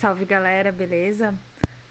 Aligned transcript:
Salve 0.00 0.24
galera, 0.24 0.72
beleza? 0.72 1.34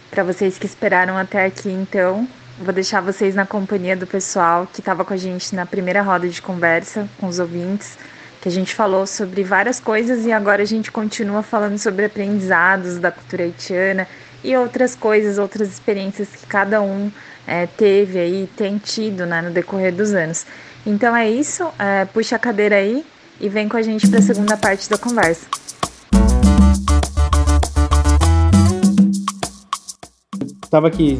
Para 0.09 0.23
vocês 0.23 0.57
que 0.57 0.65
esperaram 0.65 1.15
até 1.15 1.45
aqui, 1.45 1.69
então, 1.69 2.27
vou 2.57 2.73
deixar 2.73 3.01
vocês 3.01 3.35
na 3.35 3.45
companhia 3.45 3.95
do 3.95 4.07
pessoal 4.07 4.65
que 4.65 4.79
estava 4.79 5.05
com 5.05 5.13
a 5.13 5.17
gente 5.17 5.53
na 5.53 5.63
primeira 5.63 6.01
roda 6.01 6.27
de 6.27 6.41
conversa 6.41 7.07
com 7.19 7.27
os 7.27 7.37
ouvintes, 7.37 7.99
que 8.41 8.49
a 8.49 8.51
gente 8.51 8.73
falou 8.73 9.05
sobre 9.05 9.43
várias 9.43 9.79
coisas 9.79 10.25
e 10.25 10.31
agora 10.31 10.63
a 10.63 10.65
gente 10.65 10.91
continua 10.91 11.43
falando 11.43 11.77
sobre 11.77 12.05
aprendizados 12.05 12.97
da 12.97 13.11
cultura 13.11 13.43
haitiana 13.43 14.07
e 14.43 14.57
outras 14.57 14.95
coisas, 14.95 15.37
outras 15.37 15.69
experiências 15.69 16.29
que 16.29 16.47
cada 16.47 16.81
um 16.81 17.11
é, 17.45 17.67
teve 17.67 18.17
aí, 18.17 18.49
tem 18.57 18.79
tido 18.79 19.27
né, 19.27 19.39
no 19.39 19.51
decorrer 19.51 19.93
dos 19.93 20.15
anos. 20.15 20.47
Então 20.83 21.15
é 21.15 21.29
isso, 21.29 21.71
é, 21.77 22.05
puxa 22.05 22.37
a 22.37 22.39
cadeira 22.39 22.77
aí 22.77 23.05
e 23.39 23.47
vem 23.47 23.69
com 23.69 23.77
a 23.77 23.83
gente 23.83 24.09
para 24.09 24.17
a 24.17 24.23
segunda 24.23 24.57
parte 24.57 24.89
da 24.89 24.97
conversa. 24.97 25.45
Estava 30.69 30.87
aqui 30.87 31.17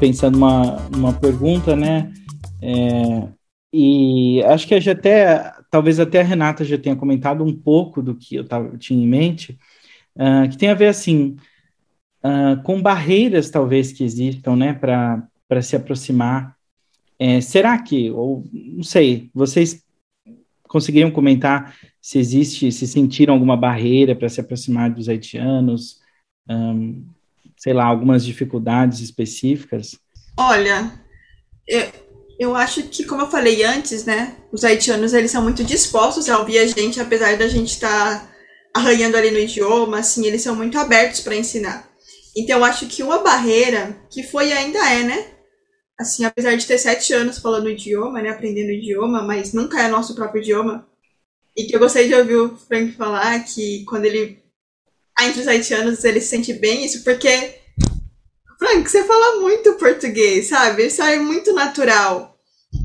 pensando 0.00 0.36
uma, 0.36 0.76
uma 0.88 1.12
pergunta, 1.12 1.76
né? 1.76 2.12
É, 2.60 3.28
e 3.72 4.42
acho 4.42 4.66
que 4.66 4.78
já 4.80 4.92
até, 4.92 5.52
talvez 5.70 6.00
até 6.00 6.20
a 6.20 6.24
Renata 6.24 6.64
já 6.64 6.76
tenha 6.76 6.96
comentado 6.96 7.44
um 7.44 7.56
pouco 7.56 8.02
do 8.02 8.16
que 8.16 8.34
eu 8.34 8.46
tava, 8.46 8.76
tinha 8.76 9.02
em 9.02 9.06
mente, 9.06 9.56
uh, 10.16 10.48
que 10.50 10.58
tem 10.58 10.68
a 10.70 10.74
ver 10.74 10.88
assim 10.88 11.36
uh, 12.24 12.60
com 12.64 12.82
barreiras 12.82 13.48
talvez 13.48 13.92
que 13.92 14.02
existam, 14.02 14.56
né, 14.56 14.72
para 14.72 15.62
se 15.62 15.76
aproximar. 15.76 16.56
É, 17.16 17.40
será 17.40 17.80
que, 17.80 18.10
ou 18.10 18.44
não 18.52 18.82
sei, 18.82 19.30
vocês 19.32 19.84
conseguiriam 20.64 21.12
comentar 21.12 21.76
se 22.00 22.18
existe, 22.18 22.72
se 22.72 22.88
sentiram 22.88 23.34
alguma 23.34 23.56
barreira 23.56 24.16
para 24.16 24.28
se 24.28 24.40
aproximar 24.40 24.90
dos 24.90 25.08
haitianos? 25.08 26.00
Um, 26.48 27.04
sei 27.60 27.74
lá, 27.74 27.84
algumas 27.84 28.24
dificuldades 28.24 29.00
específicas? 29.00 29.98
Olha, 30.36 30.90
eu, 31.68 31.86
eu 32.38 32.56
acho 32.56 32.84
que, 32.84 33.04
como 33.04 33.20
eu 33.20 33.30
falei 33.30 33.62
antes, 33.62 34.06
né, 34.06 34.34
os 34.50 34.64
haitianos 34.64 35.12
eles 35.12 35.30
são 35.30 35.42
muito 35.42 35.62
dispostos 35.62 36.30
a 36.30 36.38
ouvir 36.38 36.58
a 36.58 36.66
gente, 36.66 36.98
apesar 36.98 37.36
da 37.36 37.46
gente 37.46 37.74
estar 37.74 38.20
tá 38.20 38.30
arranhando 38.74 39.16
ali 39.16 39.30
no 39.30 39.38
idioma, 39.38 39.98
assim, 39.98 40.26
eles 40.26 40.40
são 40.40 40.56
muito 40.56 40.78
abertos 40.78 41.20
para 41.20 41.36
ensinar. 41.36 41.86
Então, 42.34 42.58
eu 42.58 42.64
acho 42.64 42.86
que 42.86 43.02
uma 43.02 43.18
barreira, 43.18 43.94
que 44.08 44.22
foi 44.22 44.48
e 44.48 44.52
ainda 44.54 44.78
é, 44.90 45.02
né, 45.02 45.26
assim, 45.98 46.24
apesar 46.24 46.56
de 46.56 46.66
ter 46.66 46.78
sete 46.78 47.12
anos 47.12 47.38
falando 47.38 47.68
idioma, 47.68 48.22
né, 48.22 48.30
aprendendo 48.30 48.70
idioma, 48.70 49.22
mas 49.22 49.52
nunca 49.52 49.82
é 49.82 49.88
nosso 49.88 50.14
próprio 50.14 50.40
idioma, 50.40 50.88
e 51.54 51.64
que 51.64 51.76
eu 51.76 51.80
gostei 51.80 52.08
de 52.08 52.14
ouvir 52.14 52.36
o 52.36 52.56
Frank 52.56 52.92
falar 52.92 53.38
que 53.40 53.84
quando 53.84 54.06
ele 54.06 54.39
entre 55.26 55.40
os 55.40 55.48
haitianos 55.48 56.04
ele 56.04 56.20
se 56.20 56.28
sente 56.28 56.52
bem 56.52 56.84
isso, 56.84 57.04
porque, 57.04 57.54
Frank, 58.58 58.88
você 58.88 59.04
fala 59.04 59.40
muito 59.40 59.74
português, 59.74 60.48
sabe? 60.48 60.86
Isso 60.86 61.02
é 61.02 61.18
muito 61.18 61.52
natural. 61.52 62.30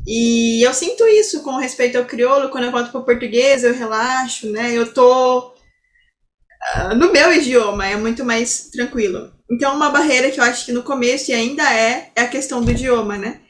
E 0.06 0.66
eu 0.66 0.74
sinto 0.74 1.06
isso 1.06 1.42
com 1.42 1.56
respeito 1.56 1.96
ao 1.98 2.04
crioulo, 2.04 2.50
quando 2.50 2.64
eu 2.64 2.72
volto 2.72 2.90
para 2.90 3.00
o 3.00 3.04
português, 3.04 3.62
eu 3.62 3.74
relaxo, 3.74 4.50
né? 4.50 4.72
Eu 4.72 4.92
tô 4.92 5.48
uh, 5.48 6.94
no 6.96 7.12
meu 7.12 7.32
idioma, 7.32 7.86
é 7.86 7.96
muito 7.96 8.24
mais 8.24 8.68
tranquilo. 8.70 9.32
Então, 9.50 9.74
uma 9.74 9.90
barreira 9.90 10.30
que 10.30 10.40
eu 10.40 10.44
acho 10.44 10.64
que 10.66 10.72
no 10.72 10.82
começo 10.82 11.30
e 11.30 11.34
ainda 11.34 11.62
é, 11.72 12.10
é 12.16 12.22
a 12.22 12.28
questão 12.28 12.62
do 12.62 12.70
idioma, 12.70 13.16
né? 13.16 13.40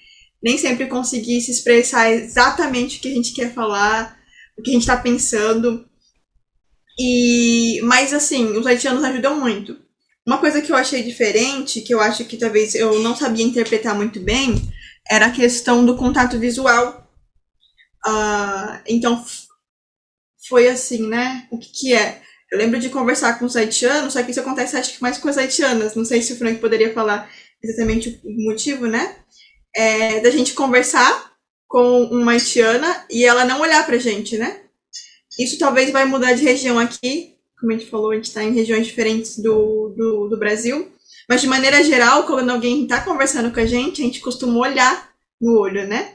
Nem 0.42 0.58
sempre 0.58 0.86
conseguir 0.86 1.40
se 1.40 1.50
expressar 1.50 2.10
exatamente 2.12 2.98
o 2.98 3.00
que 3.00 3.08
a 3.08 3.14
gente 3.14 3.32
quer 3.32 3.52
falar, 3.52 4.16
o 4.58 4.62
que 4.62 4.70
a 4.70 4.72
gente 4.74 4.82
está 4.82 4.96
pensando. 4.96 5.86
E, 6.98 7.80
mas 7.82 8.12
assim, 8.12 8.56
os 8.56 8.66
haitianos 8.66 9.04
ajudam 9.04 9.38
muito. 9.38 9.76
Uma 10.26 10.38
coisa 10.38 10.60
que 10.60 10.72
eu 10.72 10.76
achei 10.76 11.02
diferente, 11.02 11.80
que 11.82 11.94
eu 11.94 12.00
acho 12.00 12.24
que 12.24 12.36
talvez 12.36 12.74
eu 12.74 12.98
não 13.00 13.14
sabia 13.14 13.44
interpretar 13.44 13.94
muito 13.94 14.18
bem, 14.18 14.56
era 15.08 15.26
a 15.26 15.30
questão 15.30 15.84
do 15.84 15.96
contato 15.96 16.38
visual. 16.38 17.08
Uh, 18.04 18.80
então, 18.86 19.24
foi 20.48 20.68
assim, 20.68 21.06
né? 21.06 21.46
O 21.50 21.58
que, 21.58 21.68
que 21.72 21.94
é? 21.94 22.22
Eu 22.50 22.58
lembro 22.58 22.78
de 22.78 22.88
conversar 22.88 23.38
com 23.38 23.44
os 23.44 23.56
haitianos, 23.56 24.12
só 24.12 24.22
que 24.22 24.30
isso 24.30 24.40
acontece 24.40 24.76
acho 24.76 24.94
que 24.94 25.02
mais 25.02 25.18
com 25.18 25.28
as 25.28 25.38
haitianas. 25.38 25.94
Não 25.94 26.04
sei 26.04 26.22
se 26.22 26.32
o 26.32 26.36
Frank 26.36 26.60
poderia 26.60 26.92
falar 26.92 27.30
exatamente 27.62 28.20
o 28.24 28.44
motivo, 28.48 28.86
né? 28.86 29.16
É, 29.74 30.20
da 30.20 30.30
gente 30.30 30.54
conversar 30.54 31.32
com 31.68 32.04
uma 32.04 32.32
haitiana 32.32 33.04
e 33.10 33.24
ela 33.24 33.44
não 33.44 33.60
olhar 33.60 33.84
pra 33.84 33.98
gente, 33.98 34.38
né? 34.38 34.62
Isso 35.38 35.58
talvez 35.58 35.90
vai 35.90 36.04
mudar 36.04 36.32
de 36.32 36.42
região 36.42 36.78
aqui, 36.78 37.36
como 37.58 37.72
a 37.72 37.76
gente 37.78 37.90
falou, 37.90 38.10
a 38.10 38.14
gente 38.14 38.26
está 38.26 38.42
em 38.44 38.52
regiões 38.52 38.86
diferentes 38.86 39.38
do, 39.38 39.94
do, 39.96 40.28
do, 40.28 40.38
Brasil. 40.38 40.92
Mas 41.28 41.40
de 41.40 41.46
maneira 41.46 41.82
geral, 41.82 42.24
quando 42.24 42.50
alguém 42.50 42.82
está 42.82 43.00
conversando 43.00 43.52
com 43.52 43.60
a 43.60 43.66
gente, 43.66 44.02
a 44.02 44.04
gente 44.04 44.20
costuma 44.20 44.58
olhar 44.58 45.10
no 45.40 45.58
olho, 45.58 45.86
né? 45.86 46.14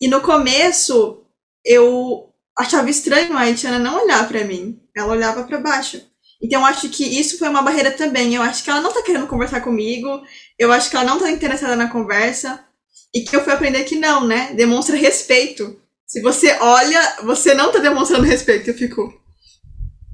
E 0.00 0.08
no 0.08 0.20
começo, 0.20 1.24
eu 1.64 2.30
achava 2.58 2.90
estranho 2.90 3.36
a 3.36 3.40
Haitiana 3.40 3.78
não 3.78 4.02
olhar 4.02 4.26
para 4.26 4.44
mim. 4.44 4.80
Ela 4.96 5.12
olhava 5.12 5.44
para 5.44 5.60
baixo. 5.60 6.02
Então, 6.42 6.60
eu 6.60 6.66
acho 6.66 6.88
que 6.88 7.04
isso 7.04 7.38
foi 7.38 7.48
uma 7.48 7.62
barreira 7.62 7.92
também. 7.92 8.34
Eu 8.34 8.42
acho 8.42 8.64
que 8.64 8.70
ela 8.70 8.80
não 8.80 8.92
tá 8.92 9.02
querendo 9.02 9.28
conversar 9.28 9.60
comigo. 9.60 10.22
Eu 10.58 10.72
acho 10.72 10.90
que 10.90 10.96
ela 10.96 11.04
não 11.04 11.18
tá 11.18 11.30
interessada 11.30 11.76
na 11.76 11.88
conversa. 11.88 12.64
E 13.14 13.20
que 13.20 13.36
eu 13.36 13.44
fui 13.44 13.52
aprender 13.52 13.84
que 13.84 13.94
não, 13.94 14.26
né? 14.26 14.52
Demonstra 14.54 14.96
respeito. 14.96 15.80
Se 16.12 16.20
você 16.20 16.58
olha, 16.60 17.00
você 17.22 17.54
não 17.54 17.72
tá 17.72 17.78
demonstrando 17.78 18.26
respeito. 18.26 18.68
Eu 18.68 18.74
fico. 18.74 19.18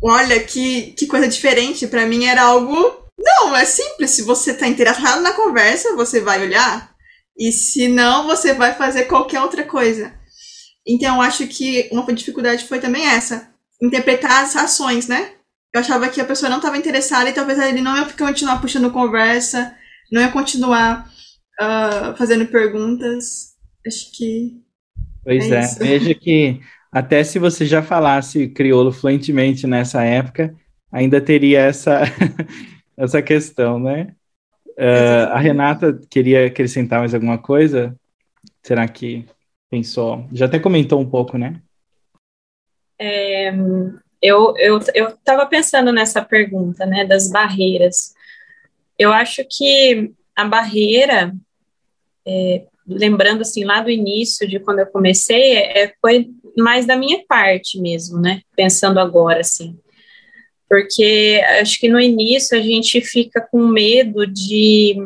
Olha, 0.01 0.39
que, 0.45 0.93
que 0.93 1.09
coisa 1.09 1.27
diferente. 1.27 1.89
Para 1.89 2.07
mim 2.07 2.25
era 2.25 2.41
algo. 2.41 3.05
Não, 3.19 3.57
é 3.57 3.65
simples. 3.65 4.13
Se 4.13 4.23
você 4.23 4.55
tá 4.55 4.69
interessado 4.69 5.21
na 5.21 5.33
conversa, 5.33 5.97
você 5.97 6.21
vai 6.21 6.41
olhar. 6.41 6.95
E 7.37 7.51
se 7.51 7.89
não, 7.89 8.29
você 8.29 8.55
vai 8.55 8.77
fazer 8.77 9.07
qualquer 9.07 9.41
outra 9.41 9.65
coisa. 9.65 10.15
Então, 10.87 11.21
acho 11.21 11.49
que 11.49 11.89
uma 11.91 12.13
dificuldade 12.13 12.69
foi 12.69 12.79
também 12.79 13.05
essa. 13.05 13.53
Interpretar 13.83 14.45
as 14.45 14.55
ações, 14.55 15.09
né? 15.09 15.33
Eu 15.75 15.81
achava 15.81 16.09
que 16.09 16.21
a 16.21 16.25
pessoa 16.25 16.49
não 16.49 16.59
estava 16.59 16.79
interessada 16.79 17.29
e 17.29 17.35
talvez 17.35 17.59
ele 17.59 17.81
não 17.81 17.97
ia 17.97 18.05
continuar 18.05 18.61
puxando 18.61 18.93
conversa, 18.93 19.75
não 20.13 20.23
ia 20.23 20.31
continuar 20.31 21.11
uh, 21.61 22.17
fazendo 22.17 22.47
perguntas. 22.47 23.49
Acho 23.85 24.13
que 24.17 24.68
Pois 25.29 25.53
é, 25.53 25.61
é 25.61 25.67
veja 25.79 26.15
que 26.15 26.59
até 26.91 27.23
se 27.23 27.39
você 27.39 27.67
já 27.67 27.83
falasse 27.83 28.49
crioulo 28.49 28.91
fluentemente 28.91 29.67
nessa 29.67 30.03
época, 30.03 30.55
ainda 30.91 31.21
teria 31.21 31.61
essa, 31.61 32.01
essa 32.97 33.21
questão, 33.21 33.79
né? 33.79 34.15
Uh, 34.71 35.29
a 35.31 35.39
Renata 35.39 36.01
queria 36.09 36.47
acrescentar 36.47 37.01
mais 37.01 37.13
alguma 37.13 37.37
coisa? 37.37 37.95
Será 38.63 38.89
que 38.89 39.27
pensou? 39.69 40.27
Já 40.33 40.47
até 40.47 40.59
comentou 40.59 40.99
um 40.99 41.11
pouco, 41.11 41.37
né? 41.37 41.61
É, 42.99 43.53
eu 44.23 44.55
estava 44.57 45.45
pensando 45.45 45.93
nessa 45.93 46.25
pergunta, 46.25 46.87
né, 46.87 47.05
das 47.05 47.31
barreiras. 47.31 48.15
Eu 48.99 49.13
acho 49.13 49.45
que 49.45 50.11
a 50.35 50.47
barreira, 50.47 51.35
é, 52.27 52.65
lembrando 52.89 53.43
assim 53.43 53.65
lá 53.65 53.81
do 53.81 53.91
início 53.91 54.49
de 54.49 54.59
quando 54.59 54.81
eu 54.81 54.87
comecei, 54.87 55.57
é, 55.57 55.93
foi 56.01 56.31
mais 56.57 56.87
da 56.87 56.97
minha 56.97 57.23
parte 57.29 57.81
mesmo, 57.81 58.19
né? 58.19 58.41
Pensando 58.57 58.99
agora 58.99 59.41
assim. 59.41 59.79
Porque 60.69 61.43
acho 61.61 61.79
que 61.79 61.89
no 61.89 62.01
início 62.01 62.57
a 62.57 62.61
gente 62.61 63.01
fica 63.01 63.41
com 63.41 63.67
medo 63.67 64.27
de, 64.27 64.97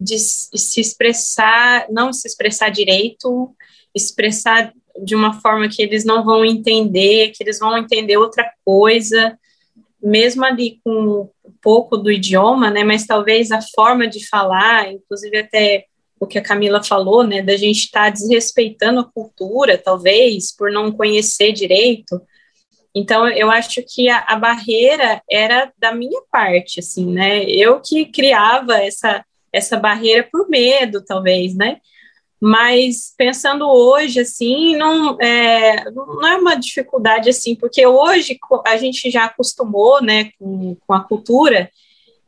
de 0.00 0.18
se 0.18 0.80
expressar, 0.80 1.86
não 1.90 2.12
se 2.12 2.26
expressar 2.26 2.70
direito, 2.70 3.54
expressar 3.94 4.72
de 5.02 5.14
uma 5.14 5.40
forma 5.40 5.68
que 5.68 5.82
eles 5.82 6.04
não 6.04 6.24
vão 6.24 6.44
entender, 6.44 7.30
que 7.30 7.42
eles 7.42 7.58
vão 7.58 7.76
entender 7.76 8.16
outra 8.16 8.50
coisa, 8.64 9.38
mesmo 10.02 10.44
ali 10.44 10.80
com 10.82 11.28
um 11.44 11.52
pouco 11.60 11.98
do 11.98 12.10
idioma, 12.10 12.70
né? 12.70 12.82
Mas 12.82 13.06
talvez 13.06 13.50
a 13.50 13.60
forma 13.60 14.06
de 14.06 14.26
falar, 14.26 14.90
inclusive 14.90 15.38
até 15.38 15.84
o 16.20 16.26
que 16.26 16.38
a 16.38 16.42
Camila 16.42 16.84
falou, 16.84 17.24
né, 17.24 17.40
da 17.40 17.56
gente 17.56 17.78
estar 17.78 18.04
tá 18.04 18.10
desrespeitando 18.10 19.00
a 19.00 19.10
cultura, 19.10 19.78
talvez, 19.78 20.54
por 20.54 20.70
não 20.70 20.92
conhecer 20.92 21.50
direito. 21.50 22.20
Então, 22.94 23.26
eu 23.28 23.50
acho 23.50 23.82
que 23.88 24.10
a, 24.10 24.18
a, 24.18 24.36
barreira 24.36 25.22
era 25.30 25.72
da 25.78 25.94
minha 25.94 26.20
parte, 26.30 26.80
assim, 26.80 27.06
né? 27.06 27.44
Eu 27.44 27.80
que 27.80 28.04
criava 28.04 28.74
essa, 28.74 29.24
essa 29.52 29.78
barreira 29.78 30.28
por 30.30 30.48
medo, 30.48 31.02
talvez, 31.02 31.56
né? 31.56 31.78
Mas 32.38 33.14
pensando 33.16 33.68
hoje, 33.68 34.20
assim, 34.20 34.76
não 34.76 35.18
é, 35.20 35.90
não 35.90 36.26
é 36.26 36.36
uma 36.36 36.54
dificuldade, 36.54 37.30
assim, 37.30 37.54
porque 37.54 37.86
hoje 37.86 38.38
a 38.66 38.76
gente 38.76 39.10
já 39.10 39.24
acostumou, 39.26 40.02
né, 40.02 40.30
com, 40.38 40.76
com 40.86 40.92
a 40.92 41.04
cultura, 41.04 41.70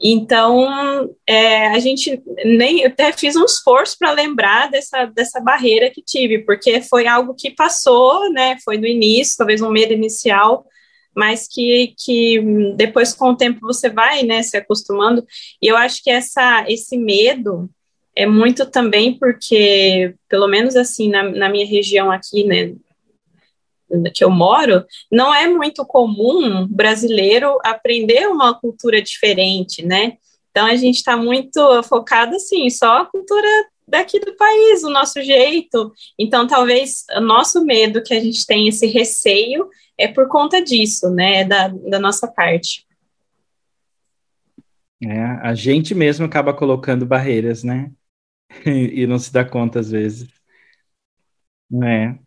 então, 0.03 1.15
é, 1.25 1.69
a 1.69 1.79
gente 1.79 2.21
nem 2.45 2.81
eu 2.81 2.89
até 2.89 3.13
fiz 3.13 3.37
um 3.37 3.45
esforço 3.45 3.97
para 3.97 4.11
lembrar 4.11 4.69
dessa, 4.69 5.05
dessa 5.07 5.41
barreira 5.41 5.91
que 5.91 6.03
tive, 6.03 6.41
porque 6.41 6.83
foi 6.83 7.07
algo 7.07 7.35
que 7.35 7.51
passou, 7.53 8.29
né? 8.33 8.59
Foi 8.65 8.77
no 8.79 8.87
início, 8.87 9.37
talvez 9.39 9.63
um 9.63 9.71
medo 9.71 9.93
inicial, 9.93 10.67
mas 11.15 11.47
que, 11.47 11.95
que 11.97 12.41
depois 12.77 13.15
com 13.15 13.31
o 13.31 13.37
tempo 13.37 13.61
você 13.61 13.89
vai, 13.89 14.25
né, 14.25 14.43
se 14.43 14.57
acostumando. 14.57 15.25
E 15.63 15.69
eu 15.69 15.77
acho 15.77 16.03
que 16.03 16.11
essa, 16.11 16.65
esse 16.69 16.97
medo 16.97 17.71
é 18.17 18.27
muito 18.27 18.67
também 18.67 19.17
porque, 19.17 20.15
pelo 20.29 20.49
menos 20.49 20.75
assim, 20.75 21.09
na, 21.11 21.23
na 21.23 21.49
minha 21.49 21.67
região 21.67 22.11
aqui, 22.11 22.43
né, 22.45 22.75
que 24.15 24.25
eu 24.25 24.31
moro, 24.31 24.85
não 25.11 25.35
é 25.35 25.47
muito 25.47 25.85
comum 25.85 26.67
brasileiro 26.69 27.59
aprender 27.65 28.27
uma 28.29 28.55
cultura 28.55 29.03
diferente, 29.03 29.85
né? 29.85 30.17
Então 30.51 30.67
a 30.67 30.77
gente 30.77 30.97
está 30.97 31.17
muito 31.17 31.83
focado 31.85 32.37
assim, 32.37 32.69
só 32.71 32.99
a 32.99 33.07
cultura 33.07 33.49
daqui 33.89 34.21
do 34.21 34.37
país, 34.37 34.83
o 34.83 34.91
nosso 34.91 35.23
jeito. 35.23 35.93
Então 36.19 36.47
talvez 36.47 37.05
o 37.17 37.21
nosso 37.21 37.65
medo 37.65 38.03
que 38.03 38.15
a 38.15 38.21
gente 38.21 38.47
tem 38.47 38.69
esse 38.69 38.87
receio 38.87 39.69
é 39.99 40.09
por 40.09 40.29
conta 40.29 40.63
disso, 40.63 41.11
né? 41.11 41.45
Da, 41.45 41.69
da 41.69 41.99
nossa 41.99 42.27
parte. 42.27 42.87
É, 45.05 45.21
a 45.43 45.55
gente 45.55 45.95
mesmo 45.95 46.25
acaba 46.25 46.55
colocando 46.55 47.05
barreiras, 47.05 47.65
né? 47.65 47.91
e 48.67 49.07
não 49.07 49.19
se 49.19 49.33
dá 49.33 49.45
conta 49.45 49.81
às 49.81 49.91
vezes. 49.91 50.29
É. 51.83 52.19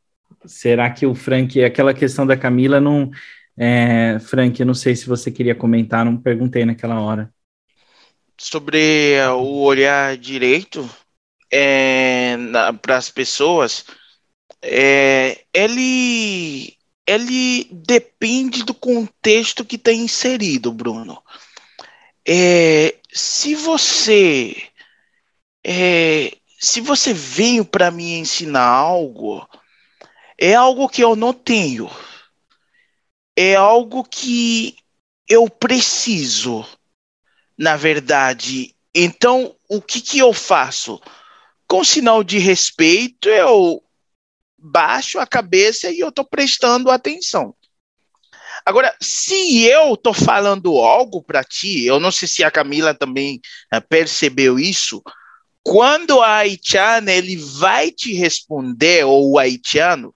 Será 0.48 0.90
que 0.90 1.06
o 1.06 1.16
Frank, 1.16 1.64
aquela 1.64 1.94
questão 1.94 2.26
da 2.26 2.38
Camila, 2.38 2.80
não. 2.80 3.10
É, 3.58 4.18
Frank, 4.20 4.60
eu 4.60 4.66
não 4.66 4.74
sei 4.74 4.96
se 4.96 5.08
você 5.08 5.32
queria 5.32 5.56
comentar, 5.56 6.04
não 6.04 6.18
perguntei 6.18 6.66
naquela 6.66 7.00
hora. 7.00 7.34
Sobre 8.38 9.16
o 9.30 9.62
olhar 9.62 10.18
direito 10.18 10.90
é, 11.52 12.36
para 12.82 12.98
as 12.98 13.10
pessoas, 13.10 13.86
é, 14.62 15.46
ele, 15.54 16.76
ele 17.08 17.68
depende 17.72 18.64
do 18.64 18.74
contexto 18.74 19.64
que 19.64 19.78
está 19.78 19.94
inserido, 19.94 20.72
Bruno. 20.72 21.22
É, 22.28 22.96
se 23.14 23.56
você 23.56 24.56
é, 25.66 26.32
se 26.60 26.82
você 26.82 27.14
veio 27.14 27.66
para 27.66 27.90
me 27.90 28.18
ensinar 28.18 28.66
algo, 28.66 29.48
é 30.38 30.54
algo 30.54 30.90
que 30.90 31.04
eu 31.04 31.16
não 31.16 31.34
tenho. 31.34 31.90
É 33.36 33.56
algo 33.56 34.04
que 34.04 34.76
eu 35.28 35.50
preciso, 35.50 36.66
na 37.58 37.76
verdade. 37.76 38.76
Então, 38.94 39.56
o 39.68 39.82
que, 39.82 40.00
que 40.00 40.20
eu 40.20 40.32
faço? 40.34 41.02
Com 41.68 41.84
sinal 41.84 42.24
de 42.24 42.38
respeito, 42.38 43.28
eu 43.28 43.84
baixo 44.58 45.20
a 45.20 45.28
cabeça 45.28 45.90
e 45.92 46.00
eu 46.00 46.10
estou 46.10 46.26
prestando 46.26 46.90
atenção. 46.90 47.54
Agora, 48.66 48.96
se 49.00 49.64
eu 49.64 49.94
estou 49.94 50.14
falando 50.14 50.78
algo 50.80 51.22
para 51.22 51.44
ti, 51.44 51.86
eu 51.86 52.00
não 52.00 52.12
sei 52.12 52.28
se 52.28 52.44
a 52.44 52.50
Camila 52.50 52.96
também 52.96 53.40
uh, 53.74 53.82
percebeu 53.88 54.58
isso, 54.58 55.04
quando 55.62 56.22
a 56.22 56.38
haitiana 56.38 57.12
ele 57.12 57.36
vai 57.36 57.92
te 57.92 58.14
responder, 58.14 59.06
ou 59.06 59.32
o 59.32 59.40
haitiano, 59.40 60.15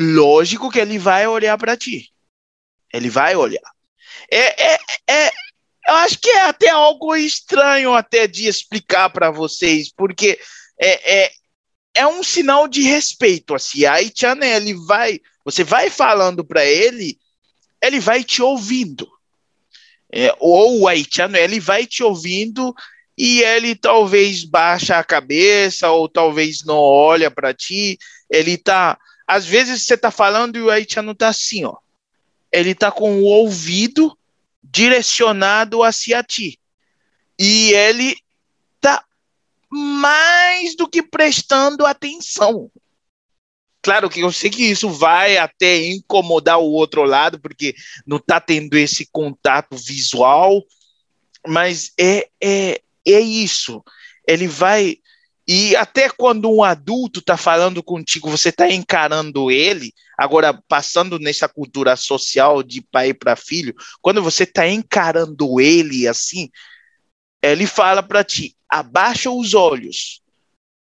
lógico 0.00 0.70
que 0.70 0.78
ele 0.78 0.98
vai 0.98 1.26
olhar 1.26 1.56
para 1.58 1.76
ti. 1.76 2.10
Ele 2.92 3.10
vai 3.10 3.36
olhar. 3.36 3.60
É, 4.30 4.72
é, 4.72 4.78
é, 5.08 5.30
eu 5.86 5.94
acho 5.96 6.18
que 6.18 6.30
é 6.30 6.42
até 6.42 6.70
algo 6.70 7.14
estranho 7.14 7.94
até 7.94 8.26
de 8.26 8.46
explicar 8.46 9.10
para 9.10 9.30
vocês, 9.30 9.92
porque 9.92 10.38
é, 10.80 11.24
é, 11.24 11.30
é 11.94 12.06
um 12.06 12.22
sinal 12.22 12.66
de 12.66 12.82
respeito. 12.82 13.54
Assim, 13.54 13.84
a 13.84 13.94
haitiana, 13.94 14.46
ele 14.46 14.74
vai, 14.86 15.20
você 15.44 15.62
vai 15.62 15.90
falando 15.90 16.44
para 16.44 16.64
ele, 16.64 17.18
ele 17.82 18.00
vai 18.00 18.24
te 18.24 18.42
ouvindo. 18.42 19.08
É, 20.12 20.34
ou 20.40 20.80
o 20.80 20.88
haitiano, 20.88 21.36
ele 21.36 21.60
vai 21.60 21.86
te 21.86 22.02
ouvindo 22.02 22.74
e 23.16 23.42
ele 23.42 23.74
talvez 23.74 24.44
baixa 24.44 24.96
a 24.96 25.04
cabeça 25.04 25.90
ou 25.90 26.08
talvez 26.08 26.64
não 26.64 26.76
olha 26.76 27.30
para 27.30 27.54
ti. 27.54 27.98
Ele 28.30 28.56
tá, 28.56 28.98
às 29.30 29.46
vezes 29.46 29.86
você 29.86 29.96
tá 29.96 30.10
falando 30.10 30.56
e 30.56 30.60
o 30.60 30.70
haitiano 30.70 31.14
tá 31.14 31.28
assim, 31.28 31.64
ó. 31.64 31.76
Ele 32.50 32.74
tá 32.74 32.90
com 32.90 33.20
o 33.20 33.22
ouvido 33.22 34.18
direcionado 34.60 35.84
hacia 35.84 36.20
ti. 36.20 36.58
E 37.38 37.72
ele 37.72 38.16
tá 38.80 39.04
mais 39.70 40.74
do 40.74 40.88
que 40.88 41.00
prestando 41.00 41.86
atenção. 41.86 42.68
Claro 43.80 44.10
que 44.10 44.18
eu 44.18 44.32
sei 44.32 44.50
que 44.50 44.64
isso 44.64 44.90
vai 44.90 45.38
até 45.38 45.86
incomodar 45.86 46.58
o 46.58 46.72
outro 46.72 47.04
lado, 47.04 47.38
porque 47.38 47.76
não 48.04 48.18
tá 48.18 48.40
tendo 48.40 48.76
esse 48.76 49.06
contato 49.12 49.76
visual, 49.76 50.60
mas 51.46 51.92
é, 51.96 52.28
é, 52.42 52.82
é 53.06 53.20
isso. 53.20 53.80
Ele 54.26 54.48
vai. 54.48 54.98
E 55.52 55.74
até 55.74 56.08
quando 56.08 56.48
um 56.48 56.62
adulto 56.62 57.18
está 57.18 57.36
falando 57.36 57.82
contigo, 57.82 58.30
você 58.30 58.50
está 58.50 58.70
encarando 58.70 59.50
ele, 59.50 59.92
agora 60.16 60.54
passando 60.68 61.18
nessa 61.18 61.48
cultura 61.48 61.96
social 61.96 62.62
de 62.62 62.80
pai 62.80 63.12
para 63.12 63.34
filho, 63.34 63.74
quando 64.00 64.22
você 64.22 64.44
está 64.44 64.68
encarando 64.68 65.60
ele 65.60 66.06
assim, 66.06 66.48
ele 67.42 67.66
fala 67.66 68.00
para 68.00 68.22
ti: 68.22 68.56
abaixa 68.68 69.28
os 69.28 69.52
olhos. 69.52 70.22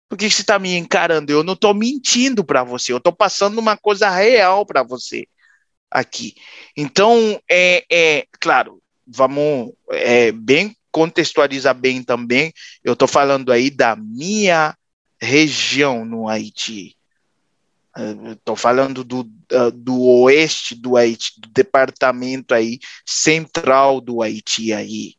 Por 0.10 0.18
que 0.18 0.28
você 0.28 0.42
está 0.42 0.58
me 0.58 0.76
encarando? 0.76 1.32
Eu 1.32 1.44
não 1.44 1.54
estou 1.54 1.76
mentindo 1.76 2.44
para 2.44 2.64
você, 2.64 2.92
eu 2.92 2.98
estou 2.98 3.14
passando 3.14 3.60
uma 3.60 3.78
coisa 3.78 4.10
real 4.10 4.66
para 4.66 4.82
você 4.82 5.28
aqui. 5.92 6.34
Então, 6.76 7.40
é, 7.48 7.86
é 7.88 8.26
claro, 8.40 8.82
vamos 9.06 9.74
é, 9.92 10.32
bem 10.32 10.76
contextualizar 10.96 11.76
bem 11.76 12.02
também, 12.02 12.54
eu 12.82 12.94
estou 12.94 13.06
falando 13.06 13.52
aí 13.52 13.70
da 13.70 13.98
minha 13.98 14.74
região 15.22 16.06
no 16.06 16.30
Haiti. 16.30 16.96
Estou 18.32 18.56
falando 18.56 19.04
do, 19.04 19.30
do 19.74 20.02
oeste 20.22 20.74
do 20.74 20.96
Haiti, 20.96 21.34
do 21.38 21.50
departamento 21.50 22.54
aí 22.54 22.80
central 23.06 24.00
do 24.00 24.22
Haiti 24.22 24.72
aí, 24.72 25.16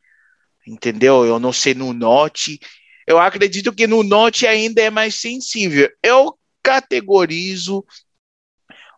entendeu? 0.66 1.26
Eu 1.26 1.38
não 1.38 1.52
sei 1.52 1.74
no 1.74 1.92
norte. 1.92 2.58
Eu 3.06 3.18
acredito 3.18 3.70
que 3.70 3.86
no 3.86 4.02
norte 4.02 4.46
ainda 4.46 4.80
é 4.80 4.88
mais 4.88 5.16
sensível. 5.16 5.90
Eu 6.02 6.38
categorizo 6.62 7.84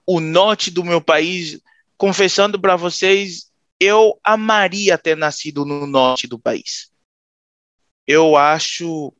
o 0.07 0.21
norte 0.21 0.71
do 0.71 0.85
meu 0.85 1.01
país, 1.01 1.61
confessando 1.97 2.57
para 2.57 2.77
vocês, 2.77 3.48
eu 3.81 4.19
amaria 4.25 4.99
ter 4.99 5.17
nascido 5.17 5.65
no 5.65 5.87
norte 5.87 6.27
do 6.27 6.39
país. 6.39 6.91
Eu 8.07 8.37
acho 8.37 9.13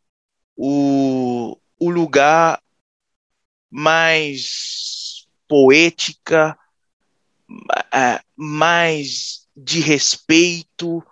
o, 0.57 1.57
o 1.79 1.91
lugar 1.91 2.61
mais 3.71 5.27
poética, 5.47 6.59
mais 8.37 9.47
de 9.57 9.81
respeito 9.81 11.05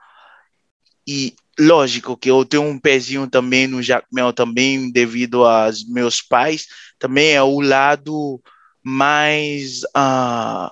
e 1.07 1.35
lógico 1.59 2.17
que 2.17 2.31
eu 2.31 2.45
tenho 2.45 2.65
um 2.65 2.79
pezinho 2.79 3.29
também 3.29 3.67
no 3.67 3.83
Jacmel 3.83 4.33
também 4.33 4.91
devido 4.91 5.45
aos 5.45 5.87
meus 5.89 6.21
pais 6.21 6.67
também 6.99 7.33
é 7.33 7.43
o 7.43 7.61
lado 7.61 8.41
mais 8.83 9.83
uh, 9.97 10.71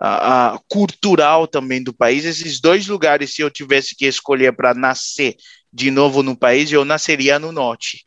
uh, 0.00 0.58
cultural 0.68 1.46
também 1.46 1.82
do 1.82 1.92
país. 1.92 2.24
Esses 2.24 2.60
dois 2.60 2.86
lugares, 2.86 3.34
se 3.34 3.42
eu 3.42 3.50
tivesse 3.50 3.94
que 3.94 4.06
escolher 4.06 4.54
para 4.54 4.74
nascer 4.74 5.36
de 5.72 5.90
novo 5.90 6.22
no 6.22 6.36
país, 6.36 6.70
eu 6.70 6.84
nasceria 6.84 7.38
no 7.38 7.52
norte. 7.52 8.06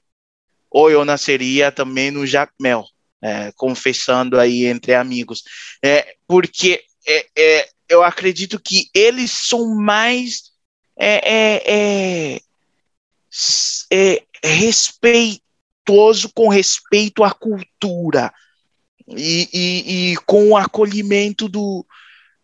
Ou 0.69 0.89
eu 0.89 1.05
nasceria 1.05 1.71
também 1.71 2.11
no 2.11 2.25
Jacmel, 2.25 2.85
é, 3.21 3.51
confessando 3.55 4.39
aí 4.39 4.65
entre 4.65 4.93
amigos. 4.93 5.43
É, 5.83 6.15
porque 6.27 6.83
é, 7.07 7.27
é 7.37 7.69
eu 7.89 8.03
acredito 8.03 8.59
que 8.59 8.89
eles 8.93 9.31
são 9.31 9.73
mais 9.75 10.51
é, 10.99 11.31
é, 11.33 12.41
é, 13.91 14.23
respeitoso 14.43 16.29
com 16.33 16.49
respeito 16.49 17.23
à 17.23 17.31
cultura 17.31 18.33
e, 19.09 19.49
e, 19.53 20.11
e 20.11 20.17
com 20.25 20.49
o 20.49 20.57
acolhimento 20.57 21.47
do, 21.47 21.85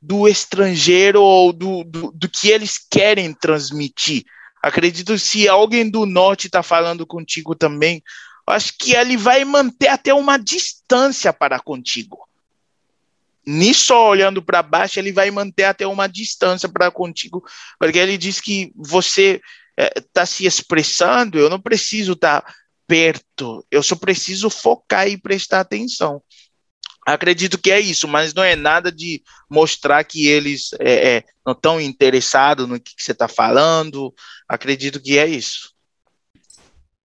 do 0.01 0.27
estrangeiro 0.27 1.21
ou 1.21 1.51
do, 1.51 1.83
do, 1.83 2.11
do, 2.11 2.29
que 2.29 2.49
eles 2.49 2.77
querem 2.77 3.33
transmitir. 3.33 4.23
Acredito 4.61 5.17
se 5.17 5.47
alguém 5.47 5.89
do 5.89 6.05
norte 6.05 6.47
está 6.47 6.63
falando 6.63 7.05
contigo 7.05 7.55
também, 7.55 8.01
acho 8.47 8.73
que 8.77 8.95
ele 8.95 9.17
vai 9.17 9.43
manter 9.43 9.87
até 9.87 10.13
uma 10.13 10.37
distância 10.37 11.33
para 11.33 11.59
contigo. 11.59 12.27
Nisso, 13.45 13.93
olhando 13.93 14.41
para 14.41 14.63
baixo, 14.63 14.99
ele 14.99 15.11
vai 15.11 15.29
manter 15.29 15.65
até 15.65 15.85
uma 15.85 16.07
distância 16.07 16.69
para 16.69 16.89
contigo, 16.89 17.43
porque 17.77 17.97
ele 17.97 18.17
diz 18.17 18.39
que 18.39 18.71
você 18.73 19.41
está 19.77 20.21
eh, 20.21 20.23
é, 20.23 20.25
se 20.25 20.45
expressando, 20.45 21.37
eu 21.37 21.49
não 21.49 21.59
preciso 21.59 22.13
estar 22.13 22.41
tá 22.41 22.53
perto, 22.87 23.65
eu 23.69 23.83
só 23.83 23.95
preciso 23.95 24.49
focar 24.49 25.07
e 25.07 25.17
prestar 25.17 25.59
atenção. 25.59 26.21
Acredito 27.05 27.57
que 27.57 27.71
é 27.71 27.79
isso, 27.79 28.07
mas 28.07 28.33
não 28.33 28.43
é 28.43 28.55
nada 28.55 28.91
de 28.91 29.21
mostrar 29.49 30.03
que 30.03 30.27
eles 30.27 30.69
é, 30.79 31.17
é, 31.17 31.23
não 31.45 31.53
estão 31.53 31.81
interessados 31.81 32.67
no 32.67 32.79
que, 32.79 32.95
que 32.95 33.03
você 33.03 33.11
está 33.11 33.27
falando. 33.27 34.13
Acredito 34.47 35.01
que 35.01 35.17
é 35.17 35.27
isso. 35.27 35.73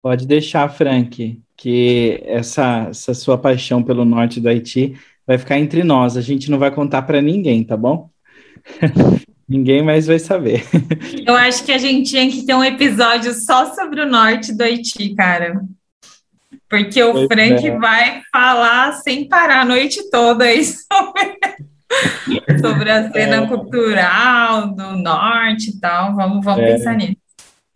Pode 0.01 0.27
deixar, 0.27 0.69
Frank, 0.69 1.43
que 1.57 2.23
essa, 2.25 2.87
essa 2.91 3.13
sua 3.13 3.37
paixão 3.37 3.83
pelo 3.83 4.05
norte 4.05 4.41
do 4.41 4.49
Haiti 4.49 4.97
vai 5.27 5.37
ficar 5.37 5.59
entre 5.59 5.83
nós. 5.83 6.17
A 6.17 6.21
gente 6.21 6.51
não 6.51 6.59
vai 6.59 6.71
contar 6.71 7.03
para 7.03 7.21
ninguém, 7.21 7.65
tá 7.65 7.77
bom? 7.77 8.09
ninguém 9.49 9.83
mais 9.83 10.07
vai 10.07 10.19
saber. 10.19 10.65
Eu 11.27 11.35
acho 11.35 11.65
que 11.65 11.73
a 11.73 11.79
gente 11.79 12.11
tinha 12.11 12.31
que 12.31 12.47
ter 12.47 12.55
um 12.55 12.63
episódio 12.63 13.35
só 13.35 13.75
sobre 13.75 14.03
o 14.03 14.09
norte 14.09 14.57
do 14.57 14.63
Haiti, 14.63 15.15
cara. 15.15 15.61
Porque 16.69 17.03
o 17.03 17.13
pois 17.13 17.27
Frank 17.29 17.67
é. 17.67 17.79
vai 17.79 18.21
falar 18.31 18.93
sem 18.93 19.27
parar 19.27 19.63
a 19.63 19.65
noite 19.65 20.11
toda 20.11 20.45
aí 20.45 20.63
sobre, 20.65 22.59
sobre 22.61 22.91
a 22.91 23.11
cena 23.11 23.45
é. 23.45 23.47
cultural 23.47 24.75
do 24.75 24.97
norte 24.97 25.71
e 25.71 25.81
tal. 25.81 26.15
Vamos, 26.15 26.45
vamos 26.45 26.63
é. 26.63 26.75
pensar 26.75 26.95
nisso. 26.95 27.17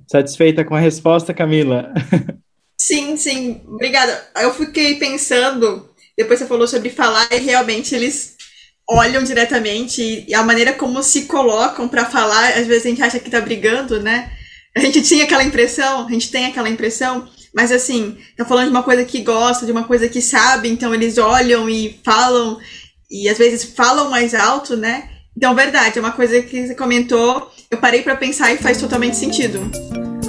Satisfeita 0.06 0.64
com 0.64 0.74
a 0.74 0.80
resposta, 0.80 1.32
Camila? 1.32 1.92
Sim, 2.76 3.16
sim. 3.16 3.62
Obrigada. 3.64 4.26
Eu 4.40 4.52
fiquei 4.52 4.96
pensando, 4.96 5.88
depois 6.18 6.40
você 6.40 6.46
falou 6.46 6.66
sobre 6.66 6.90
falar, 6.90 7.28
e 7.30 7.38
realmente 7.38 7.94
eles 7.94 8.36
olham 8.90 9.22
diretamente 9.22 10.24
e 10.26 10.34
a 10.34 10.42
maneira 10.42 10.72
como 10.72 11.00
se 11.00 11.26
colocam 11.26 11.88
para 11.88 12.04
falar, 12.04 12.48
às 12.58 12.66
vezes 12.66 12.84
a 12.84 12.88
gente 12.88 13.02
acha 13.02 13.20
que 13.20 13.30
tá 13.30 13.40
brigando, 13.40 14.02
né? 14.02 14.32
A 14.76 14.80
gente 14.80 15.00
tinha 15.02 15.24
aquela 15.24 15.44
impressão, 15.44 16.06
a 16.06 16.10
gente 16.10 16.30
tem 16.30 16.46
aquela 16.46 16.68
impressão, 16.68 17.28
mas 17.54 17.70
assim, 17.70 18.16
tá 18.36 18.44
falando 18.44 18.66
de 18.66 18.70
uma 18.70 18.82
coisa 18.82 19.04
que 19.04 19.20
gosta, 19.20 19.66
de 19.66 19.72
uma 19.72 19.84
coisa 19.84 20.08
que 20.08 20.22
sabe, 20.22 20.68
então 20.68 20.94
eles 20.94 21.18
olham 21.18 21.68
e 21.68 22.00
falam, 22.04 22.58
e 23.10 23.28
às 23.28 23.38
vezes 23.38 23.64
falam 23.64 24.10
mais 24.10 24.34
alto, 24.34 24.76
né? 24.76 25.10
Então, 25.36 25.54
verdade, 25.54 25.98
é 25.98 26.00
uma 26.00 26.12
coisa 26.12 26.42
que 26.42 26.66
você 26.66 26.74
comentou, 26.74 27.50
eu 27.70 27.78
parei 27.78 28.02
para 28.02 28.16
pensar 28.16 28.52
e 28.52 28.58
faz 28.58 28.78
totalmente 28.78 29.16
sentido. 29.16 29.60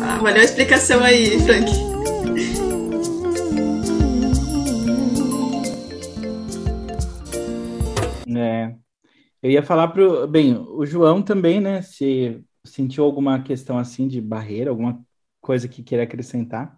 Ah, 0.01 0.17
valeu 0.17 0.41
a 0.41 0.45
explicação 0.45 1.03
aí, 1.03 1.39
Frank. 1.41 1.71
É. 8.35 8.75
Eu 9.41 9.51
ia 9.51 9.63
falar 9.63 9.89
pro. 9.89 10.27
Bem, 10.27 10.55
o 10.55 10.85
João 10.85 11.21
também, 11.21 11.59
né? 11.59 11.81
Se 11.81 12.41
sentiu 12.65 13.03
alguma 13.03 13.41
questão 13.43 13.77
assim 13.77 14.07
de 14.07 14.21
barreira, 14.21 14.69
alguma 14.69 15.01
coisa 15.41 15.67
que 15.67 15.83
queira 15.83 16.03
acrescentar. 16.03 16.77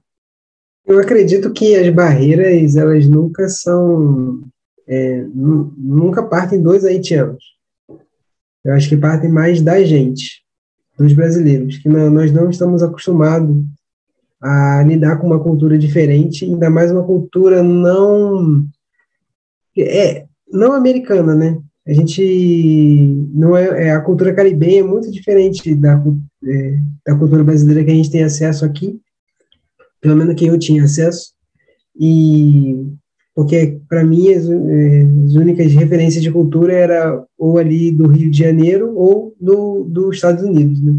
Eu 0.87 0.99
acredito 0.99 1.51
que 1.51 1.75
as 1.75 1.91
barreiras, 1.91 2.75
elas 2.75 3.07
nunca 3.07 3.49
são, 3.49 4.41
é, 4.87 5.25
nunca 5.33 6.21
partem 6.21 6.61
dos 6.61 6.85
haitianos. 6.85 7.43
Eu 8.63 8.73
acho 8.73 8.89
que 8.89 8.97
partem 8.97 9.29
mais 9.29 9.61
da 9.61 9.83
gente, 9.83 10.43
dos 10.97 11.11
brasileiros, 11.13 11.77
que 11.77 11.89
não, 11.89 12.09
nós 12.11 12.31
não 12.31 12.49
estamos 12.49 12.83
acostumados 12.83 13.65
a 14.39 14.83
lidar 14.83 15.17
com 15.17 15.25
uma 15.25 15.39
cultura 15.39 15.77
diferente, 15.77 16.45
ainda 16.45 16.69
mais 16.69 16.91
uma 16.91 17.03
cultura 17.03 17.63
não 17.63 18.63
é 19.77 20.25
não 20.51 20.73
americana, 20.73 21.33
né? 21.33 21.59
A 21.87 21.93
gente 21.93 23.27
não 23.33 23.57
é, 23.57 23.87
é 23.87 23.91
a 23.91 24.01
cultura 24.01 24.33
caribenha 24.33 24.81
é 24.81 24.83
muito 24.83 25.11
diferente 25.11 25.73
da, 25.73 26.01
é, 26.43 26.77
da 27.05 27.15
cultura 27.15 27.43
brasileira 27.43 27.83
que 27.83 27.91
a 27.91 27.95
gente 27.95 28.11
tem 28.11 28.23
acesso 28.23 28.63
aqui 28.63 28.99
pelo 30.05 30.17
menos 30.17 30.35
que 30.35 30.45
eu 30.45 30.59
tinha 30.59 30.83
acesso, 30.83 31.33
e 31.99 32.93
porque 33.33 33.79
para 33.89 34.03
mim 34.03 34.31
as, 34.31 34.47
é, 34.47 35.01
as, 35.25 35.33
únicas 35.33 35.73
referências 35.73 36.21
de 36.21 36.31
cultura 36.31 36.73
era 36.73 37.25
ou 37.35 37.57
ali 37.57 37.91
do 37.91 38.05
Rio 38.07 38.29
de 38.29 38.37
Janeiro 38.37 38.95
ou 38.95 39.35
do, 39.41 39.83
dos 39.85 40.15
Estados 40.15 40.43
Unidos, 40.43 40.79
né? 40.79 40.93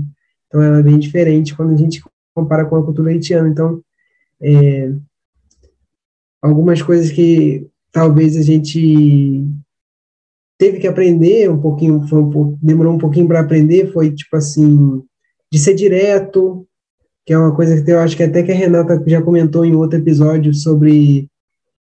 Então 0.49 0.61
ela 0.61 0.79
é 0.79 0.83
bem 0.83 0.99
diferente 0.99 1.55
quando 1.55 1.73
a 1.73 1.77
gente 1.77 2.03
compara 2.35 2.65
com 2.65 2.75
a 2.75 2.85
cultura 2.85 3.11
haitiana. 3.11 3.49
Então, 3.49 3.81
é, 4.43 4.93
algumas 6.43 6.83
coisas 6.83 7.13
que 7.13 7.65
talvez 7.93 8.37
a 8.37 8.43
gente 8.43 9.47
teve 10.59 10.81
que 10.81 10.89
aprender 10.89 11.49
um 11.49 11.61
pouquinho, 11.61 12.05
um, 12.13 12.59
demorou 12.61 12.93
um 12.93 12.99
pouquinho 12.99 13.29
para 13.29 13.39
aprender, 13.39 13.93
foi 13.93 14.13
tipo 14.13 14.37
assim, 14.37 15.01
de 15.51 15.59
ser 15.61 15.75
direto, 15.75 16.67
que 17.27 17.33
é 17.33 17.39
uma 17.39 17.53
coisa 17.53 17.83
que 17.83 17.91
eu 17.91 17.99
acho 17.99 18.17
que 18.17 18.23
até 18.23 18.45
que 18.45 18.53
a 18.53 18.55
Renata 18.55 19.03
já 19.05 19.21
comentou 19.21 19.65
em 19.65 19.75
outro 19.75 19.99
episódio 19.99 20.55
sobre 20.55 21.29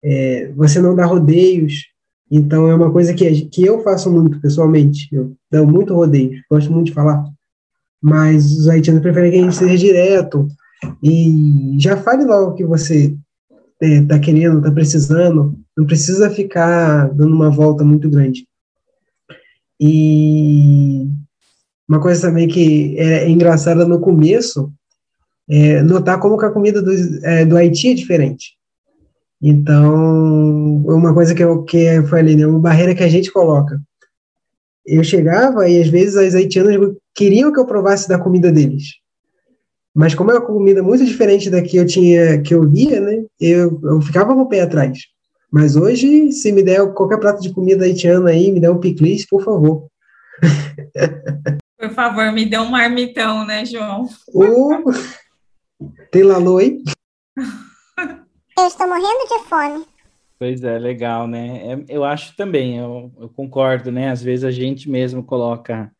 é, 0.03 0.51
você 0.53 0.81
não 0.81 0.93
dar 0.93 1.05
rodeios. 1.05 1.85
Então, 2.29 2.69
é 2.69 2.75
uma 2.75 2.91
coisa 2.91 3.13
que, 3.13 3.45
que 3.45 3.65
eu 3.65 3.81
faço 3.81 4.11
muito, 4.11 4.39
pessoalmente. 4.41 5.07
Eu 5.13 5.33
dou 5.49 5.65
muito 5.65 5.95
rodeio, 5.95 6.41
gosto 6.51 6.69
muito 6.71 6.87
de 6.87 6.93
falar. 6.93 7.23
Mas 8.01 8.51
os 8.51 8.67
haitianos 8.67 9.01
preferem 9.01 9.31
que 9.31 9.37
a 9.37 9.41
gente 9.41 9.55
seja 9.55 9.77
direto 9.77 10.47
e 11.01 11.75
já 11.79 11.95
fale 11.95 12.25
logo 12.25 12.51
o 12.51 12.53
que 12.53 12.65
você 12.65 13.15
está 13.81 14.15
é, 14.15 14.19
querendo, 14.19 14.57
está 14.57 14.71
precisando. 14.71 15.57
Não 15.75 15.85
precisa 15.85 16.29
ficar 16.29 17.09
dando 17.13 17.33
uma 17.33 17.49
volta 17.49 17.83
muito 17.85 18.09
grande. 18.09 18.45
E 19.79 21.07
uma 21.87 22.01
coisa 22.01 22.27
também 22.27 22.47
que 22.47 22.97
é 22.97 23.29
engraçada 23.29 23.85
no 23.85 24.01
começo 24.01 24.71
é, 25.49 25.81
notar 25.81 26.19
como 26.19 26.37
que 26.37 26.45
a 26.45 26.51
comida 26.51 26.81
do, 26.81 26.91
é, 27.23 27.43
do 27.43 27.57
Haiti 27.57 27.89
é 27.89 27.93
diferente. 27.95 28.53
Então, 29.41 30.83
uma 30.85 31.13
coisa 31.13 31.33
que 31.33 31.43
eu, 31.43 31.63
que 31.63 31.77
eu 31.77 32.05
falei, 32.07 32.35
né, 32.35 32.45
uma 32.45 32.59
barreira 32.59 32.93
que 32.93 33.03
a 33.03 33.07
gente 33.07 33.31
coloca. 33.31 33.79
Eu 34.85 35.03
chegava 35.03 35.67
e 35.67 35.81
às 35.81 35.87
vezes 35.87 36.15
as 36.17 36.35
haitianas 36.35 36.95
queriam 37.15 37.51
que 37.51 37.59
eu 37.59 37.65
provasse 37.65 38.07
da 38.07 38.19
comida 38.19 38.51
deles. 38.51 38.95
Mas 39.95 40.13
como 40.13 40.31
é 40.31 40.35
uma 40.35 40.45
comida 40.45 40.83
muito 40.83 41.05
diferente 41.05 41.49
da 41.49 41.61
que 41.61 41.77
eu 41.77 41.85
tinha, 41.85 42.41
que 42.41 42.53
eu 42.53 42.69
via, 42.69 42.99
né, 42.99 43.23
eu, 43.39 43.79
eu 43.83 44.01
ficava 44.01 44.33
com 44.35 44.41
o 44.41 44.47
pé 44.47 44.61
atrás. 44.61 44.99
Mas 45.51 45.75
hoje, 45.75 46.31
se 46.31 46.51
me 46.51 46.61
der 46.61 46.93
qualquer 46.93 47.19
prato 47.19 47.41
de 47.41 47.51
comida 47.51 47.85
haitiana 47.85 48.29
aí, 48.29 48.51
me 48.51 48.59
der 48.59 48.69
um 48.69 48.79
piclis, 48.79 49.25
por 49.25 49.43
favor. 49.43 49.87
Por 51.79 51.89
favor, 51.91 52.31
me 52.31 52.45
dê 52.45 52.57
um 52.59 52.69
marmitão, 52.69 53.45
né, 53.45 53.65
João? 53.65 54.07
Uh, 54.31 54.83
tem 56.11 56.23
Lalu 56.23 56.57
aí? 56.57 56.83
Eu 58.57 58.67
estou 58.67 58.87
morrendo 58.87 59.27
de 59.27 59.47
fome. 59.47 59.85
Pois 60.37 60.63
é, 60.63 60.79
legal, 60.79 61.27
né? 61.27 61.73
É, 61.73 61.85
eu 61.89 62.03
acho 62.03 62.35
também, 62.35 62.77
eu, 62.77 63.11
eu, 63.19 63.29
concordo, 63.29 63.91
né? 63.91 64.09
Às 64.09 64.23
vezes 64.23 64.45
a 64.45 64.51
gente 64.51 64.89
mesmo 64.89 65.23
coloca 65.23 65.91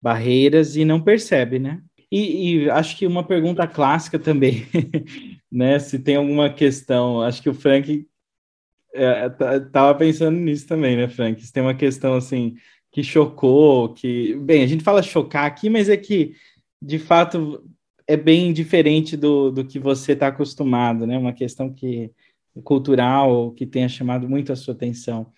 barreiras 0.00 0.76
e 0.76 0.84
não 0.84 1.00
percebe, 1.00 1.58
né? 1.58 1.82
E, 2.10 2.64
e 2.64 2.70
acho 2.70 2.96
que 2.96 3.06
uma 3.06 3.24
pergunta 3.24 3.66
clássica 3.66 4.18
também, 4.18 4.66
né? 5.50 5.78
Se 5.78 5.98
tem 5.98 6.16
alguma 6.16 6.52
questão, 6.52 7.22
acho 7.22 7.42
que 7.42 7.48
o 7.48 7.54
Frank 7.54 8.06
é, 8.94 9.28
tava 9.72 9.94
pensando 9.94 10.38
nisso 10.38 10.66
também, 10.66 10.96
né, 10.96 11.08
Frank? 11.08 11.44
Se 11.44 11.52
tem 11.52 11.62
uma 11.62 11.74
questão 11.74 12.14
assim 12.14 12.56
que 12.90 13.02
chocou, 13.02 13.94
que 13.94 14.34
bem, 14.36 14.62
a 14.62 14.66
gente 14.66 14.84
fala 14.84 15.02
chocar 15.02 15.46
aqui, 15.46 15.68
mas 15.68 15.88
é 15.88 15.96
que 15.96 16.34
de 16.80 16.98
fato 16.98 17.64
é 18.08 18.16
bem 18.16 18.54
diferente 18.54 19.16
do, 19.16 19.50
do 19.50 19.64
que 19.64 19.78
você 19.78 20.12
está 20.12 20.28
acostumado, 20.28 21.06
né? 21.06 21.18
Uma 21.18 21.34
questão 21.34 21.72
que 21.72 22.10
cultural 22.64 23.52
que 23.52 23.66
tenha 23.66 23.88
chamado 23.88 24.28
muito 24.28 24.50
a 24.50 24.56
sua 24.56 24.74
atenção. 24.74 25.30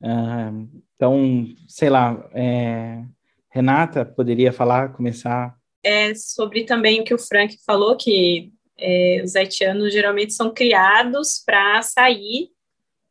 Uh, 0.00 0.68
então, 0.96 1.46
sei 1.68 1.90
lá, 1.90 2.28
é, 2.34 3.04
Renata 3.50 4.04
poderia 4.04 4.52
falar, 4.52 4.94
começar? 4.94 5.54
É 5.84 6.14
sobre 6.14 6.64
também 6.64 7.00
o 7.00 7.04
que 7.04 7.14
o 7.14 7.18
Frank 7.18 7.56
falou, 7.64 7.96
que 7.96 8.50
é, 8.78 9.22
os 9.22 9.36
haitianos 9.36 9.92
geralmente 9.92 10.32
são 10.32 10.52
criados 10.52 11.42
para 11.44 11.82
sair, 11.82 12.48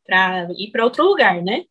para 0.04 0.48
ir 0.58 0.70
para 0.70 0.84
outro 0.84 1.04
lugar, 1.04 1.42
né? 1.42 1.64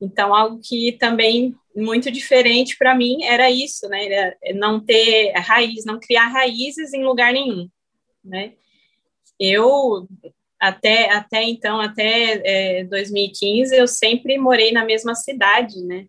Então, 0.00 0.34
algo 0.34 0.60
que 0.62 0.92
também 0.92 1.54
muito 1.74 2.10
diferente 2.10 2.76
para 2.76 2.94
mim 2.94 3.24
era 3.24 3.50
isso, 3.50 3.88
né? 3.88 4.04
Era 4.06 4.36
não 4.54 4.80
ter 4.80 5.32
raiz, 5.32 5.84
não 5.84 5.98
criar 5.98 6.28
raízes 6.28 6.92
em 6.92 7.04
lugar 7.04 7.32
nenhum, 7.32 7.68
né? 8.24 8.54
Eu 9.38 10.06
até 10.58 11.10
até 11.12 11.42
então, 11.42 11.80
até 11.80 12.80
é, 12.80 12.84
2015, 12.84 13.76
eu 13.76 13.86
sempre 13.86 14.38
morei 14.38 14.72
na 14.72 14.84
mesma 14.84 15.14
cidade, 15.14 15.82
né? 15.82 16.06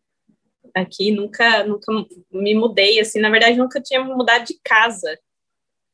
Aqui 0.73 1.11
nunca 1.11 1.63
nunca 1.65 1.91
me 2.31 2.53
mudei 2.55 2.99
assim, 2.99 3.19
na 3.19 3.29
verdade 3.29 3.57
nunca 3.57 3.81
tinha 3.81 4.03
mudado 4.03 4.45
de 4.45 4.59
casa, 4.63 5.17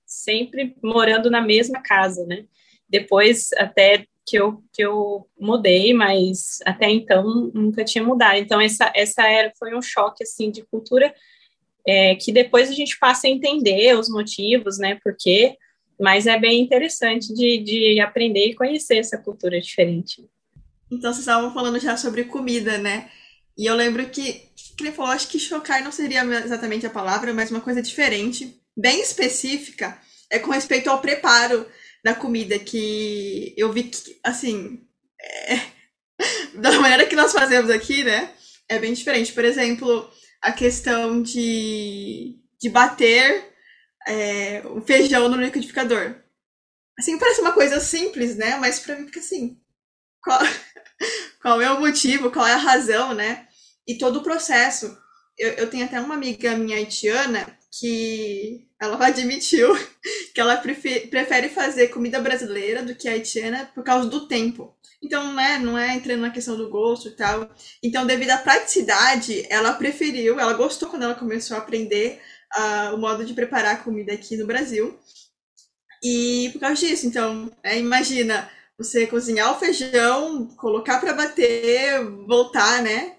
sempre 0.05 0.75
morando 0.83 1.29
na 1.31 1.41
mesma 1.41 1.81
casa, 1.81 2.25
né? 2.25 2.45
Depois 2.87 3.51
até 3.53 4.05
que 4.25 4.37
eu, 4.37 4.63
que 4.71 4.83
eu 4.83 5.27
mudei, 5.39 5.93
mas 5.93 6.59
até 6.65 6.89
então 6.89 7.51
nunca 7.53 7.83
tinha 7.83 8.03
mudado. 8.03 8.37
Então, 8.37 8.59
essa, 8.59 8.91
essa 8.95 9.23
era, 9.27 9.51
foi 9.57 9.75
um 9.75 9.81
choque, 9.81 10.23
assim, 10.23 10.49
de 10.49 10.63
cultura, 10.63 11.13
é, 11.85 12.15
que 12.15 12.31
depois 12.31 12.69
a 12.69 12.73
gente 12.73 12.97
passa 12.97 13.27
a 13.27 13.29
entender 13.29 13.97
os 13.97 14.09
motivos, 14.09 14.77
né, 14.77 14.97
porque, 15.03 15.57
mas 15.99 16.25
é 16.27 16.39
bem 16.39 16.61
interessante 16.61 17.33
de, 17.33 17.57
de 17.59 17.99
aprender 17.99 18.47
e 18.47 18.55
conhecer 18.55 18.97
essa 18.97 19.17
cultura 19.17 19.59
diferente. 19.59 20.25
Então 20.89 21.11
vocês 21.11 21.19
estavam 21.19 21.53
falando 21.53 21.79
já 21.79 21.97
sobre 21.97 22.23
comida, 22.25 22.77
né? 22.77 23.09
E 23.57 23.65
eu 23.65 23.75
lembro 23.75 24.07
que, 24.09 24.49
que 24.77 24.83
ele 24.83 24.91
falou, 24.91 25.11
acho 25.11 25.27
que 25.27 25.39
chocar 25.39 25.83
não 25.83 25.91
seria 25.91 26.23
exatamente 26.23 26.85
a 26.85 26.89
palavra, 26.89 27.33
mas 27.33 27.51
uma 27.51 27.61
coisa 27.61 27.81
diferente, 27.81 28.59
bem 28.75 29.01
específica, 29.01 29.99
é 30.29 30.39
com 30.39 30.51
respeito 30.51 30.89
ao 30.89 31.01
preparo 31.01 31.65
da 32.03 32.13
comida, 32.13 32.59
que 32.59 33.53
eu 33.57 33.71
vi 33.71 33.83
que, 33.83 34.19
assim, 34.23 34.85
é, 35.19 35.55
da 36.59 36.79
maneira 36.79 37.05
que 37.05 37.15
nós 37.15 37.31
fazemos 37.31 37.69
aqui, 37.69 38.03
né? 38.03 38.33
É 38.67 38.77
bem 38.77 38.93
diferente. 38.93 39.31
Por 39.31 39.45
exemplo, 39.45 40.09
a 40.41 40.51
questão 40.51 41.21
de, 41.21 42.37
de 42.59 42.69
bater 42.69 43.53
é, 44.05 44.61
o 44.65 44.81
feijão 44.81 45.29
no 45.29 45.37
liquidificador. 45.37 46.15
Assim, 46.99 47.17
parece 47.17 47.41
uma 47.41 47.53
coisa 47.53 47.79
simples, 47.79 48.35
né? 48.35 48.57
Mas 48.57 48.79
pra 48.79 48.97
mim 48.97 49.05
fica 49.05 49.19
assim. 49.19 49.59
Qual, 50.21 50.39
qual 51.41 51.61
é 51.61 51.71
o 51.71 51.79
motivo, 51.79 52.31
qual 52.31 52.45
é 52.45 52.53
a 52.53 52.57
razão, 52.57 53.13
né? 53.13 53.47
E 53.87 53.97
todo 53.97 54.17
o 54.17 54.23
processo. 54.23 54.97
Eu, 55.37 55.51
eu 55.53 55.69
tenho 55.69 55.85
até 55.85 55.99
uma 55.99 56.13
amiga 56.15 56.55
minha 56.55 56.77
haitiana 56.77 57.47
que 57.71 58.67
ela 58.83 59.05
admitiu 59.05 59.73
que 60.33 60.41
ela 60.41 60.57
prefere, 60.57 61.49
fazer 61.49 61.87
comida 61.89 62.19
brasileira 62.19 62.83
do 62.83 62.95
que 62.95 63.07
haitiana 63.07 63.69
por 63.73 63.83
causa 63.83 64.09
do 64.09 64.27
tempo. 64.27 64.75
Então, 65.01 65.33
né, 65.33 65.57
não 65.57 65.77
é 65.77 65.95
entrando 65.95 66.21
na 66.21 66.29
questão 66.29 66.55
do 66.55 66.69
gosto 66.69 67.09
e 67.09 67.11
tal. 67.11 67.49
Então, 67.81 68.05
devido 68.05 68.31
à 68.31 68.37
praticidade, 68.37 69.45
ela 69.49 69.73
preferiu, 69.73 70.39
ela 70.39 70.53
gostou 70.53 70.89
quando 70.89 71.03
ela 71.03 71.15
começou 71.15 71.55
a 71.55 71.59
aprender 71.59 72.21
uh, 72.55 72.95
o 72.95 72.97
modo 72.97 73.25
de 73.25 73.33
preparar 73.33 73.75
a 73.75 73.79
comida 73.79 74.13
aqui 74.13 74.37
no 74.37 74.47
Brasil. 74.47 74.97
E 76.01 76.49
por 76.51 76.59
causa 76.59 76.85
disso, 76.85 77.05
então, 77.05 77.51
é, 77.63 77.77
imagina 77.77 78.49
você 78.77 79.07
cozinhar 79.07 79.51
o 79.51 79.59
feijão, 79.59 80.47
colocar 80.57 80.99
para 80.99 81.13
bater, 81.13 82.03
voltar, 82.27 82.81
né? 82.81 83.15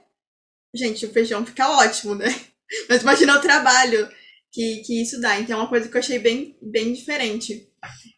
Gente, 0.75 1.07
o 1.07 1.13
feijão 1.13 1.45
fica 1.47 1.71
ótimo, 1.71 2.15
né? 2.15 2.27
Mas 2.89 3.03
imagina 3.03 3.37
o 3.37 3.41
trabalho 3.41 4.09
que, 4.55 4.79
que 4.85 5.03
isso 5.03 5.21
dá. 5.21 5.39
Então 5.41 5.59
é 5.59 5.63
uma 5.63 5.69
coisa 5.69 5.89
que 5.89 5.97
eu 5.97 6.01
achei 6.01 6.19
bem, 6.19 6.57
bem 6.63 6.93
diferente. 6.93 7.69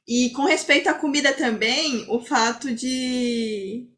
E 0.06 0.30
com 0.30 0.44
respeito 0.44 0.88
à 0.88 0.94
comida 0.94 1.32
também, 1.32 2.04
o 2.10 2.20
fato 2.20 2.72
de 2.74 3.88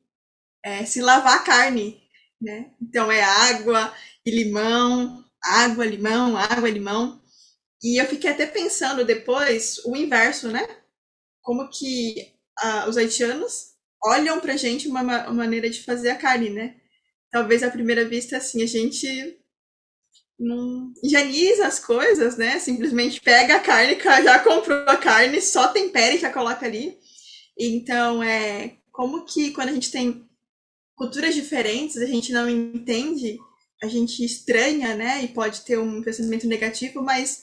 é, 0.65 0.85
se 0.85 1.03
lavar 1.03 1.39
a 1.39 1.43
carne, 1.43 2.01
né? 2.41 2.71
Então 2.81 3.11
é 3.11 3.21
água 3.23 3.93
e 4.25 4.31
limão, 4.31 5.25
água, 5.43 5.85
limão, 5.85 6.37
água, 6.37 6.71
limão. 6.71 7.21
E 7.83 8.01
eu 8.01 8.07
fiquei 8.07 8.31
até 8.31 8.47
pensando 8.47 9.05
depois 9.05 9.79
o 9.85 9.97
inverso, 9.97 10.49
né? 10.49 10.67
Como 11.43 11.69
que 11.69 12.33
os 12.89 12.97
haitianos 12.97 13.73
olham 14.03 14.41
pra 14.41 14.57
gente 14.57 14.89
uma, 14.89 15.01
uma 15.01 15.33
maneira 15.33 15.69
de 15.69 15.83
fazer 15.83 16.11
a 16.11 16.17
carne, 16.17 16.51
né? 16.51 16.77
Talvez 17.31 17.63
à 17.63 17.71
primeira 17.71 18.05
vista, 18.09 18.37
assim, 18.37 18.63
a 18.63 18.67
gente 18.67 19.39
não 20.39 20.93
higieniza 21.03 21.67
as 21.67 21.81
coisas, 21.81 22.37
né? 22.37 22.59
Simplesmente 22.59 23.21
pega 23.21 23.57
a 23.57 23.61
carne, 23.61 23.99
já 24.01 24.39
comprou 24.39 24.85
a 24.87 24.97
carne, 24.97 25.41
só 25.41 25.69
tempera 25.69 26.15
e 26.15 26.19
já 26.19 26.33
coloca 26.33 26.65
ali. 26.65 26.97
Então, 27.59 28.23
é 28.23 28.77
como 28.93 29.25
que 29.25 29.51
quando 29.51 29.71
a 29.71 29.73
gente 29.73 29.91
tem 29.91 30.25
culturas 30.95 31.35
diferentes, 31.35 31.97
a 31.97 32.07
gente 32.07 32.33
não 32.33 32.49
entende, 32.49 33.39
a 33.83 33.87
gente 33.89 34.25
estranha, 34.25 34.95
né? 34.95 35.25
E 35.25 35.29
pode 35.29 35.63
ter 35.63 35.79
um 35.79 36.03
pensamento 36.03 36.47
negativo, 36.47 37.03
mas 37.03 37.43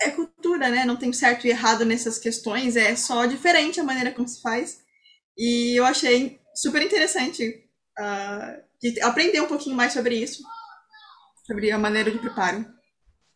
é 0.00 0.10
cultura, 0.10 0.68
né? 0.68 0.84
Não 0.84 0.96
tem 0.96 1.12
certo 1.12 1.46
e 1.46 1.50
errado 1.50 1.84
nessas 1.84 2.18
questões, 2.18 2.76
é 2.76 2.96
só 2.96 3.26
diferente 3.26 3.78
a 3.78 3.84
maneira 3.84 4.12
como 4.12 4.26
se 4.26 4.40
faz. 4.40 4.78
E 5.36 5.78
eu 5.78 5.84
achei 5.84 6.40
super 6.54 6.82
interessante 6.82 7.64
uh, 7.98 9.02
aprender 9.02 9.40
um 9.40 9.48
pouquinho 9.48 9.76
mais 9.76 9.92
sobre 9.92 10.16
isso, 10.16 10.42
sobre 11.44 11.70
a 11.70 11.78
maneira 11.78 12.10
de 12.10 12.18
preparo. 12.18 12.64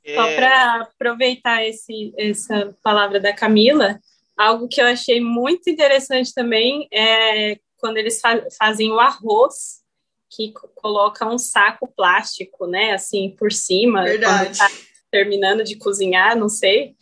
É... 0.04 0.14
Só 0.14 0.34
para 0.34 0.82
aproveitar 0.82 1.64
esse, 1.64 2.12
essa 2.16 2.76
palavra 2.82 3.20
da 3.20 3.32
Camila, 3.32 4.00
algo 4.36 4.68
que 4.68 4.80
eu 4.80 4.86
achei 4.86 5.20
muito 5.20 5.68
interessante 5.68 6.32
também 6.34 6.88
é 6.92 7.58
quando 7.76 7.98
eles 7.98 8.20
fa 8.20 8.44
fazem 8.58 8.90
o 8.90 8.98
arroz, 8.98 9.82
que 10.30 10.52
coloca 10.74 11.26
um 11.26 11.38
saco 11.38 11.86
plástico, 11.88 12.66
né, 12.66 12.92
assim, 12.92 13.34
por 13.38 13.52
cima. 13.52 14.04
Verdade. 14.04 14.58
Tá 14.58 14.68
terminando 15.10 15.64
de 15.64 15.76
cozinhar, 15.76 16.36
não 16.36 16.48
sei. 16.48 16.96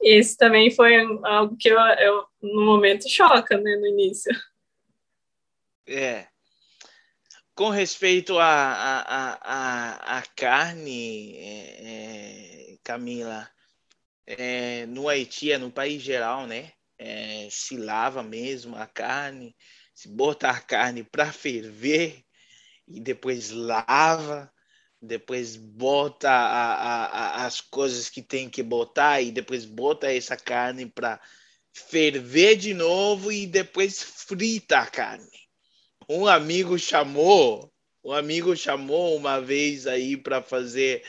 Esse 0.00 0.36
também 0.36 0.70
foi 0.70 0.96
algo 1.24 1.56
que 1.56 1.68
eu, 1.68 1.78
eu 1.78 2.24
no 2.42 2.64
momento 2.64 3.08
choca, 3.08 3.58
né, 3.58 3.76
no 3.76 3.86
início. 3.86 4.32
É. 5.86 6.31
Com 7.62 7.70
respeito 7.70 8.40
à 8.40 8.44
a, 8.44 9.00
a, 9.02 9.38
a, 9.44 10.18
a, 10.18 10.22
carne, 10.34 11.36
é, 11.36 12.72
é, 12.72 12.76
Camila, 12.82 13.48
é, 14.26 14.84
no 14.86 15.08
Haiti, 15.08 15.52
é 15.52 15.58
no 15.58 15.70
país 15.70 16.02
geral, 16.02 16.44
né? 16.44 16.72
É, 16.98 17.46
se 17.52 17.76
lava 17.76 18.20
mesmo 18.20 18.74
a 18.74 18.84
carne, 18.88 19.54
se 19.94 20.08
bota 20.08 20.50
a 20.50 20.60
carne 20.60 21.04
para 21.04 21.32
ferver 21.32 22.24
e 22.88 22.98
depois 22.98 23.52
lava 23.52 24.52
depois 25.00 25.54
bota 25.54 26.28
as 27.46 27.60
coisas 27.60 28.10
que 28.10 28.22
tem 28.22 28.50
que 28.50 28.64
botar 28.64 29.22
e 29.22 29.30
depois 29.30 29.64
bota 29.64 30.12
essa 30.12 30.36
carne 30.36 30.86
para 30.86 31.20
ferver 31.72 32.56
de 32.56 32.74
novo 32.74 33.30
e 33.30 33.46
depois 33.46 34.02
frita 34.02 34.80
a 34.80 34.86
carne. 34.88 35.51
Um 36.08 36.26
amigo 36.26 36.78
chamou, 36.78 37.72
um 38.04 38.12
amigo 38.12 38.56
chamou 38.56 39.16
uma 39.16 39.40
vez 39.40 39.86
aí 39.86 40.16
para 40.16 40.42
fazer 40.42 41.04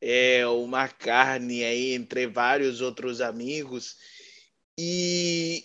é, 0.00 0.46
uma 0.46 0.88
carne 0.88 1.64
aí 1.64 1.94
entre 1.94 2.26
vários 2.26 2.80
outros 2.80 3.20
amigos 3.20 3.96
e 4.78 5.64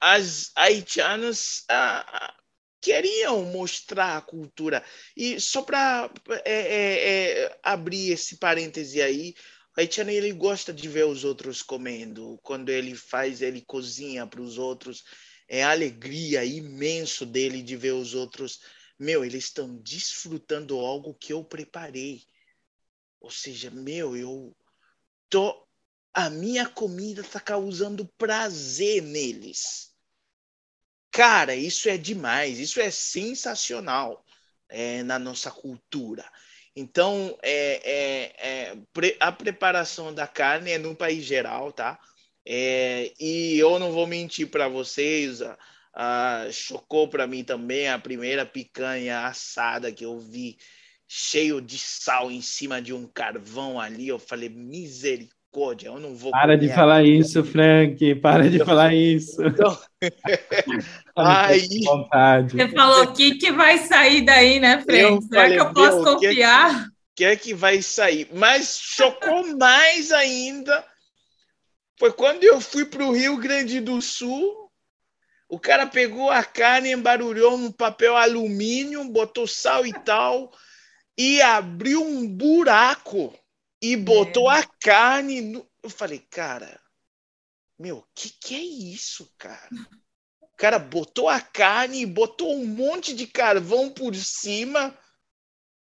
as 0.00 0.50
haitianas 0.56 1.64
ah, 1.68 2.34
queriam 2.80 3.44
mostrar 3.44 4.16
a 4.16 4.22
cultura. 4.22 4.84
E 5.16 5.40
só 5.40 5.62
para 5.62 6.10
é, 6.44 6.50
é, 6.50 7.42
é, 7.42 7.58
abrir 7.62 8.12
esse 8.12 8.36
parêntese 8.36 9.02
aí, 9.02 9.34
o 9.76 9.80
haitiano 9.80 10.10
ele 10.10 10.32
gosta 10.32 10.72
de 10.72 10.88
ver 10.88 11.04
os 11.06 11.24
outros 11.24 11.62
comendo. 11.62 12.38
Quando 12.42 12.70
ele 12.70 12.94
faz, 12.94 13.42
ele 13.42 13.60
cozinha 13.60 14.26
para 14.26 14.40
os 14.40 14.58
outros. 14.58 15.04
É 15.50 15.62
a 15.62 15.72
alegria 15.72 16.44
imenso 16.44 17.26
dele 17.26 17.62
de 17.62 17.76
ver 17.76 17.92
os 17.92 18.14
outros. 18.14 18.60
Meu, 18.98 19.24
eles 19.24 19.44
estão 19.44 19.76
desfrutando 19.82 20.78
algo 20.78 21.12
que 21.12 21.32
eu 21.32 21.44
preparei. 21.44 22.22
Ou 23.20 23.30
seja, 23.30 23.70
meu, 23.70 24.16
eu 24.16 24.56
tô. 25.28 25.66
A 26.14 26.30
minha 26.30 26.66
comida 26.68 27.20
está 27.20 27.38
causando 27.38 28.06
prazer 28.16 29.02
neles 29.02 29.90
Cara, 31.10 31.56
isso 31.56 31.88
é 31.88 31.96
demais, 31.96 32.58
isso 32.58 32.80
é 32.80 32.90
sensacional 32.90 34.24
é, 34.68 35.02
na 35.02 35.18
nossa 35.18 35.50
cultura. 35.50 36.24
Então, 36.74 37.36
é, 37.42 38.30
é, 38.38 38.70
é 38.70 38.76
a 39.18 39.32
preparação 39.32 40.14
da 40.14 40.26
carne 40.28 40.70
é 40.70 40.78
no 40.78 40.94
país 40.94 41.24
geral, 41.24 41.72
tá? 41.72 41.98
É, 42.46 43.12
e 43.20 43.58
eu 43.58 43.78
não 43.78 43.92
vou 43.92 44.06
mentir 44.06 44.48
para 44.48 44.68
vocês, 44.68 45.42
a, 45.42 45.58
a, 45.94 46.46
chocou 46.50 47.08
para 47.08 47.26
mim 47.26 47.44
também 47.44 47.88
a 47.88 47.98
primeira 47.98 48.46
picanha 48.46 49.26
assada 49.26 49.92
que 49.92 50.04
eu 50.04 50.18
vi, 50.18 50.56
cheio 51.06 51.60
de 51.60 51.78
sal 51.78 52.30
em 52.30 52.40
cima 52.40 52.80
de 52.80 52.92
um 52.92 53.06
carvão 53.06 53.78
ali. 53.78 54.08
Eu 54.08 54.18
falei, 54.18 54.48
misericórdia 54.48 55.88
eu 55.88 55.98
não 55.98 56.14
vou. 56.14 56.30
Para 56.30 56.56
de 56.56 56.68
falar 56.68 57.04
isso, 57.04 57.42
Frank, 57.44 58.14
para 58.16 58.48
de 58.48 58.64
falar 58.64 58.94
isso. 58.94 59.36
Então... 59.42 59.78
Aí... 61.14 61.80
Você 62.48 62.68
falou 62.68 63.04
o 63.04 63.12
que, 63.12 63.34
que 63.34 63.52
vai 63.52 63.76
sair 63.78 64.22
daí, 64.22 64.58
né, 64.58 64.80
Frank? 64.80 64.98
Eu 64.98 65.20
Será 65.20 65.42
falei, 65.42 65.58
que 65.58 65.62
eu 65.62 65.72
posso 65.74 66.04
confiar? 66.04 66.84
O 66.84 66.90
que, 67.16 67.24
é 67.24 67.36
que 67.36 67.52
vai 67.52 67.82
sair? 67.82 68.28
Mas 68.32 68.78
chocou 68.80 69.54
mais 69.58 70.10
ainda 70.10 70.82
foi 72.00 72.14
quando 72.14 72.42
eu 72.44 72.62
fui 72.62 72.86
para 72.86 73.04
o 73.04 73.12
Rio 73.12 73.36
Grande 73.36 73.78
do 73.78 74.00
Sul. 74.00 74.72
O 75.46 75.60
cara 75.60 75.86
pegou 75.86 76.30
a 76.30 76.42
carne, 76.42 76.92
embarulhou 76.92 77.54
um 77.54 77.70
papel 77.70 78.16
alumínio, 78.16 79.04
botou 79.04 79.46
sal 79.46 79.86
e 79.86 79.92
tal, 79.92 80.50
e 81.14 81.42
abriu 81.42 82.02
um 82.02 82.26
buraco 82.26 83.38
e 83.82 83.96
botou 83.96 84.50
é. 84.50 84.60
a 84.60 84.66
carne. 84.80 85.42
No... 85.42 85.70
Eu 85.82 85.90
falei, 85.90 86.20
cara, 86.20 86.80
meu, 87.78 87.98
o 87.98 88.06
que, 88.14 88.30
que 88.30 88.54
é 88.54 88.62
isso, 88.62 89.30
cara? 89.36 89.68
O 90.40 90.56
cara 90.56 90.78
botou 90.78 91.28
a 91.28 91.38
carne 91.38 92.00
e 92.00 92.06
botou 92.06 92.56
um 92.56 92.64
monte 92.64 93.12
de 93.12 93.26
carvão 93.26 93.90
por 93.90 94.14
cima 94.14 94.96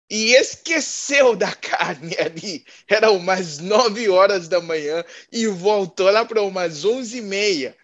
e 0.09 0.33
esqueceu 0.33 1.35
da 1.35 1.53
carne 1.55 2.15
ali. 2.17 2.65
Era 2.87 3.11
umas 3.11 3.59
nove 3.59 4.09
horas 4.09 4.47
da 4.47 4.59
manhã 4.59 5.03
e 5.31 5.47
voltou 5.47 6.09
lá 6.09 6.25
para 6.25 6.41
umas 6.41 6.83
onze 6.83 7.19
e 7.19 7.21
meia. 7.21 7.75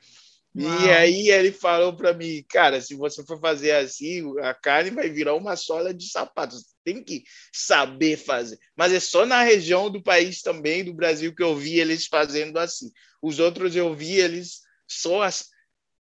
Uau. 0.58 0.82
E 0.82 0.90
aí 0.90 1.30
ele 1.30 1.52
falou 1.52 1.94
para 1.94 2.14
mim, 2.14 2.44
cara, 2.50 2.80
se 2.80 2.96
você 2.96 3.24
for 3.26 3.40
fazer 3.42 3.72
assim, 3.72 4.24
a 4.40 4.54
carne 4.54 4.90
vai 4.90 5.10
virar 5.10 5.36
uma 5.36 5.58
sola 5.58 5.94
de 5.94 6.10
sapatos. 6.10 6.64
Tem 6.84 7.04
que 7.04 7.24
saber 7.52 8.16
fazer. 8.16 8.58
Mas 8.76 8.94
é 8.94 9.00
só 9.00 9.26
na 9.26 9.44
região 9.44 9.90
do 9.90 10.02
país 10.02 10.42
também, 10.42 10.84
do 10.84 10.94
Brasil, 10.94 11.36
que 11.36 11.44
eu 11.44 11.56
vi 11.58 11.80
eles 11.80 12.08
fazendo 12.08 12.58
assim. 12.58 12.90
Os 13.22 13.38
outros 13.40 13.76
eu 13.76 13.94
vi 13.94 14.18
eles 14.18 14.62
só 14.88 15.24
as... 15.24 15.50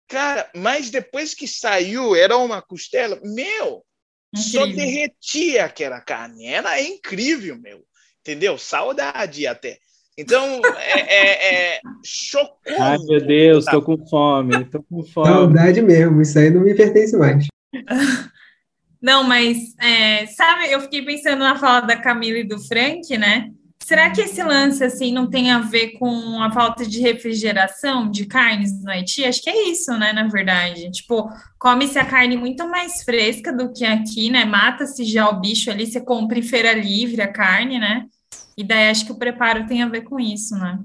Cara, 0.06 0.50
mas 0.54 0.90
depois 0.90 1.32
que 1.32 1.48
saiu, 1.48 2.14
era 2.14 2.36
uma 2.36 2.60
costela, 2.60 3.18
meu, 3.24 3.82
incrível. 4.34 4.60
só 4.60 4.66
derretia 4.66 5.64
aquela 5.64 6.00
carne. 6.00 6.46
Era 6.46 6.80
incrível, 6.80 7.58
meu. 7.58 7.82
Entendeu? 8.20 8.56
Saudade 8.56 9.46
até. 9.46 9.78
Então, 10.16 10.60
é, 10.76 11.00
é, 11.00 11.54
é 11.74 11.80
chocou. 12.04 12.56
Ai, 12.78 12.98
meu 12.98 13.26
Deus, 13.26 13.64
tô 13.64 13.82
com 13.82 14.06
fome, 14.06 14.64
tô 14.66 14.82
com 14.82 15.02
fome. 15.02 15.26
Saudade 15.26 15.80
mesmo, 15.80 16.20
isso 16.20 16.38
aí 16.38 16.50
não 16.50 16.62
me 16.62 16.74
pertence 16.74 17.16
mais. 17.16 17.46
Não, 19.02 19.24
mas 19.24 19.74
é, 19.80 20.26
sabe, 20.26 20.70
eu 20.70 20.80
fiquei 20.82 21.04
pensando 21.04 21.40
na 21.40 21.58
fala 21.58 21.80
da 21.80 21.96
Camila 21.96 22.38
e 22.38 22.44
do 22.44 22.60
Frank, 22.60 23.18
né? 23.18 23.50
Será 23.84 24.10
que 24.10 24.20
esse 24.20 24.42
lance 24.42 24.82
assim 24.84 25.12
não 25.12 25.28
tem 25.28 25.50
a 25.50 25.58
ver 25.58 25.98
com 25.98 26.40
a 26.40 26.52
falta 26.52 26.86
de 26.86 27.00
refrigeração 27.00 28.08
de 28.08 28.26
carnes 28.26 28.80
no 28.82 28.90
Haiti? 28.90 29.24
Acho 29.24 29.42
que 29.42 29.50
é 29.50 29.68
isso, 29.68 29.92
né, 29.98 30.12
na 30.12 30.28
verdade. 30.28 30.90
Tipo, 30.90 31.28
come-se 31.58 31.98
a 31.98 32.04
carne 32.04 32.36
muito 32.36 32.66
mais 32.68 33.02
fresca 33.02 33.52
do 33.52 33.72
que 33.72 33.84
aqui, 33.84 34.30
né? 34.30 34.44
Mata-se 34.44 35.04
já 35.04 35.28
o 35.28 35.40
bicho 35.40 35.70
ali, 35.70 35.86
você 35.86 36.00
compra 36.00 36.38
em 36.38 36.42
feira 36.42 36.72
livre 36.72 37.20
a 37.20 37.32
carne, 37.32 37.78
né? 37.78 38.06
E 38.56 38.62
daí 38.62 38.88
acho 38.88 39.04
que 39.04 39.12
o 39.12 39.18
preparo 39.18 39.66
tem 39.66 39.82
a 39.82 39.88
ver 39.88 40.02
com 40.02 40.20
isso, 40.20 40.54
né? 40.56 40.78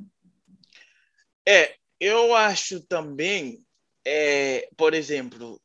É, 1.48 1.76
eu 2.00 2.36
acho 2.36 2.82
também, 2.82 3.64
é, 4.06 4.68
por 4.76 4.94
exemplo, 4.94 5.62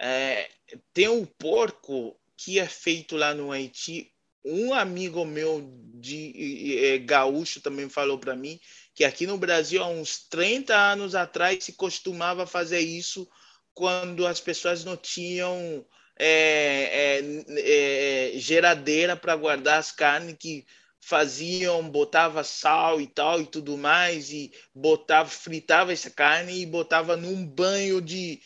é, 0.00 0.48
tem 0.94 1.08
um 1.08 1.24
porco 1.24 2.18
que 2.36 2.58
é 2.58 2.66
feito 2.66 3.16
lá 3.16 3.34
no 3.34 3.52
Haiti. 3.52 4.12
Um 4.46 4.72
amigo 4.72 5.24
meu 5.24 5.68
de 5.94 6.78
é, 6.84 6.98
gaúcho 6.98 7.60
também 7.60 7.88
falou 7.88 8.18
para 8.18 8.36
mim 8.36 8.60
que 8.94 9.04
aqui 9.04 9.26
no 9.26 9.36
Brasil, 9.36 9.82
há 9.82 9.88
uns 9.88 10.26
30 10.28 10.74
anos 10.74 11.14
atrás, 11.14 11.62
se 11.62 11.74
costumava 11.74 12.46
fazer 12.46 12.80
isso 12.80 13.28
quando 13.74 14.26
as 14.26 14.40
pessoas 14.40 14.84
não 14.84 14.96
tinham 14.96 15.84
é, 16.18 17.20
é, 17.20 18.32
é, 18.34 18.38
geladeira 18.38 19.14
para 19.14 19.36
guardar 19.36 19.78
as 19.78 19.92
carnes 19.92 20.36
que 20.38 20.64
faziam, 20.98 21.88
botava 21.88 22.42
sal 22.42 23.00
e 23.00 23.06
tal 23.06 23.40
e 23.40 23.46
tudo 23.46 23.76
mais, 23.76 24.30
e 24.30 24.50
botava, 24.74 25.28
fritava 25.28 25.92
essa 25.92 26.10
carne 26.10 26.62
e 26.62 26.66
botava 26.66 27.16
num 27.16 27.44
banho 27.46 28.00
de, 28.00 28.40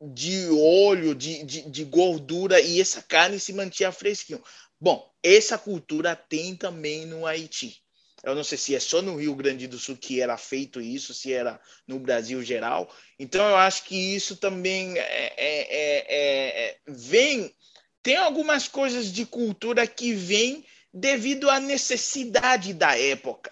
de 0.00 0.48
óleo, 0.50 1.14
de, 1.14 1.44
de, 1.44 1.70
de 1.70 1.84
gordura, 1.84 2.58
e 2.58 2.80
essa 2.80 3.02
carne 3.02 3.38
se 3.38 3.52
mantinha 3.52 3.92
fresquinha. 3.92 4.40
Bom, 4.80 5.12
essa 5.22 5.58
cultura 5.58 6.14
tem 6.14 6.54
também 6.54 7.04
no 7.04 7.26
Haiti. 7.26 7.82
Eu 8.22 8.34
não 8.34 8.42
sei 8.42 8.58
se 8.58 8.74
é 8.74 8.80
só 8.80 9.00
no 9.00 9.16
Rio 9.16 9.34
Grande 9.34 9.66
do 9.66 9.78
Sul 9.78 9.96
que 9.96 10.20
era 10.20 10.36
feito 10.36 10.80
isso, 10.80 11.14
se 11.14 11.32
era 11.32 11.60
no 11.86 12.00
Brasil 12.00 12.42
geral. 12.42 12.92
Então, 13.18 13.48
eu 13.48 13.56
acho 13.56 13.84
que 13.84 13.96
isso 13.96 14.36
também 14.36 14.98
é, 14.98 15.34
é, 15.36 15.60
é, 15.70 16.68
é 16.68 16.78
vem. 16.86 17.54
Tem 18.02 18.16
algumas 18.16 18.66
coisas 18.66 19.12
de 19.12 19.24
cultura 19.24 19.86
que 19.86 20.12
vêm 20.12 20.64
devido 20.92 21.48
à 21.48 21.60
necessidade 21.60 22.72
da 22.74 22.98
época. 22.98 23.50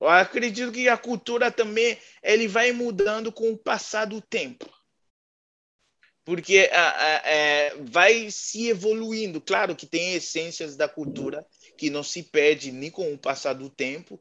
Eu 0.00 0.08
acredito 0.08 0.72
que 0.72 0.88
a 0.88 0.96
cultura 0.96 1.50
também 1.50 1.98
ele 2.22 2.46
vai 2.48 2.72
mudando 2.72 3.32
com 3.32 3.52
o 3.52 3.58
passar 3.58 4.06
do 4.06 4.20
tempo. 4.20 4.70
Porque 6.24 6.56
é, 6.56 7.76
vai 7.82 8.30
se 8.30 8.68
evoluindo. 8.68 9.40
Claro 9.40 9.76
que 9.76 9.86
tem 9.86 10.14
essências 10.14 10.74
da 10.74 10.88
cultura 10.88 11.46
que 11.76 11.90
não 11.90 12.02
se 12.02 12.22
perde 12.22 12.72
nem 12.72 12.90
com 12.90 13.12
o 13.12 13.18
passar 13.18 13.52
do 13.52 13.68
tempo. 13.68 14.20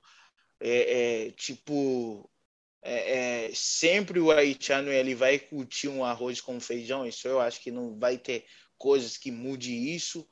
É, 0.60 1.28
é 1.28 1.32
tipo, 1.32 2.30
é, 2.82 3.50
sempre 3.54 4.20
o 4.20 4.32
haitiano 4.32 4.92
ele 4.92 5.16
vai 5.16 5.40
curtir 5.40 5.88
um 5.88 6.04
arroz 6.04 6.42
com 6.42 6.60
feijão. 6.60 7.08
Isso 7.08 7.28
eu 7.28 7.40
acho 7.40 7.62
que 7.62 7.72
não 7.72 7.98
vai 7.98 8.18
ter 8.18 8.46
coisas 8.78 9.16
que 9.16 9.32
mude 9.32 9.74
isso. 9.74 10.28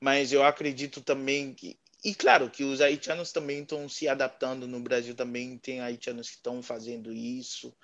Mas 0.00 0.32
eu 0.32 0.44
acredito 0.44 1.00
também 1.00 1.52
que 1.52 1.76
e 2.04 2.14
claro 2.14 2.48
que 2.48 2.62
os 2.62 2.80
haitianos 2.80 3.32
também 3.32 3.62
estão 3.62 3.88
se 3.88 4.06
adaptando 4.06 4.68
no 4.68 4.78
Brasil 4.78 5.14
também 5.14 5.58
tem 5.58 5.80
haitianos 5.80 6.28
que 6.28 6.36
estão 6.36 6.62
fazendo 6.62 7.12
isso 7.12 7.74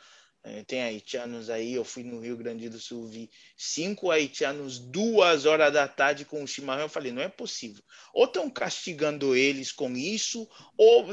tem 0.66 0.82
haitianos 0.82 1.48
aí, 1.48 1.74
eu 1.74 1.84
fui 1.84 2.02
no 2.02 2.20
Rio 2.20 2.36
Grande 2.36 2.68
do 2.68 2.78
Sul, 2.78 3.06
vi 3.06 3.30
cinco 3.56 4.10
haitianos 4.10 4.78
duas 4.78 5.46
horas 5.46 5.72
da 5.72 5.86
tarde 5.86 6.24
com 6.24 6.42
o 6.42 6.46
chimarrão. 6.48 6.82
Eu 6.82 6.88
falei, 6.88 7.12
não 7.12 7.22
é 7.22 7.28
possível. 7.28 7.82
Ou 8.12 8.24
estão 8.24 8.50
castigando 8.50 9.36
eles 9.36 9.70
com 9.70 9.92
isso, 9.96 10.48
ou. 10.76 11.06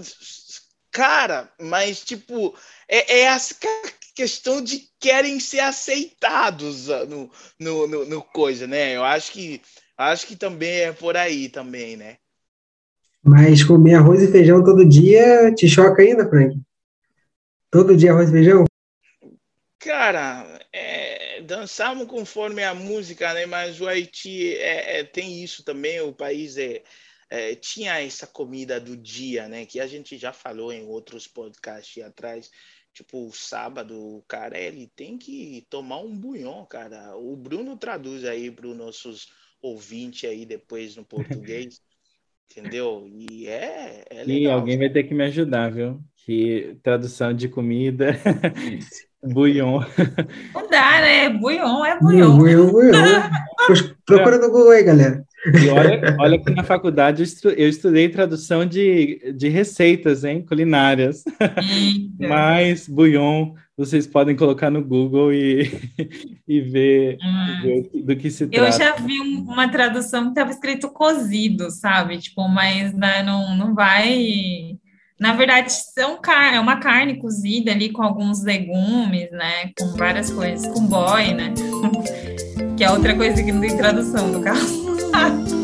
Cara, 0.92 1.54
mas 1.62 2.04
tipo, 2.04 2.58
é, 2.88 3.20
é 3.20 3.30
a 3.30 3.38
questão 4.16 4.60
de 4.62 4.90
querem 5.00 5.40
ser 5.40 5.60
aceitados 5.60 6.90
ah, 6.90 7.06
no, 7.06 7.32
no, 7.60 7.88
no, 7.88 8.06
no 8.06 8.22
coisa, 8.24 8.66
né? 8.66 8.96
Eu 8.96 9.04
acho 9.04 9.32
que 9.32 9.62
acho 9.96 10.26
que 10.26 10.36
também 10.36 10.82
é 10.82 10.92
por 10.92 11.16
aí 11.16 11.48
também, 11.48 11.96
né? 11.96 12.18
Mas 13.24 13.64
comer 13.64 13.96
arroz 13.96 14.24
e 14.24 14.32
feijão 14.32 14.64
todo 14.64 14.88
dia 14.88 15.54
te 15.54 15.70
choca 15.70 16.02
ainda, 16.02 16.28
Frank? 16.28 16.60
Todo 17.70 17.96
dia 17.96 18.12
arroz 18.12 18.30
e 18.30 18.32
feijão? 18.32 18.66
Cara, 19.80 20.60
é, 20.74 21.42
dançamos 21.42 22.06
conforme 22.06 22.62
a 22.64 22.74
música, 22.74 23.34
né? 23.34 23.46
Mas 23.46 23.80
o 23.80 23.88
Haiti 23.88 24.56
é, 24.58 25.00
é, 25.00 25.04
tem 25.06 25.42
isso 25.42 25.64
também. 25.64 26.02
O 26.02 26.14
país 26.14 26.58
é, 26.58 26.84
é, 27.30 27.56
tinha 27.56 27.98
essa 28.02 28.28
comida 28.28 28.78
do 28.80 28.98
dia, 28.98 29.48
né? 29.48 29.66
Que 29.66 29.80
a 29.80 29.88
gente 29.88 30.18
já 30.18 30.34
falou 30.34 30.74
em 30.74 30.86
outros 30.86 31.28
podcasts 31.28 32.04
atrás. 32.04 32.52
Tipo, 32.94 33.28
o 33.28 33.32
sábado, 33.32 33.98
o 33.98 34.22
cara, 34.24 34.60
ele 34.60 34.92
tem 34.96 35.18
que 35.18 35.66
tomar 35.70 36.00
um 36.00 36.14
bunhão, 36.14 36.66
cara. 36.66 37.16
O 37.16 37.38
Bruno 37.38 37.78
traduz 37.78 38.26
aí 38.26 38.52
para 38.52 38.68
os 38.68 38.76
nossos 38.76 39.32
ouvintes 39.62 40.30
aí 40.30 40.46
depois 40.46 40.98
no 40.98 41.06
português. 41.06 41.82
entendeu? 42.52 43.08
E 43.08 43.48
é, 43.48 44.04
é 44.10 44.24
legal. 44.24 44.28
E 44.28 44.48
alguém 44.48 44.78
vai 44.78 44.90
ter 44.90 45.04
que 45.04 45.14
me 45.14 45.24
ajudar, 45.24 45.72
viu? 45.72 46.04
Que 46.26 46.78
tradução 46.84 47.34
de 47.34 47.48
comida 47.48 48.12
Buion. 49.24 49.82
Não 50.54 50.70
dá, 50.70 51.02
né? 51.02 51.30
Buion 51.30 51.86
é 51.86 52.00
buion. 52.00 52.38
Buion, 52.38 52.72
buion. 52.72 52.92
Procura 54.06 54.38
no 54.38 54.50
Google 54.50 54.72
aí, 54.72 54.84
galera. 54.84 55.24
E 55.46 55.70
olha, 55.70 56.18
olha 56.20 56.40
que 56.40 56.52
na 56.52 56.64
faculdade 56.64 57.24
eu 57.58 57.70
estudei 57.70 58.10
tradução 58.10 58.66
de, 58.66 59.34
de 59.36 59.50
receitas, 59.50 60.24
hein? 60.24 60.46
Culinárias. 60.46 61.24
Mas 62.20 62.88
buion 62.88 63.54
vocês 63.80 64.06
podem 64.06 64.36
colocar 64.36 64.70
no 64.70 64.84
Google 64.84 65.32
e, 65.32 65.72
e 66.46 66.60
ver, 66.60 67.18
hum. 67.24 67.62
ver, 67.62 68.04
do 68.04 68.16
que 68.18 68.30
se 68.30 68.46
trata. 68.46 68.68
Eu 68.68 68.78
já 68.78 68.96
vi 68.96 69.18
uma 69.22 69.70
tradução 69.70 70.24
que 70.24 70.30
estava 70.32 70.52
escrito 70.52 70.90
cozido, 70.90 71.72
sabe? 71.72 72.18
Tipo, 72.18 72.46
mas 72.50 72.94
né, 72.94 73.24
não, 73.24 73.56
não 73.56 73.74
vai 73.74 74.78
na 75.20 75.34
verdade, 75.34 75.74
são 75.74 76.18
é 76.54 76.60
uma 76.60 76.78
carne 76.78 77.18
cozida 77.18 77.72
ali 77.72 77.90
com 77.92 78.02
alguns 78.02 78.42
legumes, 78.42 79.30
né? 79.32 79.70
Com 79.78 79.98
várias 79.98 80.32
coisas, 80.32 80.66
com 80.68 80.86
boy, 80.88 81.34
né? 81.34 81.54
que 82.78 82.84
é 82.86 82.90
outra 82.90 83.14
coisa 83.14 83.44
que 83.44 83.52
não 83.52 83.60
tem 83.60 83.76
tradução 83.76 84.30
no 84.30 84.42
caso. 84.42 84.80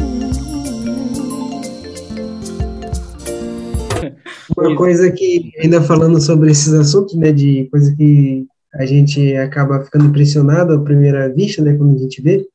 Uma 4.57 4.75
coisa 4.75 5.11
que, 5.11 5.51
ainda 5.59 5.81
falando 5.81 6.21
sobre 6.21 6.51
esses 6.51 6.73
assuntos, 6.73 7.15
né, 7.15 7.31
de 7.31 7.67
coisa 7.71 7.93
que 7.95 8.45
a 8.73 8.85
gente 8.85 9.35
acaba 9.35 9.83
ficando 9.83 10.05
impressionado 10.05 10.73
à 10.73 10.81
primeira 10.81 11.33
vista, 11.33 11.61
né, 11.61 11.73
quando 11.73 11.95
a 11.95 11.99
gente 11.99 12.21
vê, 12.21 12.45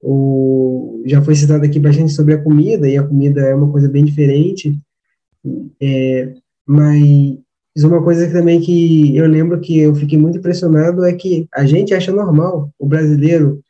o, 0.00 1.02
já 1.06 1.20
foi 1.22 1.34
citado 1.34 1.64
aqui 1.64 1.80
bastante 1.80 2.12
sobre 2.12 2.34
a 2.34 2.42
comida, 2.42 2.88
e 2.88 2.96
a 2.96 3.02
comida 3.02 3.40
é 3.40 3.54
uma 3.54 3.70
coisa 3.72 3.88
bem 3.88 4.04
diferente, 4.04 4.78
é, 5.80 6.34
mas 6.66 7.38
uma 7.84 8.02
coisa 8.02 8.30
também 8.30 8.60
que 8.60 9.16
eu 9.16 9.26
lembro 9.26 9.60
que 9.60 9.78
eu 9.78 9.94
fiquei 9.94 10.18
muito 10.18 10.38
impressionado 10.38 11.04
é 11.04 11.12
que 11.12 11.46
a 11.54 11.64
gente 11.64 11.94
acha 11.94 12.12
normal, 12.12 12.70
o 12.78 12.86
brasileiro, 12.86 13.62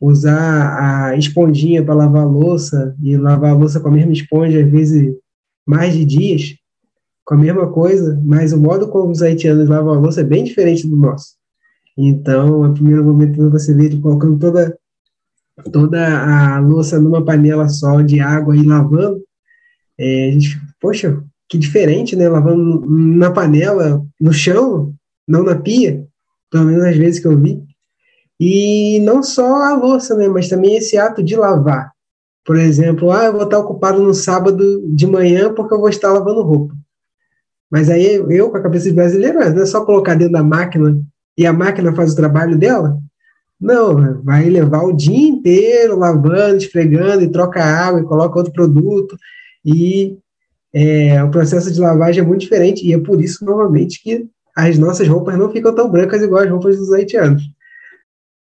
usar 0.00 1.10
a 1.10 1.16
esponjinha 1.16 1.84
para 1.84 1.94
lavar 1.94 2.22
a 2.22 2.26
louça 2.26 2.94
e 3.02 3.16
lavar 3.16 3.50
a 3.50 3.54
louça 3.54 3.80
com 3.80 3.88
a 3.88 3.92
mesma 3.92 4.12
esponja, 4.12 4.64
às 4.64 4.70
vezes 4.70 5.14
mais 5.66 5.92
de 5.94 6.04
dias, 6.04 6.54
com 7.24 7.34
a 7.34 7.38
mesma 7.38 7.70
coisa, 7.70 8.18
mas 8.24 8.52
o 8.52 8.60
modo 8.60 8.88
como 8.88 9.10
os 9.10 9.20
haitianos 9.20 9.68
lavam 9.68 9.92
a 9.92 9.98
louça 9.98 10.22
é 10.22 10.24
bem 10.24 10.44
diferente 10.44 10.86
do 10.86 10.96
nosso. 10.96 11.36
Então, 11.96 12.62
no 12.62 12.72
primeiro 12.72 13.04
momento, 13.04 13.50
você 13.50 13.74
vê 13.74 13.86
ele 13.86 14.00
colocando 14.00 14.38
toda, 14.38 14.78
toda 15.72 16.56
a 16.56 16.60
louça 16.60 17.00
numa 17.00 17.24
panela 17.24 17.68
só 17.68 18.00
de 18.00 18.20
água 18.20 18.56
e 18.56 18.62
lavando, 18.62 19.20
é, 19.98 20.28
a 20.28 20.32
gente, 20.32 20.58
poxa, 20.80 21.22
que 21.48 21.56
diferente, 21.58 22.14
né? 22.14 22.28
Lavando 22.28 22.84
na 22.88 23.30
panela, 23.30 24.04
no 24.20 24.32
chão, 24.32 24.92
não 25.26 25.42
na 25.42 25.56
pia, 25.56 26.04
pelo 26.50 26.66
menos 26.66 26.84
às 26.84 26.96
vezes 26.96 27.20
que 27.20 27.26
eu 27.26 27.36
vi. 27.36 27.62
E 28.40 29.00
não 29.00 29.22
só 29.22 29.62
a 29.64 29.74
louça, 29.74 30.14
né, 30.16 30.28
mas 30.28 30.48
também 30.48 30.76
esse 30.76 30.96
ato 30.96 31.22
de 31.22 31.34
lavar. 31.34 31.90
Por 32.44 32.56
exemplo, 32.56 33.10
ah, 33.10 33.24
eu 33.24 33.32
vou 33.32 33.42
estar 33.42 33.58
ocupado 33.58 34.02
no 34.02 34.14
sábado 34.14 34.82
de 34.86 35.06
manhã 35.06 35.52
porque 35.52 35.74
eu 35.74 35.80
vou 35.80 35.88
estar 35.88 36.12
lavando 36.12 36.42
roupa. 36.42 36.74
Mas 37.70 37.90
aí 37.90 38.14
eu, 38.14 38.50
com 38.50 38.56
a 38.56 38.62
cabeça 38.62 38.88
de 38.88 38.94
brasileiro, 38.94 39.38
não 39.38 39.62
é 39.62 39.66
só 39.66 39.84
colocar 39.84 40.14
dentro 40.14 40.32
da 40.32 40.42
máquina 40.42 40.98
e 41.36 41.44
a 41.46 41.52
máquina 41.52 41.94
faz 41.94 42.12
o 42.12 42.16
trabalho 42.16 42.56
dela? 42.56 42.98
Não, 43.60 44.22
vai 44.22 44.48
levar 44.48 44.84
o 44.84 44.92
dia 44.92 45.28
inteiro 45.28 45.98
lavando, 45.98 46.56
esfregando, 46.56 47.22
e 47.22 47.30
troca 47.30 47.62
água, 47.62 48.00
e 48.00 48.04
coloca 48.04 48.38
outro 48.38 48.52
produto, 48.52 49.16
e 49.64 50.16
é, 50.72 51.22
o 51.22 51.30
processo 51.30 51.72
de 51.72 51.80
lavagem 51.80 52.22
é 52.22 52.26
muito 52.26 52.42
diferente, 52.42 52.86
e 52.86 52.92
é 52.92 52.98
por 52.98 53.22
isso, 53.22 53.44
normalmente, 53.44 54.02
que 54.02 54.26
as 54.56 54.78
nossas 54.78 55.06
roupas 55.06 55.38
não 55.38 55.50
ficam 55.50 55.74
tão 55.74 55.90
brancas 55.90 56.22
igual 56.22 56.42
as 56.42 56.50
roupas 56.50 56.76
dos 56.76 56.92
haitianos. 56.92 57.42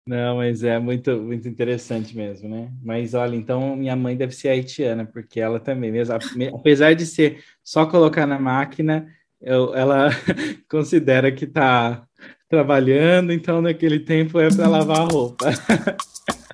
Não, 0.08 0.38
mas 0.38 0.64
é 0.64 0.80
muito, 0.80 1.22
muito 1.22 1.48
interessante 1.48 2.18
mesmo, 2.18 2.50
né? 2.50 2.72
Mas 2.84 3.14
olha, 3.14 3.36
então 3.36 3.76
minha 3.76 3.96
mãe 3.96 4.18
deve 4.18 4.34
ser 4.34 4.50
haitiana, 4.50 5.06
porque 5.06 5.40
ela 5.40 5.60
também, 5.60 5.92
mesmo, 5.92 6.16
apesar 6.56 6.96
de 6.96 7.06
ser 7.06 7.44
só 7.64 7.86
colocar 7.86 8.26
na 8.26 8.40
máquina, 8.40 9.08
eu, 9.40 9.76
ela 9.76 10.10
considera 10.68 11.32
que 11.32 11.46
está 11.46 12.04
trabalhando, 12.50 13.32
então 13.32 13.62
naquele 13.62 14.00
tempo 14.00 14.40
é 14.40 14.50
para 14.50 14.68
lavar 14.68 15.02
a 15.02 15.04
roupa. 15.04 15.46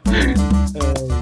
Mas 0.06 1.06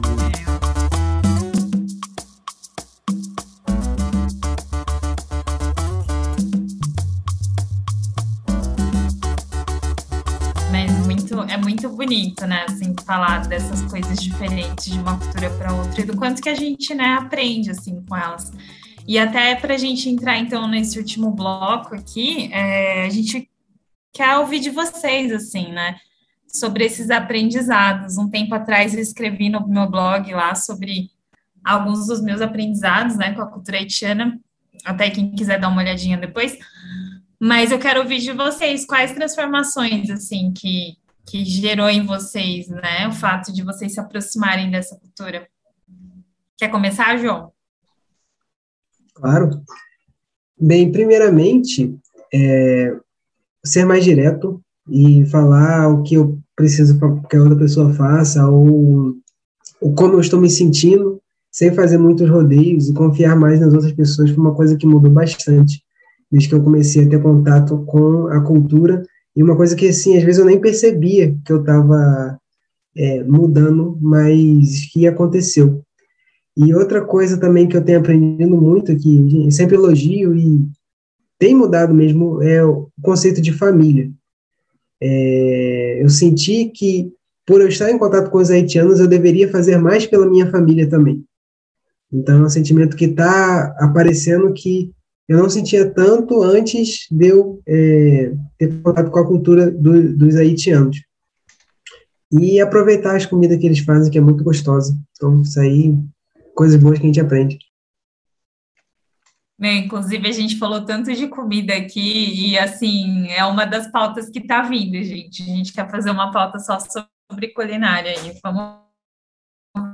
bonito, 11.93 12.45
né? 12.45 12.65
Assim, 12.67 12.95
falar 13.05 13.47
dessas 13.47 13.81
coisas 13.83 14.21
diferentes 14.21 14.85
de 14.85 14.99
uma 14.99 15.17
cultura 15.17 15.49
para 15.51 15.73
outra 15.73 16.01
e 16.01 16.05
do 16.05 16.17
quanto 16.17 16.41
que 16.41 16.49
a 16.49 16.55
gente, 16.55 16.93
né, 16.93 17.17
aprende 17.19 17.71
assim 17.71 18.03
com 18.07 18.15
elas. 18.15 18.51
E 19.07 19.19
até 19.19 19.55
para 19.55 19.73
a 19.73 19.77
gente 19.77 20.09
entrar 20.09 20.37
então 20.37 20.67
nesse 20.67 20.97
último 20.97 21.31
bloco 21.31 21.95
aqui, 21.95 22.49
é, 22.53 23.05
a 23.05 23.09
gente 23.09 23.49
quer 24.13 24.37
ouvir 24.37 24.59
de 24.59 24.69
vocês, 24.69 25.31
assim, 25.31 25.71
né? 25.71 25.97
Sobre 26.47 26.85
esses 26.85 27.09
aprendizados. 27.09 28.17
Um 28.17 28.29
tempo 28.29 28.53
atrás 28.55 28.93
eu 28.93 29.01
escrevi 29.01 29.49
no 29.49 29.67
meu 29.67 29.89
blog 29.89 30.31
lá 30.33 30.55
sobre 30.55 31.09
alguns 31.63 32.07
dos 32.07 32.21
meus 32.21 32.41
aprendizados, 32.41 33.17
né, 33.17 33.33
com 33.33 33.41
a 33.41 33.47
cultura 33.47 33.77
haitiana. 33.77 34.39
Até 34.85 35.09
quem 35.09 35.31
quiser 35.31 35.59
dar 35.59 35.69
uma 35.69 35.81
olhadinha 35.81 36.17
depois. 36.17 36.57
Mas 37.39 37.71
eu 37.71 37.79
quero 37.79 38.01
ouvir 38.01 38.19
de 38.19 38.31
vocês 38.31 38.85
quais 38.85 39.11
transformações, 39.11 40.09
assim, 40.09 40.53
que, 40.53 40.95
que 41.25 41.43
gerou 41.45 41.89
em 41.89 42.05
vocês, 42.05 42.67
né, 42.67 43.07
o 43.07 43.11
fato 43.11 43.53
de 43.53 43.63
vocês 43.63 43.93
se 43.93 43.99
aproximarem 43.99 44.69
dessa 44.69 44.95
cultura. 44.95 45.47
Quer 46.57 46.69
começar, 46.69 47.17
João? 47.17 47.51
Claro. 49.13 49.61
Bem, 50.59 50.91
primeiramente, 50.91 51.95
é, 52.33 52.95
ser 53.63 53.85
mais 53.85 54.03
direto 54.03 54.61
e 54.89 55.25
falar 55.25 55.87
o 55.89 56.03
que 56.03 56.15
eu 56.15 56.39
preciso 56.55 56.99
que 57.29 57.35
a 57.35 57.41
outra 57.41 57.57
pessoa 57.57 57.93
faça, 57.93 58.47
ou, 58.47 59.15
ou 59.81 59.93
como 59.95 60.13
eu 60.13 60.19
estou 60.19 60.39
me 60.39 60.49
sentindo, 60.49 61.21
sem 61.51 61.73
fazer 61.73 61.97
muitos 61.97 62.29
rodeios 62.29 62.89
e 62.89 62.93
confiar 62.93 63.35
mais 63.35 63.59
nas 63.59 63.73
outras 63.73 63.93
pessoas 63.93 64.31
foi 64.31 64.39
uma 64.39 64.55
coisa 64.55 64.75
que 64.75 64.87
mudou 64.87 65.11
bastante 65.11 65.83
desde 66.31 66.49
que 66.49 66.55
eu 66.55 66.63
comecei 66.63 67.05
a 67.05 67.09
ter 67.09 67.21
contato 67.21 67.85
com 67.85 68.25
a 68.27 68.41
cultura 68.41 69.05
e 69.35 69.41
uma 69.41 69.55
coisa 69.55 69.75
que 69.75 69.87
assim 69.87 70.17
às 70.17 70.23
vezes 70.23 70.39
eu 70.39 70.45
nem 70.45 70.59
percebia 70.59 71.35
que 71.45 71.51
eu 71.51 71.61
estava 71.61 72.39
é, 72.95 73.23
mudando, 73.23 73.97
mas 74.01 74.85
que 74.91 75.07
aconteceu. 75.07 75.83
E 76.55 76.73
outra 76.73 77.03
coisa 77.03 77.39
também 77.39 77.67
que 77.67 77.75
eu 77.75 77.83
tenho 77.83 77.99
aprendido 77.99 78.55
muito, 78.55 78.95
que 78.95 79.51
sempre 79.51 79.75
elogio 79.75 80.35
e 80.35 80.61
tem 81.39 81.55
mudado 81.55 81.93
mesmo 81.93 82.41
é 82.43 82.63
o 82.63 82.89
conceito 83.01 83.41
de 83.41 83.51
família. 83.51 84.11
É, 85.01 85.99
eu 86.01 86.09
senti 86.09 86.65
que, 86.65 87.11
por 87.45 87.59
eu 87.59 87.67
estar 87.67 87.91
em 87.91 87.97
contato 87.97 88.29
com 88.29 88.37
os 88.37 88.51
haitianos, 88.51 88.99
eu 88.99 89.07
deveria 89.07 89.51
fazer 89.51 89.77
mais 89.77 90.05
pela 90.05 90.29
minha 90.29 90.49
família 90.49 90.87
também. 90.87 91.23
Então, 92.11 92.43
é 92.43 92.45
um 92.45 92.49
sentimento 92.49 92.95
que 92.95 93.05
está 93.05 93.75
aparecendo 93.79 94.53
que 94.53 94.91
eu 95.27 95.37
não 95.37 95.49
sentia 95.49 95.89
tanto 95.89 96.43
antes 96.43 97.07
de 97.09 97.27
eu 97.27 97.61
é, 97.67 98.33
ter 98.57 98.81
contato 98.81 99.09
com 99.09 99.19
a 99.19 99.27
cultura 99.27 99.71
do, 99.71 100.17
dos 100.17 100.35
haitianos. 100.35 101.01
E 102.31 102.59
aproveitar 102.59 103.15
as 103.15 103.25
comidas 103.25 103.57
que 103.57 103.65
eles 103.65 103.79
fazem, 103.79 104.11
que 104.11 104.17
é 104.17 104.21
muito 104.21 104.43
gostosa. 104.43 104.97
Então, 105.11 105.41
isso 105.41 105.59
aí, 105.59 105.95
coisas 106.55 106.81
boas 106.81 106.97
que 106.97 107.05
a 107.05 107.07
gente 107.07 107.21
aprende. 107.21 107.57
Né? 109.57 109.75
Inclusive, 109.75 110.27
a 110.27 110.31
gente 110.31 110.57
falou 110.57 110.83
tanto 110.83 111.13
de 111.13 111.27
comida 111.27 111.73
aqui, 111.75 112.49
e 112.49 112.57
assim, 112.57 113.29
é 113.29 113.45
uma 113.45 113.65
das 113.65 113.89
pautas 113.91 114.29
que 114.29 114.39
está 114.39 114.63
vindo, 114.63 115.01
gente. 115.03 115.43
A 115.43 115.45
gente 115.45 115.71
quer 115.71 115.89
fazer 115.89 116.09
uma 116.09 116.31
pauta 116.31 116.59
só 116.59 116.77
sobre 116.79 117.53
culinária 117.53 118.11
aí. 118.11 118.37
Vamos 118.43 118.79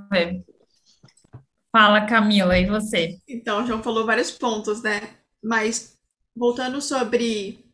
ver. 0.10 0.44
Fala, 1.72 2.08
Camila, 2.08 2.58
e 2.58 2.66
você? 2.66 3.20
Então, 3.28 3.62
o 3.64 3.68
João 3.68 3.84
falou 3.84 4.06
vários 4.06 4.32
pontos, 4.32 4.82
né? 4.82 5.19
Mas 5.44 5.98
voltando 6.36 6.82
sobre 6.82 7.66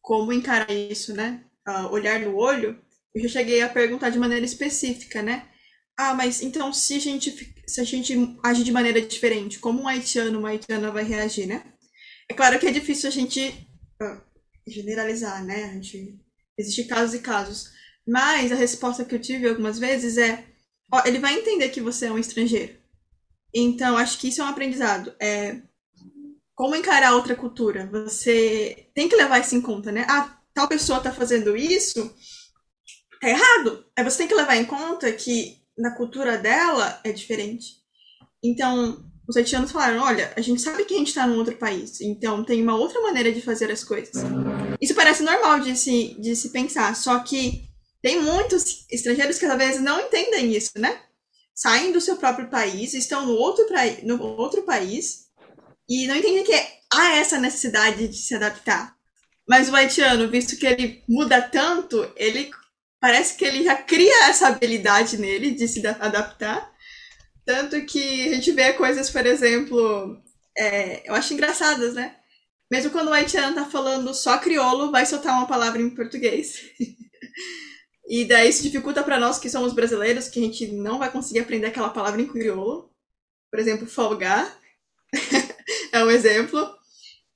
como 0.00 0.32
encarar 0.32 0.70
isso, 0.70 1.14
né? 1.14 1.44
Uh, 1.66 1.92
olhar 1.92 2.20
no 2.20 2.34
olho, 2.36 2.80
eu 3.14 3.22
já 3.22 3.28
cheguei 3.28 3.60
a 3.62 3.68
perguntar 3.68 4.10
de 4.10 4.18
maneira 4.18 4.44
específica, 4.44 5.22
né? 5.22 5.48
Ah, 5.96 6.14
mas 6.14 6.42
então 6.42 6.72
se 6.72 6.94
a 6.94 6.98
gente 6.98 7.54
se 7.66 7.80
a 7.80 7.84
gente 7.84 8.14
age 8.42 8.64
de 8.64 8.72
maneira 8.72 9.00
diferente, 9.02 9.58
como 9.58 9.82
um 9.82 9.88
haitiano, 9.88 10.38
uma 10.38 10.50
haitiana 10.50 10.90
vai 10.90 11.04
reagir, 11.04 11.46
né? 11.46 11.62
É 12.30 12.34
claro 12.34 12.58
que 12.58 12.66
é 12.66 12.70
difícil 12.70 13.08
a 13.08 13.12
gente 13.12 13.48
uh, 14.02 14.20
generalizar, 14.66 15.44
né? 15.44 15.64
A 15.64 15.72
gente, 15.74 16.18
existe 16.56 16.84
casos 16.84 17.14
e 17.14 17.20
casos. 17.20 17.70
Mas 18.06 18.52
a 18.52 18.54
resposta 18.54 19.04
que 19.04 19.14
eu 19.14 19.20
tive 19.20 19.48
algumas 19.48 19.78
vezes 19.78 20.16
é: 20.18 20.44
ó, 20.92 21.02
ele 21.06 21.18
vai 21.18 21.34
entender 21.34 21.68
que 21.70 21.80
você 21.80 22.06
é 22.06 22.12
um 22.12 22.18
estrangeiro. 22.18 22.76
Então, 23.54 23.96
acho 23.96 24.18
que 24.18 24.28
isso 24.28 24.40
é 24.40 24.44
um 24.44 24.48
aprendizado. 24.48 25.14
É 25.20 25.60
como 26.58 26.74
encarar 26.74 27.14
outra 27.14 27.36
cultura. 27.36 27.88
Você 27.92 28.88
tem 28.92 29.08
que 29.08 29.14
levar 29.14 29.38
isso 29.38 29.54
em 29.54 29.60
conta, 29.60 29.92
né? 29.92 30.04
Ah, 30.10 30.36
tal 30.52 30.66
pessoa 30.66 30.98
tá 30.98 31.12
fazendo 31.12 31.56
isso, 31.56 32.12
tá 33.20 33.28
errado. 33.28 33.86
Aí 33.96 34.02
você 34.02 34.18
tem 34.18 34.26
que 34.26 34.34
levar 34.34 34.56
em 34.56 34.64
conta 34.64 35.10
que 35.12 35.62
na 35.78 35.94
cultura 35.94 36.36
dela 36.36 37.00
é 37.04 37.12
diferente. 37.12 37.76
Então, 38.42 39.08
os 39.28 39.36
haitianos 39.36 39.70
falaram: 39.70 40.02
olha, 40.02 40.32
a 40.36 40.40
gente 40.40 40.60
sabe 40.60 40.84
que 40.84 40.94
a 40.94 40.98
gente 40.98 41.06
está 41.06 41.28
num 41.28 41.38
outro 41.38 41.54
país, 41.54 42.00
então 42.00 42.44
tem 42.44 42.60
uma 42.60 42.74
outra 42.74 43.00
maneira 43.02 43.30
de 43.30 43.40
fazer 43.40 43.70
as 43.70 43.84
coisas. 43.84 44.16
Isso 44.80 44.96
parece 44.96 45.22
normal 45.22 45.60
de 45.60 45.76
se, 45.76 46.16
de 46.18 46.34
se 46.34 46.50
pensar, 46.50 46.96
só 46.96 47.20
que 47.20 47.68
tem 48.02 48.20
muitos 48.20 48.84
estrangeiros 48.90 49.38
que 49.38 49.46
talvez 49.46 49.80
não 49.80 50.00
entendem 50.00 50.56
isso, 50.56 50.72
né? 50.76 51.02
Saem 51.54 51.92
do 51.92 52.00
seu 52.00 52.16
próprio 52.16 52.50
país, 52.50 52.94
estão 52.94 53.26
no 53.26 53.34
outro, 53.34 53.64
no 54.02 54.20
outro 54.20 54.62
país 54.62 55.27
e 55.88 56.06
não 56.06 56.16
entendem 56.16 56.44
que 56.44 56.52
há 56.92 57.16
essa 57.16 57.40
necessidade 57.40 58.08
de 58.08 58.16
se 58.16 58.34
adaptar. 58.34 58.94
Mas 59.48 59.70
o 59.70 59.74
haitiano, 59.74 60.28
visto 60.28 60.56
que 60.56 60.66
ele 60.66 61.02
muda 61.08 61.40
tanto, 61.40 62.12
ele 62.16 62.50
parece 63.00 63.36
que 63.36 63.44
ele 63.44 63.64
já 63.64 63.76
cria 63.76 64.28
essa 64.28 64.48
habilidade 64.48 65.16
nele 65.16 65.52
de 65.52 65.66
se 65.66 65.84
adaptar. 65.86 66.70
Tanto 67.46 67.80
que 67.86 68.28
a 68.28 68.34
gente 68.34 68.52
vê 68.52 68.74
coisas, 68.74 69.08
por 69.08 69.24
exemplo, 69.24 70.20
é, 70.56 71.08
eu 71.08 71.14
acho 71.14 71.32
engraçadas, 71.32 71.94
né? 71.94 72.16
Mesmo 72.70 72.90
quando 72.90 73.08
o 73.08 73.12
haitiano 73.12 73.54
tá 73.54 73.64
falando 73.64 74.12
só 74.12 74.36
crioulo, 74.36 74.90
vai 74.90 75.06
soltar 75.06 75.32
uma 75.32 75.46
palavra 75.46 75.80
em 75.80 75.88
português. 75.88 76.60
e 78.06 78.26
daí 78.26 78.50
isso 78.50 78.62
dificulta 78.62 79.02
para 79.02 79.18
nós 79.18 79.38
que 79.38 79.48
somos 79.48 79.72
brasileiros, 79.72 80.28
que 80.28 80.38
a 80.38 80.42
gente 80.42 80.66
não 80.72 80.98
vai 80.98 81.10
conseguir 81.10 81.40
aprender 81.40 81.68
aquela 81.68 81.88
palavra 81.88 82.20
em 82.20 82.26
crioulo. 82.26 82.92
Por 83.50 83.58
exemplo, 83.58 83.86
folgar 83.86 84.58
é 85.92 86.04
um 86.04 86.10
exemplo. 86.10 86.58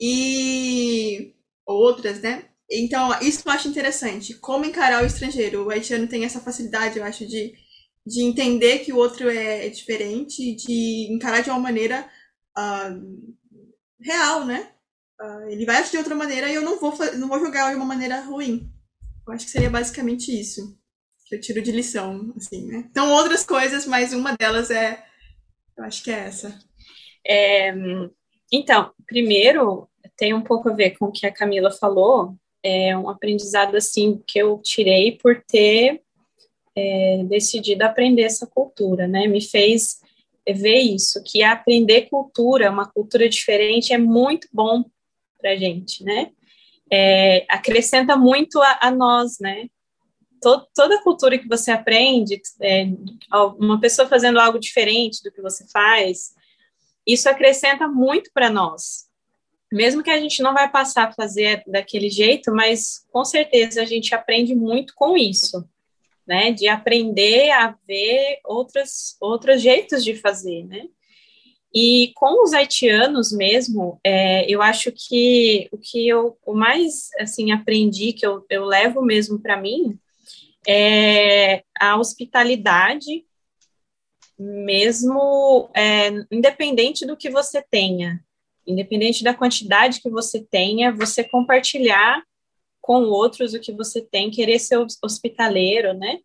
E 0.01 1.35
outras, 1.67 2.21
né? 2.21 2.45
Então, 2.71 3.11
isso 3.21 3.43
eu 3.47 3.53
acho 3.53 3.69
interessante. 3.69 4.35
Como 4.35 4.65
encarar 4.65 5.03
o 5.03 5.07
estrangeiro. 5.07 5.67
O 5.67 5.71
haitiano 5.71 6.09
tem 6.09 6.25
essa 6.25 6.41
facilidade, 6.41 6.99
eu 6.99 7.05
acho, 7.05 7.27
de, 7.27 7.55
de 8.07 8.23
entender 8.23 8.81
que 8.81 8.93
o 8.93 8.97
outro 8.97 9.29
é, 9.29 9.67
é 9.67 9.69
diferente, 9.69 10.55
de 10.57 11.13
encarar 11.13 11.43
de 11.43 11.51
uma 11.51 11.59
maneira 11.59 12.09
uh, 12.59 13.35
real, 14.01 14.47
né? 14.47 14.71
Uh, 15.21 15.51
ele 15.51 15.67
vai 15.67 15.77
agir 15.77 15.93
de 15.93 15.99
outra 15.99 16.15
maneira 16.15 16.51
e 16.51 16.55
eu 16.55 16.63
não 16.63 16.81
vou, 16.81 16.97
não 17.17 17.29
vou 17.29 17.39
jogar 17.39 17.71
de 17.71 17.77
uma 17.77 17.85
maneira 17.85 18.21
ruim. 18.23 18.73
Eu 19.27 19.35
acho 19.35 19.45
que 19.45 19.53
seria 19.53 19.71
basicamente 19.71 20.29
isso 20.29 20.77
que 21.27 21.37
eu 21.37 21.41
tiro 21.41 21.63
de 21.63 21.73
lição, 21.73 22.35
assim, 22.37 22.67
né? 22.67 22.85
Então, 22.91 23.11
outras 23.11 23.45
coisas, 23.45 23.87
mas 23.87 24.13
uma 24.13 24.37
delas 24.37 24.71
é. 24.71 25.03
Eu 25.77 25.85
acho 25.85 26.03
que 26.03 26.11
é 26.11 26.27
essa. 26.27 26.59
É, 27.27 27.75
então, 28.51 28.93
primeiro, 29.07 29.89
tem 30.17 30.35
um 30.35 30.43
pouco 30.43 30.69
a 30.69 30.75
ver 30.75 30.97
com 30.99 31.07
o 31.07 31.13
que 31.13 31.27
a 31.27 31.33
Camila 31.33 31.71
falou, 31.71 32.35
é 32.63 32.97
um 32.97 33.09
aprendizado 33.09 33.77
assim 33.77 34.23
que 34.27 34.39
eu 34.39 34.59
tirei 34.59 35.13
por 35.13 35.43
ter 35.43 36.01
é, 36.77 37.25
decidido 37.25 37.83
aprender 37.85 38.23
essa 38.23 38.47
cultura, 38.47 39.07
né? 39.07 39.27
Me 39.27 39.43
fez 39.43 40.01
ver 40.49 40.81
isso, 40.81 41.23
que 41.25 41.43
aprender 41.43 42.09
cultura, 42.09 42.71
uma 42.71 42.89
cultura 42.89 43.29
diferente, 43.29 43.93
é 43.93 43.99
muito 43.99 44.49
bom 44.53 44.85
para 45.39 45.53
a 45.53 45.57
gente, 45.57 46.03
né? 46.05 46.31
É, 46.91 47.45
acrescenta 47.49 48.17
muito 48.17 48.61
a, 48.61 48.79
a 48.83 48.91
nós, 48.91 49.39
né? 49.41 49.67
Toda 50.75 51.03
cultura 51.03 51.39
que 51.39 51.49
você 51.49 51.71
aprende, 51.71 52.41
é, 52.61 52.87
uma 53.59 53.81
pessoa 53.81 54.09
fazendo 54.09 54.41
algo 54.41 54.59
diferente 54.59 55.23
do 55.23 55.31
que 55.31 55.41
você 55.41 55.65
faz, 55.71 56.35
isso 57.07 57.29
acrescenta 57.29 57.89
muito 57.89 58.31
para 58.33 58.51
nós. 58.51 59.11
Mesmo 59.73 60.03
que 60.03 60.11
a 60.11 60.21
gente 60.21 60.43
não 60.43 60.53
vai 60.53 60.71
passar 60.71 61.09
a 61.09 61.13
fazer 61.13 61.63
daquele 61.67 62.11
jeito, 62.11 62.53
mas 62.53 63.07
com 63.11 63.25
certeza 63.25 63.81
a 63.81 63.87
gente 63.87 64.15
aprende 64.15 64.55
muito 64.55 64.93
com 64.95 65.17
isso 65.17 65.67
né? 66.27 66.53
De 66.53 66.69
aprender 66.69 67.51
a 67.51 67.75
ver 67.87 68.39
outros, 68.45 69.17
outros 69.21 69.61
jeitos 69.61 70.05
de 70.05 70.15
fazer, 70.15 70.65
né? 70.65 70.87
E 71.75 72.13
com 72.15 72.45
os 72.45 72.53
haitianos 72.53 73.33
mesmo, 73.33 73.99
é, 74.05 74.45
eu 74.51 74.61
acho 74.61 74.93
que 74.93 75.69
o 75.73 75.79
que 75.79 76.07
eu 76.07 76.37
o 76.45 76.55
mais 76.55 77.09
assim 77.19 77.51
aprendi 77.51 78.13
que 78.13 78.27
eu, 78.27 78.45
eu 78.51 78.65
levo 78.65 79.01
mesmo 79.03 79.41
para 79.41 79.57
mim 79.57 79.99
é 80.69 81.65
a 81.81 81.97
hospitalidade, 81.97 83.25
mesmo 84.43 85.71
é, 85.75 86.09
independente 86.31 87.07
do 87.07 87.17
que 87.17 87.31
você 87.31 87.63
tenha, 87.63 88.23
independente 88.67 89.23
da 89.23 89.35
quantidade 89.35 90.01
que 90.01 90.11
você 90.11 90.41
tenha, 90.41 90.93
você 90.93 91.23
compartilhar 91.25 92.23
com 92.81 93.05
outros 93.05 93.55
o 93.55 93.61
que 93.61 93.73
você 93.73 94.01
tem, 94.01 94.31
querer 94.31 94.59
ser 94.59 94.79
hospitaleiro, 95.03 95.95
né? 95.95 96.19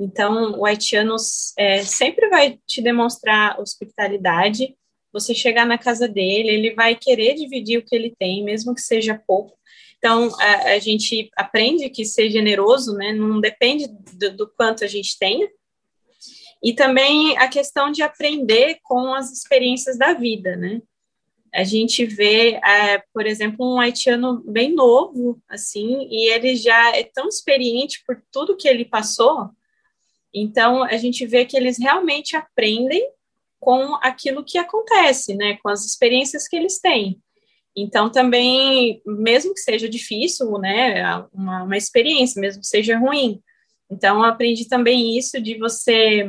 Então, 0.00 0.58
o 0.58 0.64
haitiano 0.64 1.16
é, 1.58 1.82
sempre 1.82 2.28
vai 2.28 2.58
te 2.66 2.80
demonstrar 2.80 3.60
hospitalidade. 3.60 4.74
Você 5.12 5.34
chegar 5.34 5.66
na 5.66 5.76
casa 5.76 6.06
dele, 6.06 6.50
ele 6.50 6.74
vai 6.74 6.94
querer 6.94 7.34
dividir 7.34 7.78
o 7.78 7.84
que 7.84 7.94
ele 7.94 8.14
tem, 8.18 8.44
mesmo 8.44 8.74
que 8.74 8.80
seja 8.80 9.20
pouco. 9.26 9.58
Então, 9.98 10.30
a, 10.40 10.74
a 10.74 10.78
gente 10.78 11.28
aprende 11.36 11.90
que 11.90 12.04
ser 12.04 12.30
generoso, 12.30 12.94
né? 12.94 13.12
Não 13.12 13.40
depende 13.40 13.88
do, 13.88 14.36
do 14.36 14.48
quanto 14.56 14.84
a 14.84 14.86
gente 14.86 15.18
tenha. 15.18 15.48
E 16.62 16.72
também 16.72 17.36
a 17.38 17.48
questão 17.48 17.90
de 17.90 18.02
aprender 18.02 18.78
com 18.82 19.14
as 19.14 19.32
experiências 19.32 19.96
da 19.96 20.12
vida, 20.12 20.56
né? 20.56 20.80
a 21.52 21.64
gente 21.64 22.04
vê, 22.04 22.60
é, 22.64 23.02
por 23.12 23.26
exemplo, 23.26 23.74
um 23.74 23.80
haitiano 23.80 24.42
bem 24.46 24.74
novo, 24.74 25.40
assim, 25.48 26.06
e 26.10 26.30
ele 26.30 26.54
já 26.54 26.94
é 26.96 27.02
tão 27.02 27.28
experiente 27.28 28.02
por 28.06 28.22
tudo 28.30 28.56
que 28.56 28.68
ele 28.68 28.84
passou, 28.84 29.50
então 30.32 30.84
a 30.84 30.96
gente 30.96 31.26
vê 31.26 31.44
que 31.44 31.56
eles 31.56 31.78
realmente 31.78 32.36
aprendem 32.36 33.10
com 33.58 33.94
aquilo 33.96 34.44
que 34.44 34.58
acontece, 34.58 35.34
né, 35.34 35.58
com 35.62 35.68
as 35.68 35.84
experiências 35.84 36.46
que 36.46 36.56
eles 36.56 36.80
têm. 36.80 37.20
Então 37.74 38.10
também, 38.10 39.00
mesmo 39.06 39.54
que 39.54 39.60
seja 39.60 39.88
difícil, 39.88 40.50
né, 40.58 41.16
uma, 41.32 41.64
uma 41.64 41.76
experiência, 41.76 42.40
mesmo 42.40 42.60
que 42.60 42.66
seja 42.66 42.98
ruim. 42.98 43.42
Então 43.90 44.22
aprendi 44.22 44.68
também 44.68 45.16
isso 45.16 45.40
de 45.40 45.58
você 45.58 46.28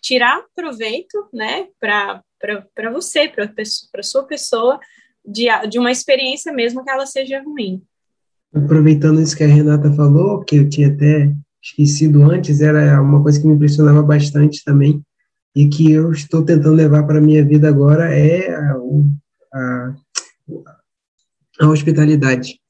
tirar 0.00 0.44
proveito, 0.54 1.28
né, 1.32 1.66
para 1.80 2.22
você, 2.92 3.28
para 3.28 4.02
sua 4.02 4.24
pessoa, 4.24 4.78
de, 5.24 5.46
de 5.68 5.78
uma 5.78 5.90
experiência 5.90 6.52
mesmo 6.52 6.84
que 6.84 6.90
ela 6.90 7.06
seja 7.06 7.42
ruim. 7.42 7.82
Aproveitando 8.54 9.20
isso 9.20 9.36
que 9.36 9.42
a 9.42 9.48
Renata 9.48 9.92
falou, 9.92 10.44
que 10.44 10.56
eu 10.56 10.68
tinha 10.68 10.88
até 10.88 11.32
esquecido 11.62 12.22
antes, 12.22 12.60
era 12.60 13.02
uma 13.02 13.20
coisa 13.20 13.40
que 13.40 13.46
me 13.46 13.54
impressionava 13.54 14.02
bastante 14.02 14.62
também, 14.64 15.02
e 15.56 15.68
que 15.68 15.90
eu 15.90 16.12
estou 16.12 16.44
tentando 16.44 16.76
levar 16.76 17.04
para 17.04 17.18
a 17.18 17.20
minha 17.20 17.44
vida 17.44 17.68
agora 17.68 18.14
é 18.14 18.54
a, 18.54 18.76
a, 19.54 19.94
a 21.62 21.68
hospitalidade. 21.68 22.60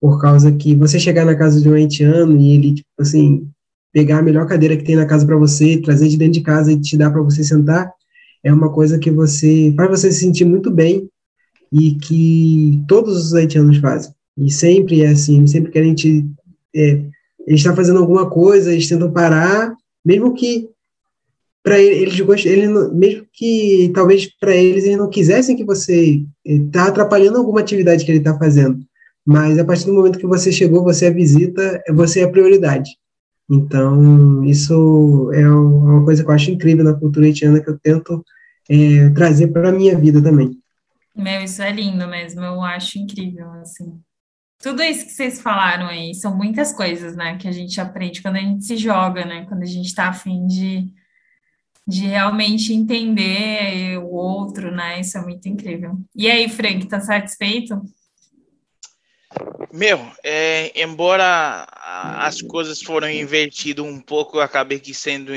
Por 0.00 0.20
causa 0.20 0.52
que 0.52 0.74
você 0.74 0.98
chegar 0.98 1.24
na 1.24 1.34
casa 1.34 1.60
de 1.60 1.68
um 1.68 1.74
haitiano 1.74 2.38
e 2.38 2.52
ele, 2.52 2.74
tipo 2.74 2.88
assim, 3.00 3.48
pegar 3.92 4.18
a 4.18 4.22
melhor 4.22 4.46
cadeira 4.46 4.76
que 4.76 4.84
tem 4.84 4.96
na 4.96 5.06
casa 5.06 5.24
para 5.24 5.36
você, 5.36 5.80
trazer 5.80 6.08
de 6.08 6.16
dentro 6.16 6.34
de 6.34 6.42
casa 6.42 6.72
e 6.72 6.80
te 6.80 6.96
dar 6.96 7.10
para 7.10 7.22
você 7.22 7.42
sentar, 7.42 7.90
é 8.44 8.52
uma 8.52 8.70
coisa 8.70 8.98
que 8.98 9.10
você 9.10 9.72
faz 9.76 9.88
você 9.88 10.12
se 10.12 10.20
sentir 10.20 10.44
muito 10.44 10.70
bem 10.70 11.08
e 11.72 11.94
que 11.94 12.84
todos 12.86 13.16
os 13.16 13.34
haitianos 13.34 13.78
fazem. 13.78 14.12
E 14.36 14.50
sempre 14.50 15.02
é 15.02 15.08
assim, 15.08 15.46
sempre 15.46 15.72
que 15.72 15.78
a 15.78 15.82
gente 15.82 16.26
é, 16.74 17.02
está 17.46 17.74
fazendo 17.74 17.98
alguma 17.98 18.28
coisa, 18.28 18.72
eles 18.72 18.88
tentam 18.88 19.10
parar, 19.10 19.74
mesmo 20.04 20.34
que 20.34 20.68
para 21.62 21.80
eles 21.80 22.20
gostem, 22.20 22.52
ele 22.52 22.68
mesmo 22.92 23.26
que 23.32 23.90
talvez 23.92 24.30
para 24.38 24.54
eles 24.54 24.84
eles 24.84 24.96
não 24.96 25.10
quisessem 25.10 25.56
que 25.56 25.64
você 25.64 26.22
está 26.44 26.84
é, 26.84 26.88
atrapalhando 26.88 27.38
alguma 27.38 27.60
atividade 27.60 28.04
que 28.04 28.10
ele 28.10 28.18
está 28.18 28.38
fazendo, 28.38 28.78
mas 29.26 29.58
a 29.58 29.64
partir 29.64 29.86
do 29.86 29.94
momento 29.94 30.20
que 30.20 30.26
você 30.26 30.52
chegou, 30.52 30.84
você 30.84 31.06
é 31.06 31.10
visita, 31.10 31.82
você 31.90 32.20
é 32.20 32.24
a 32.24 32.30
prioridade. 32.30 32.96
Então, 33.50 34.44
isso 34.44 35.32
é 35.32 35.48
uma 35.48 36.04
coisa 36.04 36.22
que 36.22 36.30
eu 36.30 36.34
acho 36.34 36.50
incrível 36.52 36.84
na 36.84 36.94
cultura 36.94 37.26
haitiana 37.26 37.60
que 37.60 37.68
eu 37.68 37.78
tento 37.78 38.24
é, 38.68 39.10
trazer 39.10 39.48
para 39.48 39.70
a 39.70 39.72
minha 39.72 39.98
vida 39.98 40.22
também. 40.22 40.56
Meu, 41.14 41.42
isso 41.42 41.60
é 41.60 41.72
lindo 41.72 42.06
mesmo, 42.06 42.40
eu 42.44 42.62
acho 42.62 42.98
incrível, 42.98 43.50
assim. 43.54 43.98
Tudo 44.58 44.82
isso 44.82 45.06
que 45.06 45.12
vocês 45.12 45.40
falaram 45.40 45.86
aí, 45.86 46.14
são 46.14 46.36
muitas 46.36 46.72
coisas, 46.72 47.16
né, 47.16 47.36
que 47.36 47.48
a 47.48 47.52
gente 47.52 47.80
aprende 47.80 48.22
quando 48.22 48.36
a 48.36 48.40
gente 48.40 48.64
se 48.64 48.76
joga, 48.76 49.24
né, 49.24 49.44
quando 49.48 49.62
a 49.62 49.66
gente 49.66 49.86
está 49.86 50.08
afim 50.08 50.46
de, 50.46 50.88
de 51.86 52.06
realmente 52.06 52.72
entender 52.72 53.98
o 53.98 54.08
outro, 54.12 54.70
né, 54.70 55.00
isso 55.00 55.18
é 55.18 55.22
muito 55.22 55.48
incrível. 55.48 55.98
E 56.14 56.30
aí, 56.30 56.48
Frank, 56.48 56.86
tá 56.86 57.00
satisfeito? 57.00 57.80
Meu, 59.72 59.98
é, 60.22 60.72
embora 60.80 61.66
as 62.18 62.40
coisas 62.40 62.80
foram 62.80 63.10
invertidas 63.10 63.84
um 63.84 64.00
pouco, 64.00 64.38
eu 64.38 64.42
acabei 64.42 64.80
que 64.80 64.94
sendo 64.94 65.32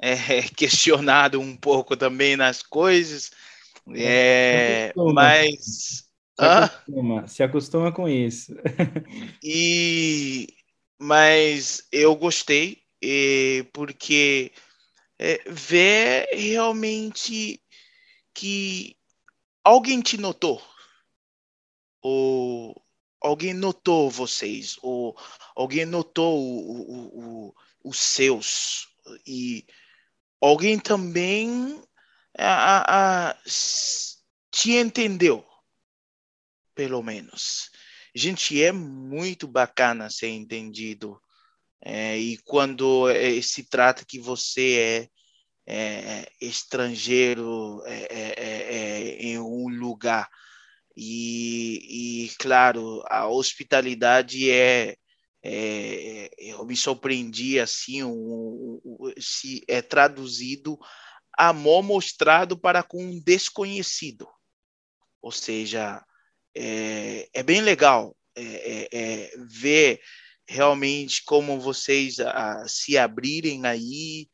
é, 0.00 0.42
questionado 0.56 1.40
um 1.40 1.56
pouco 1.56 1.96
também 1.96 2.36
nas 2.36 2.62
coisas, 2.62 3.30
é, 3.94 4.92
se 4.94 5.12
mas... 5.12 6.04
Se 6.36 6.44
acostuma, 6.44 7.28
se 7.28 7.42
acostuma 7.42 7.92
com 7.92 8.08
isso. 8.08 8.54
e, 9.42 10.48
mas 10.98 11.86
eu 11.92 12.14
gostei, 12.16 12.82
porque 13.72 14.52
é, 15.18 15.40
ver 15.46 16.28
realmente 16.32 17.60
que 18.34 18.96
alguém 19.64 20.00
te 20.00 20.16
notou, 20.18 20.60
ou 22.02 22.83
alguém 23.24 23.54
notou 23.54 24.10
vocês, 24.10 24.76
ou 24.82 25.16
alguém 25.56 25.86
notou 25.86 26.38
o, 26.38 26.80
o, 26.80 27.48
o, 27.48 27.54
os 27.82 27.98
seus, 27.98 28.88
e 29.26 29.66
alguém 30.40 30.78
também 30.78 31.82
a, 32.36 33.30
a, 33.30 33.36
te 34.50 34.72
entendeu, 34.72 35.44
pelo 36.74 37.02
menos. 37.02 37.70
Gente, 38.14 38.62
é 38.62 38.70
muito 38.70 39.48
bacana 39.48 40.10
ser 40.10 40.28
entendido. 40.28 41.20
É, 41.80 42.16
e 42.16 42.38
quando 42.38 43.08
é, 43.08 43.40
se 43.42 43.64
trata 43.64 44.04
que 44.04 44.18
você 44.18 45.10
é, 45.66 45.74
é 45.74 46.32
estrangeiro 46.40 47.82
é, 47.86 48.06
é, 48.10 48.34
é, 48.38 49.16
em 49.16 49.38
um 49.38 49.68
lugar. 49.68 50.28
E, 50.96 52.26
e, 52.26 52.28
claro, 52.38 53.02
a 53.08 53.28
hospitalidade 53.28 54.50
é, 54.50 54.96
é, 55.42 56.30
eu 56.38 56.64
me 56.64 56.76
surpreendi 56.76 57.58
assim, 57.58 58.00
se 59.18 59.62
é 59.68 59.82
traduzido 59.82 60.78
amor 61.36 61.82
mostrado 61.82 62.56
para 62.56 62.82
com 62.82 63.02
um 63.04 63.20
desconhecido. 63.20 64.28
Ou 65.20 65.32
seja, 65.32 66.04
é, 66.56 67.28
é 67.32 67.42
bem 67.42 67.60
legal 67.60 68.16
é, 68.36 68.42
é, 68.42 68.88
é 68.92 69.30
ver 69.48 70.00
realmente 70.46 71.24
como 71.24 71.60
vocês 71.60 72.20
a, 72.20 72.62
ah, 72.62 72.68
se 72.68 72.96
abrirem 72.98 73.64
aí 73.66 74.28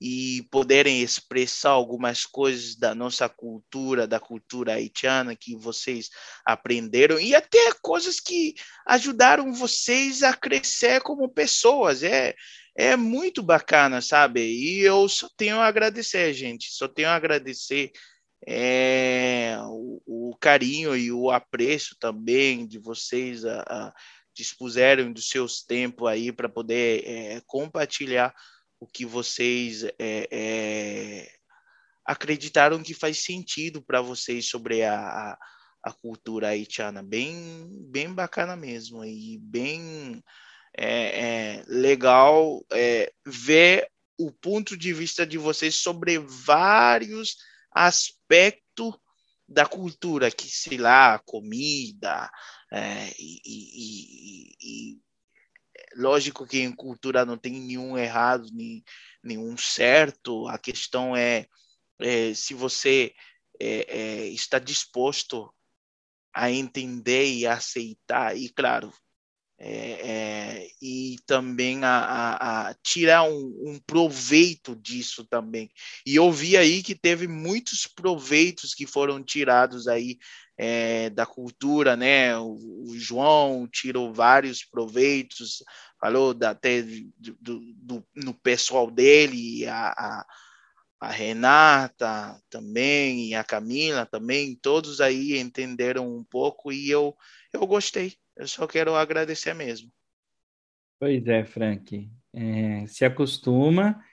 e 0.00 0.46
poderem 0.50 1.02
expressar 1.02 1.70
algumas 1.70 2.24
coisas 2.24 2.76
da 2.76 2.94
nossa 2.94 3.28
cultura, 3.28 4.06
da 4.06 4.20
cultura 4.20 4.74
haitiana 4.74 5.34
que 5.34 5.56
vocês 5.56 6.08
aprenderam 6.44 7.18
e 7.18 7.34
até 7.34 7.72
coisas 7.82 8.20
que 8.20 8.54
ajudaram 8.86 9.52
vocês 9.52 10.22
a 10.22 10.32
crescer 10.32 11.00
como 11.02 11.28
pessoas. 11.28 12.02
É, 12.02 12.34
é 12.76 12.96
muito 12.96 13.42
bacana, 13.42 14.00
sabe? 14.00 14.40
E 14.40 14.80
eu 14.80 15.08
só 15.08 15.28
tenho 15.36 15.56
a 15.56 15.66
agradecer, 15.66 16.32
gente. 16.32 16.70
Só 16.70 16.86
tenho 16.86 17.08
a 17.08 17.16
agradecer 17.16 17.90
é, 18.46 19.58
o, 19.64 20.00
o, 20.30 20.36
carinho 20.40 20.96
e 20.96 21.10
o 21.10 21.30
apreço 21.30 21.96
também 21.98 22.66
de 22.66 22.78
vocês 22.78 23.44
a, 23.44 23.62
a 23.62 23.94
dispuseram 24.38 25.12
dos 25.12 25.28
seus 25.28 25.64
tempos 25.64 26.08
aí 26.08 26.30
para 26.30 26.48
poder 26.48 27.02
é, 27.04 27.42
compartilhar 27.44 28.32
o 28.80 28.86
que 28.86 29.04
vocês 29.04 29.84
é, 29.98 30.28
é, 30.30 31.32
acreditaram 32.04 32.82
que 32.82 32.94
faz 32.94 33.18
sentido 33.22 33.82
para 33.82 34.00
vocês 34.00 34.48
sobre 34.48 34.82
a, 34.82 34.98
a, 34.98 35.38
a, 35.84 35.92
cultura 35.92 36.48
haitiana. 36.48 37.02
Bem, 37.02 37.68
bem 37.90 38.12
bacana 38.12 38.56
mesmo 38.56 39.04
e 39.04 39.38
bem 39.38 40.22
é, 40.76 41.58
é 41.58 41.64
legal 41.66 42.64
é, 42.72 43.12
ver 43.26 43.90
o 44.18 44.32
ponto 44.32 44.76
de 44.76 44.92
vista 44.92 45.26
de 45.26 45.38
vocês 45.38 45.76
sobre 45.76 46.18
vários 46.18 47.36
aspectos 47.70 48.94
da 49.48 49.64
cultura, 49.64 50.30
que 50.30 50.48
sei 50.48 50.76
lá, 50.76 51.18
comida, 51.20 52.30
é, 52.70 53.08
e, 53.18 53.40
e, 53.44 54.52
e, 54.60 54.98
lógico 55.96 56.46
que 56.46 56.60
em 56.60 56.72
cultura 56.72 57.24
não 57.24 57.36
tem 57.36 57.52
nenhum 57.52 57.96
errado, 57.96 58.48
nem, 58.52 58.82
nenhum 59.22 59.56
certo, 59.56 60.46
a 60.48 60.58
questão 60.58 61.16
é, 61.16 61.46
é 62.00 62.34
se 62.34 62.54
você 62.54 63.14
é, 63.60 63.86
é 63.88 64.26
está 64.28 64.58
disposto 64.58 65.52
a 66.32 66.50
entender 66.50 67.26
e 67.32 67.46
aceitar, 67.46 68.36
e 68.36 68.48
claro, 68.50 68.92
é, 69.60 70.60
é, 70.60 70.68
e 70.80 71.16
também 71.26 71.82
a, 71.82 71.98
a, 71.98 72.68
a 72.68 72.74
tirar 72.74 73.24
um, 73.24 73.72
um, 73.72 73.80
proveito 73.84 74.76
disso 74.76 75.24
também. 75.24 75.68
E 76.06 76.14
eu 76.14 76.30
vi 76.30 76.56
aí 76.56 76.80
que 76.80 76.94
teve 76.94 77.26
muitos 77.26 77.86
proveitos 77.86 78.72
que 78.72 78.86
foram 78.86 79.22
tirados 79.22 79.88
aí 79.88 80.16
é, 80.58 81.08
da 81.10 81.24
cultura, 81.24 81.96
né? 81.96 82.36
O, 82.36 82.58
o, 82.88 82.98
João 82.98 83.68
tirou 83.68 84.12
vários 84.12 84.64
proveitos, 84.64 85.62
falou 86.00 86.34
da, 86.34 86.50
até 86.50 86.82
do, 86.82 87.60
do, 87.76 88.04
no 88.16 88.34
pessoal 88.34 88.90
dele, 88.90 89.64
a, 89.68 89.88
a, 89.90 90.26
a 91.00 91.10
Renata 91.10 92.36
também, 92.50 93.28
e 93.28 93.34
a 93.36 93.44
Camila 93.44 94.04
também, 94.04 94.58
todos 94.60 95.00
aí 95.00 95.38
entenderam 95.38 96.12
um 96.12 96.24
pouco 96.24 96.72
e 96.72 96.90
eu, 96.90 97.16
eu 97.52 97.64
gostei. 97.64 98.14
Eu 98.36 98.48
só 98.48 98.66
quero 98.66 98.96
agradecer 98.96 99.54
mesmo. 99.54 99.90
Pois 100.98 101.24
é, 101.28 101.44
Frank. 101.44 102.10
É, 102.34 102.84
se 102.86 103.04
acostuma 103.04 104.04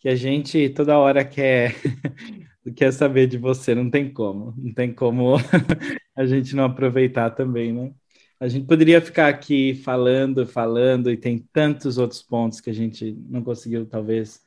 que 0.00 0.08
a 0.08 0.16
gente 0.16 0.68
toda 0.70 0.98
hora 0.98 1.24
quer, 1.24 1.74
quer 2.72 2.92
saber 2.92 3.26
de 3.26 3.38
você, 3.38 3.74
não 3.74 3.90
tem 3.90 4.12
como. 4.12 4.54
Não 4.56 4.72
tem 4.72 4.92
como 4.92 5.36
a 6.16 6.26
gente 6.26 6.54
não 6.56 6.64
aproveitar 6.64 7.30
também, 7.30 7.72
né? 7.72 7.92
A 8.40 8.48
gente 8.48 8.66
poderia 8.66 9.00
ficar 9.00 9.28
aqui 9.28 9.74
falando, 9.74 10.46
falando, 10.46 11.10
e 11.10 11.16
tem 11.16 11.38
tantos 11.52 11.98
outros 11.98 12.22
pontos 12.22 12.60
que 12.60 12.70
a 12.70 12.74
gente 12.74 13.12
não 13.28 13.42
conseguiu, 13.42 13.86
talvez, 13.86 14.40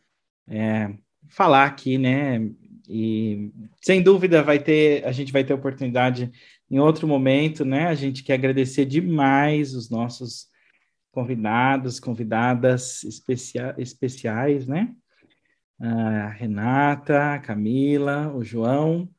é, 0.48 0.94
falar 1.30 1.66
aqui, 1.66 1.98
né? 1.98 2.50
E 2.90 3.52
sem 3.82 4.02
dúvida 4.02 4.44
vai 4.44 4.60
ter, 4.60 5.06
a 5.06 5.12
gente 5.12 5.32
vai 5.32 5.44
ter 5.44 5.54
oportunidade 5.54 6.32
em 6.70 6.80
outro 6.80 7.08
momento, 7.08 7.66
né? 7.66 7.88
A 7.88 7.96
gente 7.96 8.24
quer 8.24 8.36
agradecer 8.36 8.86
demais 8.86 9.74
os 9.74 9.90
nossos 9.90 10.48
convidados, 11.12 12.00
convidadas 12.00 13.04
especia 13.04 13.74
especiais, 13.78 14.68
né? 14.68 14.94
A 15.80 16.30
Renata, 16.30 17.34
a 17.34 17.40
Camila, 17.40 18.34
o 18.34 18.44
João. 18.44 19.10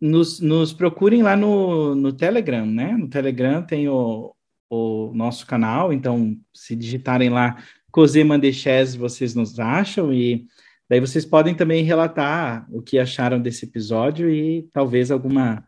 Nos, 0.00 0.40
nos 0.40 0.72
procurem 0.72 1.22
lá 1.22 1.36
no, 1.36 1.94
no 1.94 2.12
Telegram, 2.12 2.66
né? 2.66 2.92
No 2.92 3.08
Telegram 3.08 3.62
tem 3.62 3.88
o, 3.88 4.34
o 4.68 5.12
nosso 5.14 5.46
canal, 5.46 5.92
então 5.92 6.36
se 6.52 6.74
digitarem 6.74 7.28
lá 7.28 7.62
Cosê 7.90 8.24
Mandechez, 8.24 8.96
vocês 8.96 9.34
nos 9.34 9.60
acham 9.60 10.12
e 10.12 10.46
daí 10.88 10.98
vocês 10.98 11.24
podem 11.24 11.54
também 11.54 11.84
relatar 11.84 12.66
o 12.70 12.82
que 12.82 12.98
acharam 12.98 13.40
desse 13.40 13.64
episódio 13.64 14.28
e 14.30 14.68
talvez 14.72 15.10
alguma 15.10 15.64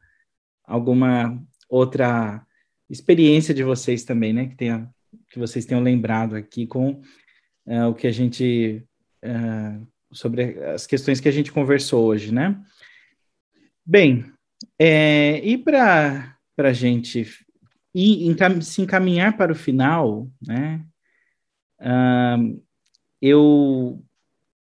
alguma 0.67 1.39
outra 1.69 2.45
experiência 2.89 3.55
de 3.55 3.63
vocês 3.63 4.05
também, 4.05 4.33
né? 4.33 4.47
Que, 4.47 4.57
tenha, 4.57 4.89
que 5.31 5.39
vocês 5.39 5.67
tenham 5.67 5.83
lembrado 5.83 6.35
aqui 6.35 6.67
com 6.67 7.03
uh, 7.67 7.89
o 7.91 7.95
que 7.95 8.07
a 8.07 8.13
gente. 8.13 8.85
Uh, 9.25 9.87
sobre 10.15 10.63
as 10.65 10.87
questões 10.87 11.21
que 11.21 11.29
a 11.29 11.33
gente 11.33 11.53
conversou 11.53 12.07
hoje, 12.07 12.33
né? 12.33 12.59
Bem, 13.85 14.25
é, 14.79 15.41
e 15.45 15.59
para 15.59 16.37
a 16.57 16.73
gente 16.73 17.29
ir, 17.95 18.27
encam 18.27 18.63
se 18.63 18.81
encaminhar 18.81 19.37
para 19.37 19.53
o 19.53 19.57
final, 19.57 20.31
né? 20.41 20.83
Uh, 21.81 22.63
eu 23.21 24.03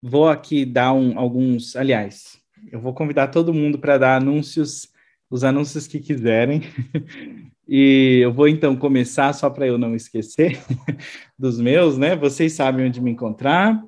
vou 0.00 0.28
aqui 0.28 0.64
dar 0.64 0.92
um, 0.92 1.18
alguns. 1.18 1.74
Aliás, 1.74 2.38
eu 2.70 2.80
vou 2.80 2.94
convidar 2.94 3.28
todo 3.28 3.52
mundo 3.52 3.78
para 3.78 3.98
dar 3.98 4.16
anúncios 4.16 4.92
os 5.30 5.44
anúncios 5.44 5.86
que 5.86 6.00
quiserem. 6.00 6.62
E 7.70 8.20
eu 8.22 8.32
vou 8.32 8.48
então 8.48 8.74
começar, 8.74 9.30
só 9.34 9.50
para 9.50 9.66
eu 9.66 9.76
não 9.76 9.94
esquecer 9.94 10.58
dos 11.38 11.60
meus, 11.60 11.98
né? 11.98 12.16
Vocês 12.16 12.54
sabem 12.54 12.86
onde 12.86 12.98
me 12.98 13.10
encontrar. 13.10 13.78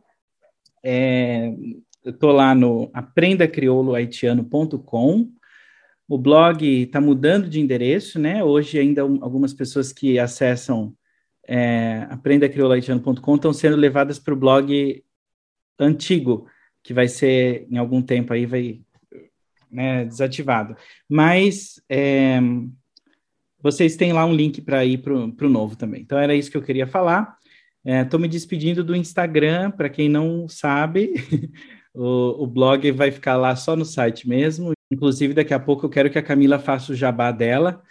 É, 0.83 1.55
estou 2.05 2.33
lá 2.33 2.55
no 2.55 2.91
aprendacrioulohaitiano.com. 2.93 5.33
O 6.09 6.19
blog 6.19 6.65
está 6.65 7.01
mudando 7.01 7.49
de 7.49 7.61
endereço, 7.61 8.19
né? 8.19 8.43
Hoje 8.43 8.79
ainda 8.79 9.03
algumas 9.03 9.55
pessoas 9.55 9.93
que 9.93 10.19
acessam 10.19 10.93
é, 11.47 12.07
aprendacrioulohaitiano.com 12.11 13.35
estão 13.35 13.53
sendo 13.53 13.77
levadas 13.77 14.19
para 14.19 14.35
o 14.35 14.37
blog 14.37 15.05
antigo, 15.79 16.47
que 16.83 16.93
vai 16.93 17.09
ser 17.09 17.67
em 17.71 17.77
algum 17.77 18.03
tempo 18.03 18.33
aí 18.33 18.47
vai 18.47 18.81
né, 19.71 20.05
desativado. 20.05 20.77
Mas 21.09 21.81
é, 21.89 22.41
vocês 23.63 23.97
têm 23.97 24.13
lá 24.13 24.25
um 24.25 24.35
link 24.35 24.61
para 24.61 24.85
ir 24.85 24.99
para 24.99 25.15
o 25.15 25.49
novo 25.49 25.77
também. 25.77 26.03
Então 26.03 26.19
era 26.19 26.35
isso 26.35 26.51
que 26.51 26.57
eu 26.57 26.63
queria 26.63 26.87
falar. 26.87 27.39
Estou 27.85 28.19
é, 28.19 28.23
me 28.23 28.29
despedindo 28.29 28.85
do 28.85 28.95
Instagram, 28.95 29.71
para 29.71 29.89
quem 29.89 30.09
não 30.09 30.49
sabe, 30.49 31.15
o, 31.95 32.45
o 32.45 32.47
blog 32.47 32.91
vai 32.93 33.11
ficar 33.11 33.37
lá 33.37 33.57
só 33.57 33.75
no 33.75 33.85
site 33.85 34.29
mesmo. 34.29 34.73
Inclusive, 34.91 35.35
daqui 35.35 35.55
a 35.55 35.61
pouco 35.61 35.87
eu 35.87 35.91
quero 35.91 36.11
que 36.11 36.19
a 36.19 36.23
Camila 36.23 36.59
faça 36.59 36.93
o 36.93 36.97
jabá 36.97 37.31
dela, 37.31 37.83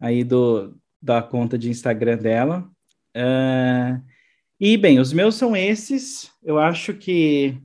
aí 0.00 0.24
do, 0.24 0.76
da 1.00 1.22
conta 1.22 1.58
de 1.58 1.68
Instagram 1.68 2.16
dela. 2.16 2.68
Uh, 3.16 4.02
e, 4.58 4.76
bem, 4.76 4.98
os 4.98 5.12
meus 5.12 5.34
são 5.34 5.56
esses. 5.56 6.30
Eu 6.42 6.58
acho 6.58 6.94
que 6.94 7.60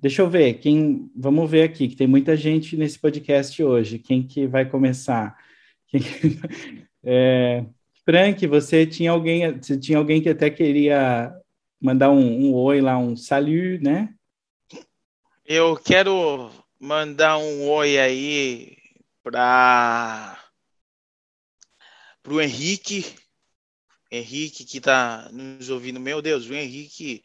Deixa 0.00 0.22
eu 0.22 0.30
ver, 0.30 0.54
quem. 0.54 1.10
Vamos 1.14 1.50
ver 1.50 1.62
aqui, 1.62 1.86
que 1.86 1.96
tem 1.96 2.06
muita 2.06 2.34
gente 2.34 2.74
nesse 2.74 2.98
podcast 2.98 3.62
hoje. 3.62 3.98
Quem 3.98 4.26
que 4.26 4.46
vai 4.46 4.64
começar? 4.64 5.36
Quem... 5.88 6.00
é, 7.04 7.66
Frank, 8.10 8.44
você 8.48 8.84
tinha 8.84 9.12
alguém, 9.12 9.56
você 9.56 9.78
tinha 9.78 9.96
alguém 9.96 10.20
que 10.20 10.28
até 10.28 10.50
queria 10.50 11.32
mandar 11.80 12.10
um, 12.10 12.18
um 12.18 12.54
oi 12.54 12.80
lá, 12.80 12.98
um 12.98 13.16
salut, 13.16 13.80
né? 13.80 14.12
Eu 15.46 15.76
quero 15.76 16.50
mandar 16.80 17.38
um 17.38 17.68
oi 17.68 18.00
aí 18.00 18.76
para 19.22 20.36
o 22.26 22.40
Henrique. 22.40 23.14
Henrique 24.10 24.64
que 24.64 24.78
está 24.78 25.30
nos 25.30 25.70
ouvindo. 25.70 26.00
Meu 26.00 26.20
Deus, 26.20 26.46
o 26.46 26.52
Henrique 26.52 27.22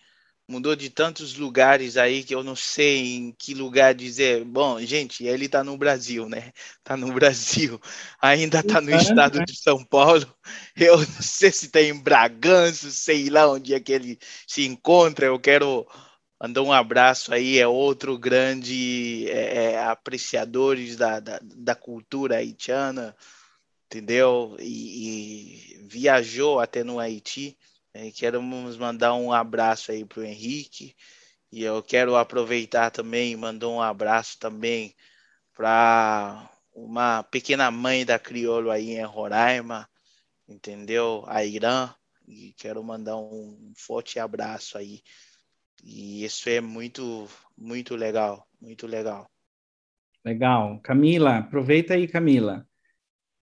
mudou 0.47 0.75
de 0.75 0.89
tantos 0.89 1.35
lugares 1.35 1.97
aí 1.97 2.23
que 2.23 2.35
eu 2.35 2.43
não 2.43 2.55
sei 2.55 3.15
em 3.15 3.31
que 3.31 3.53
lugar 3.53 3.93
dizer. 3.93 4.43
Bom, 4.43 4.79
gente, 4.81 5.25
ele 5.25 5.45
está 5.45 5.63
no 5.63 5.77
Brasil, 5.77 6.29
né? 6.29 6.51
Está 6.77 6.95
no 6.95 7.11
Brasil, 7.13 7.81
ainda 8.21 8.59
está 8.59 8.79
no 8.79 8.91
estado 8.95 9.43
de 9.45 9.55
São 9.55 9.83
Paulo. 9.83 10.27
Eu 10.75 10.97
não 10.97 11.21
sei 11.21 11.51
se 11.51 11.65
está 11.65 11.81
em 11.81 11.97
Bragança, 11.97 12.91
sei 12.91 13.29
lá 13.29 13.49
onde 13.49 13.73
é 13.73 13.79
que 13.79 13.91
ele 13.91 14.19
se 14.47 14.65
encontra. 14.65 15.25
Eu 15.25 15.39
quero 15.39 15.87
mandar 16.41 16.61
um 16.61 16.71
abraço 16.71 17.33
aí, 17.33 17.57
é 17.57 17.67
outro 17.67 18.17
grande 18.17 19.27
é, 19.29 19.73
é, 19.73 19.83
apreciadores 19.83 20.95
da, 20.95 21.19
da, 21.19 21.39
da, 21.41 21.75
cultura 21.75 22.37
haitiana, 22.37 23.15
entendeu? 23.85 24.55
E, 24.59 25.75
e 25.75 25.87
viajou 25.87 26.59
até 26.59 26.83
no 26.83 26.99
Haiti. 26.99 27.57
É, 27.97 28.11
queremos 28.11 28.75
mandar 28.75 29.13
um 29.13 29.31
abraço 29.31 29.89
aí 29.89 30.03
para 30.03 30.19
o 30.19 30.23
Henrique. 30.25 30.93
E 31.49 31.63
eu 31.63 31.81
quero 31.81 32.17
aproveitar 32.17 32.91
também 32.91 33.31
e 33.31 33.37
mandar 33.37 33.69
um 33.69 33.81
abraço 33.81 34.37
também 34.37 34.93
para 35.53 36.51
uma 36.73 37.23
pequena 37.23 37.71
mãe 37.71 38.05
da 38.05 38.19
Criolo 38.19 38.69
aí 38.69 38.97
em 38.97 39.05
Roraima, 39.05 39.87
entendeu? 40.45 41.23
A 41.25 41.45
Irã. 41.45 41.89
E 42.27 42.53
quero 42.57 42.83
mandar 42.83 43.15
um 43.15 43.71
forte 43.77 44.19
abraço 44.19 44.77
aí. 44.77 45.01
E 45.81 46.25
isso 46.25 46.49
é 46.49 46.59
muito, 46.59 47.29
muito 47.57 47.95
legal, 47.95 48.45
muito 48.59 48.87
legal. 48.87 49.31
Legal. 50.21 50.81
Camila, 50.81 51.37
aproveita 51.37 51.93
aí, 51.93 52.09
Camila. 52.09 52.67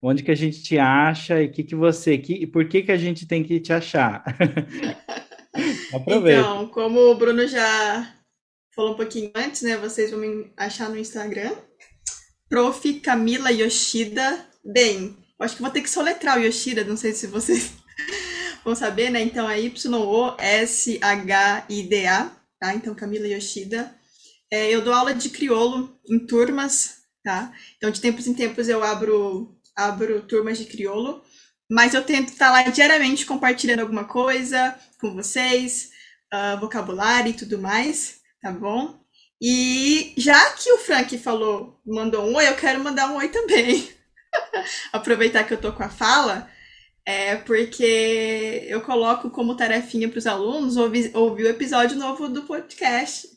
Onde 0.02 0.24
que 0.24 0.32
a 0.32 0.36
gente 0.36 0.62
te 0.64 0.78
acha 0.78 1.42
e 1.42 1.50
que 1.50 1.64
que 1.64 1.76
você, 1.76 2.18
que, 2.18 2.48
por 2.48 2.68
que 2.68 2.84
que 2.84 2.92
a 2.92 2.98
gente 2.98 3.28
tem 3.28 3.44
que 3.44 3.60
te 3.60 3.74
achar? 3.74 4.24
Aproveita. 5.94 6.40
Então, 6.40 6.68
como 6.68 7.00
o 7.00 7.16
Bruno 7.16 7.48
já 7.48 8.16
falou 8.76 8.94
um 8.94 8.98
pouquinho 8.98 9.32
antes, 9.36 9.62
né? 9.62 9.76
Vocês 9.78 10.12
vão 10.12 10.20
me 10.20 10.52
achar 10.56 10.90
no 10.90 10.98
Instagram. 10.98 11.52
Prof. 12.48 12.94
Camila 13.02 13.52
Yoshida 13.52 14.48
Bem. 14.64 15.18
Acho 15.40 15.56
que 15.56 15.62
vou 15.62 15.72
ter 15.72 15.82
que 15.82 15.90
soletrar 15.90 16.38
o 16.38 16.42
Yoshida, 16.42 16.84
não 16.84 16.98
sei 16.98 17.14
se 17.14 17.28
vocês 17.28 17.72
vão 18.64 18.76
saber, 18.76 19.10
né? 19.10 19.22
Então 19.22 19.50
é 19.50 19.60
Y-O-S-H-I-D-A, 19.62 20.32
tá? 22.60 22.74
Então 22.74 22.94
Camila 22.94 23.28
Yoshida. 23.28 23.96
É, 24.52 24.70
eu 24.70 24.82
dou 24.82 24.94
aula 24.94 25.14
de 25.14 25.30
criolo 25.30 25.98
em 26.10 26.26
turmas, 26.26 27.04
tá? 27.24 27.54
Então 27.78 27.90
de 27.92 28.02
tempos 28.02 28.28
em 28.28 28.34
tempos 28.34 28.68
eu 28.68 28.84
abro, 28.84 29.58
abro 29.80 30.22
turmas 30.22 30.58
de 30.58 30.66
criolo, 30.66 31.24
mas 31.70 31.94
eu 31.94 32.04
tento 32.04 32.30
estar 32.30 32.52
lá 32.52 32.64
diariamente 32.64 33.26
compartilhando 33.26 33.82
alguma 33.82 34.06
coisa 34.06 34.78
com 35.00 35.14
vocês, 35.14 35.92
uh, 36.34 36.60
vocabulário 36.60 37.30
e 37.30 37.34
tudo 37.34 37.58
mais, 37.60 38.20
tá 38.42 38.52
bom? 38.52 39.00
E 39.42 40.14
já 40.18 40.52
que 40.52 40.72
o 40.74 40.78
Frank 40.80 41.18
falou, 41.18 41.80
mandou 41.86 42.26
um 42.26 42.36
oi, 42.36 42.48
eu 42.48 42.56
quero 42.56 42.84
mandar 42.84 43.10
um 43.10 43.18
oi 43.18 43.30
também. 43.30 43.90
Aproveitar 44.92 45.46
que 45.46 45.54
eu 45.54 45.62
tô 45.62 45.72
com 45.72 45.84
a 45.84 45.90
fala, 45.90 46.50
é 47.06 47.36
porque 47.38 48.66
eu 48.68 48.82
coloco 48.82 49.30
como 49.30 49.56
tarefinha 49.56 50.10
para 50.10 50.20
os 50.20 50.28
alunos 50.28 50.76
ouvir, 50.76 51.12
ouvir 51.16 51.46
o 51.46 51.50
episódio 51.50 51.98
novo 51.98 52.28
do 52.28 52.44
podcast. 52.44 53.28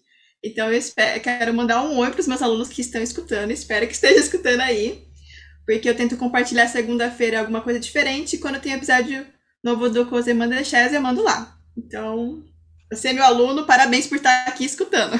Então 0.42 0.66
eu 0.66 0.76
espero, 0.76 1.20
quero 1.20 1.54
mandar 1.54 1.82
um 1.82 1.98
oi 1.98 2.10
para 2.10 2.20
os 2.20 2.26
meus 2.26 2.42
alunos 2.42 2.68
que 2.68 2.80
estão 2.80 3.00
escutando, 3.00 3.52
espero 3.52 3.86
que 3.86 3.94
estejam 3.94 4.18
escutando 4.24 4.60
aí, 4.60 5.06
porque 5.64 5.88
eu 5.88 5.96
tento 5.96 6.16
compartilhar 6.16 6.66
segunda-feira 6.66 7.40
alguma 7.40 7.60
coisa 7.60 7.78
diferente 7.78 8.36
e 8.36 8.38
quando 8.38 8.60
tem 8.60 8.72
episódio 8.72 9.26
novo 9.62 9.88
do 9.88 10.06
Cose 10.06 10.34
Mandrechez 10.34 10.92
eu 10.92 11.00
mando 11.00 11.22
lá. 11.22 11.56
Então, 11.76 12.42
você 12.90 13.08
é 13.08 13.12
meu 13.12 13.24
aluno, 13.24 13.66
parabéns 13.66 14.06
por 14.06 14.16
estar 14.16 14.46
aqui 14.46 14.64
escutando. 14.64 15.18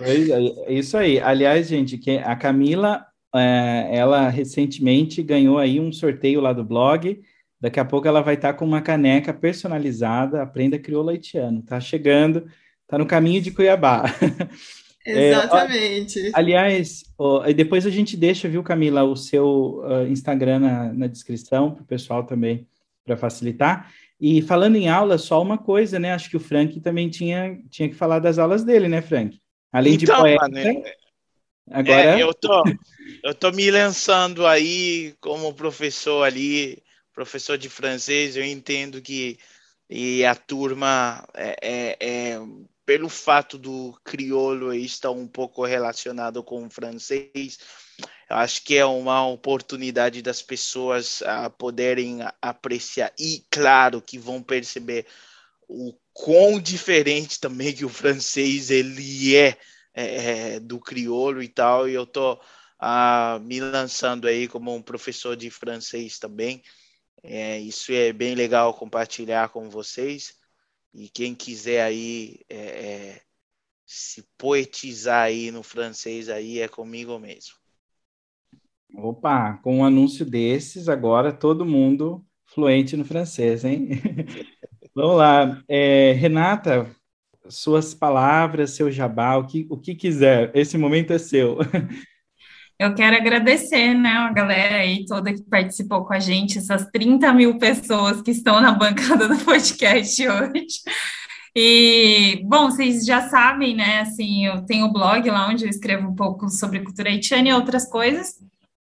É, 0.00 0.72
é 0.72 0.72
isso 0.72 0.96
aí. 0.96 1.20
Aliás, 1.20 1.68
gente, 1.68 2.00
a 2.24 2.36
Camila, 2.36 3.04
é, 3.34 3.90
ela 3.92 4.28
recentemente 4.28 5.22
ganhou 5.22 5.58
aí 5.58 5.78
um 5.78 5.92
sorteio 5.92 6.40
lá 6.40 6.52
do 6.52 6.64
blog. 6.64 7.20
Daqui 7.60 7.78
a 7.78 7.84
pouco 7.84 8.08
ela 8.08 8.22
vai 8.22 8.34
estar 8.34 8.54
com 8.54 8.64
uma 8.64 8.80
caneca 8.80 9.34
personalizada, 9.34 10.42
Aprenda 10.42 10.78
Crioula 10.78 11.12
Haitiano. 11.12 11.62
Tá 11.62 11.78
chegando, 11.78 12.46
tá 12.86 12.96
no 12.96 13.06
caminho 13.06 13.42
de 13.42 13.50
Cuiabá. 13.50 14.04
Exatamente. 15.10 16.28
É, 16.28 16.30
aliás, 16.34 17.04
ó, 17.18 17.42
depois 17.52 17.86
a 17.86 17.90
gente 17.90 18.16
deixa, 18.16 18.48
viu, 18.48 18.62
Camila, 18.62 19.02
o 19.04 19.16
seu 19.16 19.82
uh, 19.84 20.06
Instagram 20.08 20.60
na, 20.60 20.92
na 20.92 21.06
descrição 21.06 21.72
para 21.72 21.82
o 21.82 21.86
pessoal 21.86 22.24
também, 22.24 22.66
para 23.04 23.16
facilitar. 23.16 23.92
E 24.20 24.42
falando 24.42 24.76
em 24.76 24.88
aula, 24.88 25.16
só 25.16 25.40
uma 25.40 25.56
coisa, 25.56 25.98
né? 25.98 26.12
Acho 26.12 26.28
que 26.28 26.36
o 26.36 26.40
Frank 26.40 26.78
também 26.80 27.08
tinha, 27.08 27.58
tinha 27.70 27.88
que 27.88 27.94
falar 27.94 28.18
das 28.18 28.38
aulas 28.38 28.62
dele, 28.62 28.86
né, 28.86 29.00
Frank? 29.00 29.40
Além 29.72 29.94
então, 29.94 30.16
de 30.16 30.20
poeta. 30.20 30.48
Mano, 30.48 30.82
agora. 31.70 32.18
É, 32.18 32.22
eu, 32.22 32.34
tô, 32.34 32.62
eu 33.24 33.34
tô 33.34 33.50
me 33.52 33.70
lançando 33.70 34.46
aí 34.46 35.14
como 35.20 35.54
professor 35.54 36.22
ali, 36.24 36.82
professor 37.14 37.56
de 37.56 37.68
francês. 37.68 38.36
Eu 38.36 38.44
entendo 38.44 39.00
que 39.00 39.38
e 39.90 40.24
a 40.24 40.36
turma 40.36 41.26
é, 41.34 41.56
é, 41.60 41.96
é 41.98 42.40
pelo 42.90 43.08
fato 43.08 43.56
do 43.56 43.96
crioulo 44.02 44.74
estar 44.74 45.12
um 45.12 45.28
pouco 45.28 45.64
relacionado 45.64 46.42
com 46.42 46.66
o 46.66 46.68
francês, 46.68 47.56
eu 48.28 48.34
acho 48.34 48.64
que 48.64 48.76
é 48.76 48.84
uma 48.84 49.24
oportunidade 49.28 50.20
das 50.20 50.42
pessoas 50.42 51.22
a 51.22 51.48
poderem 51.48 52.18
apreciar 52.42 53.12
e 53.16 53.46
claro 53.48 54.02
que 54.02 54.18
vão 54.18 54.42
perceber 54.42 55.06
o 55.68 55.94
quão 56.12 56.58
diferente 56.58 57.38
também 57.38 57.72
que 57.72 57.84
o 57.84 57.88
francês 57.88 58.70
ele 58.70 59.36
é, 59.36 59.56
é, 59.94 60.54
é 60.54 60.60
do 60.60 60.80
crioulo 60.80 61.40
e 61.44 61.48
tal. 61.48 61.88
E 61.88 61.94
eu 61.94 62.04
tô 62.04 62.40
ah, 62.76 63.38
me 63.40 63.60
lançando 63.60 64.26
aí 64.26 64.48
como 64.48 64.74
um 64.74 64.82
professor 64.82 65.36
de 65.36 65.48
francês 65.48 66.18
também. 66.18 66.60
É, 67.22 67.56
isso 67.60 67.92
é 67.92 68.12
bem 68.12 68.34
legal 68.34 68.74
compartilhar 68.74 69.50
com 69.50 69.70
vocês 69.70 70.39
e 70.92 71.08
quem 71.08 71.34
quiser 71.34 71.82
aí 71.82 72.40
é, 72.48 72.56
é, 72.56 73.20
se 73.86 74.24
poetizar 74.36 75.24
aí 75.24 75.50
no 75.50 75.62
francês 75.62 76.28
aí 76.28 76.60
é 76.60 76.68
comigo 76.68 77.18
mesmo. 77.18 77.54
Opa, 78.94 79.58
com 79.62 79.78
um 79.78 79.84
anúncio 79.84 80.24
desses, 80.24 80.88
agora 80.88 81.32
todo 81.32 81.64
mundo 81.64 82.24
fluente 82.46 82.96
no 82.96 83.04
francês, 83.04 83.64
hein? 83.64 83.88
Vamos 84.94 85.16
lá. 85.16 85.62
É, 85.68 86.12
Renata, 86.12 86.90
suas 87.48 87.94
palavras, 87.94 88.72
seu 88.72 88.90
jabá, 88.90 89.36
o 89.36 89.46
que, 89.46 89.66
o 89.70 89.78
que 89.78 89.94
quiser. 89.94 90.50
Esse 90.54 90.76
momento 90.76 91.12
é 91.12 91.18
seu. 91.18 91.58
Eu 92.80 92.94
quero 92.94 93.14
agradecer, 93.14 93.92
né, 93.92 94.08
a 94.08 94.32
galera 94.32 94.76
aí 94.76 95.04
toda 95.04 95.34
que 95.34 95.42
participou 95.42 96.02
com 96.02 96.14
a 96.14 96.18
gente, 96.18 96.56
essas 96.56 96.86
30 96.90 97.30
mil 97.34 97.58
pessoas 97.58 98.22
que 98.22 98.30
estão 98.30 98.58
na 98.58 98.72
bancada 98.72 99.28
do 99.28 99.36
podcast 99.44 100.26
hoje. 100.26 100.80
E, 101.54 102.40
bom, 102.46 102.70
vocês 102.70 103.04
já 103.04 103.28
sabem, 103.28 103.76
né, 103.76 104.00
assim, 104.00 104.46
eu 104.46 104.64
tenho 104.64 104.86
o 104.86 104.92
blog 104.94 105.28
lá 105.28 105.46
onde 105.50 105.66
eu 105.66 105.68
escrevo 105.68 106.08
um 106.08 106.14
pouco 106.14 106.48
sobre 106.48 106.80
cultura 106.80 107.10
haitiana 107.10 107.50
e 107.50 107.52
outras 107.52 107.86
coisas, 107.86 108.36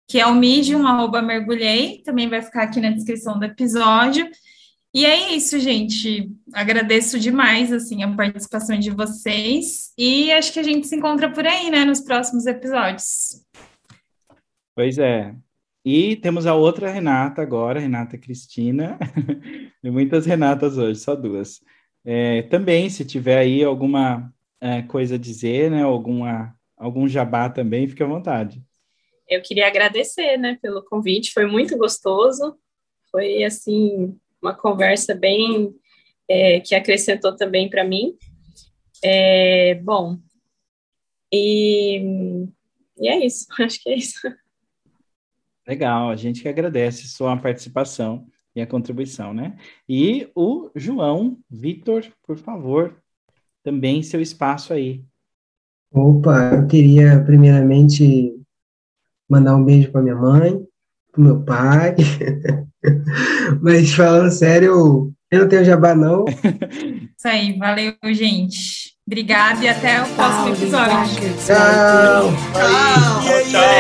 que 0.07 0.21
é 0.21 0.27
o 0.27 0.35
medium, 0.35 0.87
arroba 0.87 1.23
mergulhei, 1.23 2.03
também 2.05 2.29
vai 2.29 2.43
ficar 2.43 2.65
aqui 2.65 2.83
na 2.83 2.91
descrição 2.91 3.39
do 3.39 3.47
episódio. 3.47 4.29
E 4.93 5.07
é 5.07 5.33
isso, 5.35 5.59
gente. 5.59 6.31
Agradeço 6.53 7.19
demais, 7.19 7.73
assim, 7.73 8.03
a 8.03 8.15
participação 8.15 8.79
de 8.79 8.91
vocês 8.91 9.91
e 9.97 10.31
acho 10.33 10.53
que 10.53 10.61
a 10.61 10.63
gente 10.63 10.87
se 10.87 10.97
encontra 10.97 11.33
por 11.33 11.47
aí, 11.47 11.71
né, 11.71 11.87
nos 11.87 12.03
próximos 12.03 12.45
episódios. 12.45 13.41
Pois 14.77 14.99
é. 14.99 15.35
E 15.83 16.17
temos 16.17 16.47
a 16.47 16.55
outra 16.55 16.91
Renata 16.91 17.41
agora, 17.41 17.81
Renata 17.81 18.19
Cristina. 18.19 18.99
e 19.83 19.91
muitas 19.91 20.27
Renatas 20.27 20.77
hoje, 20.77 21.01
só 21.01 21.17
duas. 21.17 21.63
É, 22.05 22.43
também, 22.43 22.91
se 22.91 23.03
tiver 23.03 23.39
aí 23.39 23.65
alguma 23.65 24.31
é, 24.61 24.83
coisa 24.83 25.15
a 25.15 25.19
dizer, 25.19 25.71
né, 25.71 25.83
alguma, 25.83 26.55
algum 26.77 27.09
jabá 27.09 27.49
também, 27.49 27.89
fique 27.89 28.03
à 28.03 28.07
vontade. 28.07 28.63
Eu 29.27 29.41
queria 29.41 29.67
agradecer, 29.67 30.37
né, 30.37 30.59
pelo 30.61 30.85
convite, 30.85 31.33
foi 31.33 31.47
muito 31.47 31.75
gostoso, 31.79 32.55
foi, 33.11 33.45
assim, 33.45 34.15
uma 34.43 34.55
conversa 34.55 35.15
bem, 35.15 35.75
é, 36.29 36.61
que 36.61 36.75
acrescentou 36.75 37.35
também 37.35 37.71
para 37.71 37.83
mim. 37.83 38.15
É, 39.03 39.77
bom, 39.77 40.19
e, 41.33 42.47
e 42.99 43.09
é 43.09 43.25
isso, 43.25 43.47
acho 43.59 43.83
que 43.83 43.89
é 43.89 43.97
isso. 43.97 44.21
Legal, 45.67 46.11
a 46.11 46.17
gente 46.17 46.43
que 46.43 46.49
agradece 46.49 47.09
sua 47.09 47.37
participação 47.37 48.27
e 48.55 48.61
a 48.61 48.67
contribuição, 48.67 49.35
né? 49.35 49.57
E 49.89 50.31
o 50.35 50.71
João 50.75 51.39
Vitor, 51.51 52.05
por 52.27 52.39
favor, 52.39 52.97
também 53.65 54.03
seu 54.03 54.21
espaço 54.21 54.73
aí. 54.73 55.05
Opa, 55.93 56.55
eu 56.55 56.67
queria 56.67 57.23
primeiramente 57.25 58.33
mandar 59.29 59.57
um 59.57 59.65
beijo 59.65 59.91
para 59.91 60.03
minha 60.03 60.15
mãe, 60.15 60.65
para 61.11 61.25
meu 61.25 61.43
pai. 61.45 61.97
Mas 63.61 63.93
falando 63.93 64.31
sério, 64.31 65.13
eu 65.31 65.41
não 65.41 65.49
tenho 65.49 65.65
jabá 65.65 65.95
não. 65.95 66.25
Isso 67.17 67.27
aí, 67.27 67.59
valeu, 67.59 67.95
gente. 68.13 68.86
Obrigada 69.09 69.65
e 69.65 69.69
até 69.69 70.03
o 70.03 70.07
próximo 70.17 70.49
episódio. 70.49 70.97
Tchau. 71.47 72.33
Tchau. 72.59 72.83
Tchau. 73.45 73.77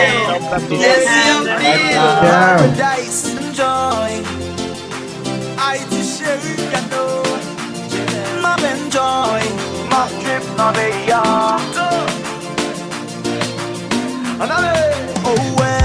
Oh 15.25 15.61
ouais, 15.61 15.77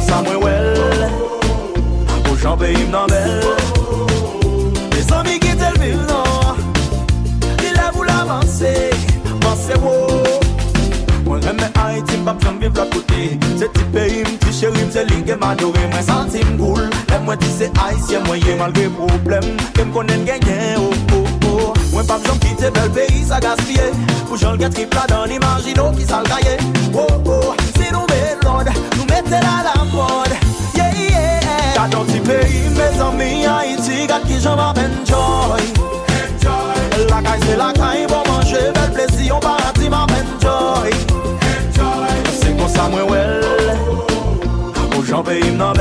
Kon 0.00 0.08
sa 0.08 0.22
mwen 0.22 0.40
wel 0.40 1.02
Ou 2.30 2.36
jan 2.40 2.56
pe 2.56 2.70
im 2.72 2.90
nan 2.90 3.06
bel 3.10 3.42
Me 4.94 5.02
san 5.04 5.26
ki 5.28 5.52
tel 5.60 5.76
vil 5.82 5.98
nan 6.08 6.60
Li 7.60 7.72
la 7.76 7.90
vou 7.92 8.06
la 8.08 8.24
manse 8.24 8.72
Manse 9.44 9.76
wou 9.82 10.22
Mwen 11.26 11.44
reme 11.44 11.68
Haiti 11.76 12.16
mbap 12.22 12.40
jan 12.44 12.56
viv 12.62 12.80
la 12.80 12.86
kote 12.94 13.26
Se 13.60 13.68
ti 13.74 13.84
pe 13.92 14.06
im 14.22 14.38
ti 14.40 14.54
cherim 14.60 14.88
se 14.94 15.04
li 15.10 15.20
gen 15.26 15.42
madore 15.42 15.84
Mwen 15.92 16.06
santi 16.08 16.40
m 16.48 16.56
goul 16.62 16.88
mwen 17.26 17.44
ti 17.44 17.52
se 17.58 17.68
Haitien 17.76 18.24
mwen 18.24 18.40
ye 18.46 18.56
malgre 18.62 18.88
problem 18.96 19.52
Kem 19.76 19.92
konen 19.92 20.24
genyen 20.24 20.80
oh 20.80 21.18
oh 21.18 21.52
oh. 21.52 21.76
Mwen 21.92 22.08
pap 22.08 22.24
jom 22.24 22.40
kite 22.46 22.72
bel 22.72 22.88
peyi 22.96 23.20
sa 23.28 23.42
gaspye 23.44 23.92
Pou 24.24 24.40
jol 24.40 24.56
gen 24.64 24.72
tripla 24.72 25.04
dan 25.12 25.36
imagino 25.36 25.92
ki 25.92 26.08
sal 26.08 26.24
kaye 26.32 26.56
Oh 26.94 27.20
oh. 27.26 27.39
se 29.30 29.40
la 29.46 29.62
la 29.62 29.84
mod 29.84 30.30
Yeah, 30.74 30.92
yeah. 30.94 31.74
Kato 31.74 32.04
ti 32.04 32.18
peyi, 32.20 32.68
me 32.76 32.86
zan 32.98 33.16
mi 33.16 33.46
a 33.46 33.56
iti 33.72 34.06
Gat 34.10 34.22
ki 34.26 34.36
jan 34.44 34.56
map 34.56 34.78
enjoy. 34.78 35.62
Enjoy 36.18 37.06
La 37.10 37.20
kay 37.26 37.40
se 37.46 37.56
la 37.62 37.70
kay, 37.80 38.06
bon 38.10 38.22
manje 38.28 38.62
Bel 38.76 38.90
plezi, 38.94 39.24
yon 39.30 39.40
parati 39.40 39.88
map 39.88 40.10
enjoy. 40.20 40.90
Enjoy 41.52 42.14
Se 42.40 42.50
kon 42.58 42.68
sa 42.68 42.88
mwen 42.90 43.06
wel 43.10 43.44
Ou 44.96 45.04
jan 45.06 45.22
peyi 45.24 45.54
mnan 45.54 45.76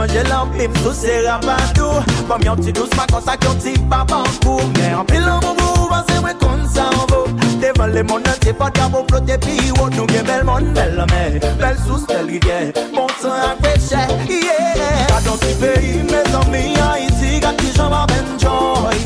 manje 0.00 0.22
lampim 0.28 0.72
sou 0.82 0.92
se 0.94 1.22
rapatou. 1.26 2.00
Pam 2.28 2.40
yon 2.44 2.56
ti 2.64 2.72
dous 2.72 2.88
pa 2.96 3.04
konsak 3.12 3.44
yon 3.44 3.56
ti 3.60 3.72
papankou 3.90 4.60
Gen 4.78 4.94
an 4.96 5.04
pil 5.04 5.20
pilan 5.20 5.40
mou 5.44 5.54
mou 5.58 5.92
anse 5.92 6.16
mwen 6.22 6.36
kon 6.40 6.62
sa 6.72 6.86
anvo 6.88 7.26
Devan 7.60 7.92
le 7.92 8.02
moun 8.08 8.24
anse 8.32 8.54
pot 8.56 8.72
ka 8.76 8.88
pou 8.88 9.04
flote 9.10 9.36
pi 9.44 9.56
wot. 9.76 9.92
Nou 9.96 10.06
gen 10.08 10.24
bel 10.28 10.44
moun 10.48 10.72
bel 10.76 10.96
la 10.96 11.06
bel 11.10 11.76
sous 11.84 12.06
bel 12.08 12.30
rigye 12.30 12.72
Bon 12.94 13.10
san 13.20 13.36
ak 13.50 13.60
peche, 13.64 14.00
yeah 14.30 15.04
Kadon 15.10 15.36
ti 15.42 15.52
peyi, 15.60 15.92
me 16.08 16.22
zami 16.32 16.64
a 16.80 16.92
iti 17.04 17.40
Gati 17.44 17.72
jan 17.76 17.92
va 17.92 18.06
benjoy 18.08 18.96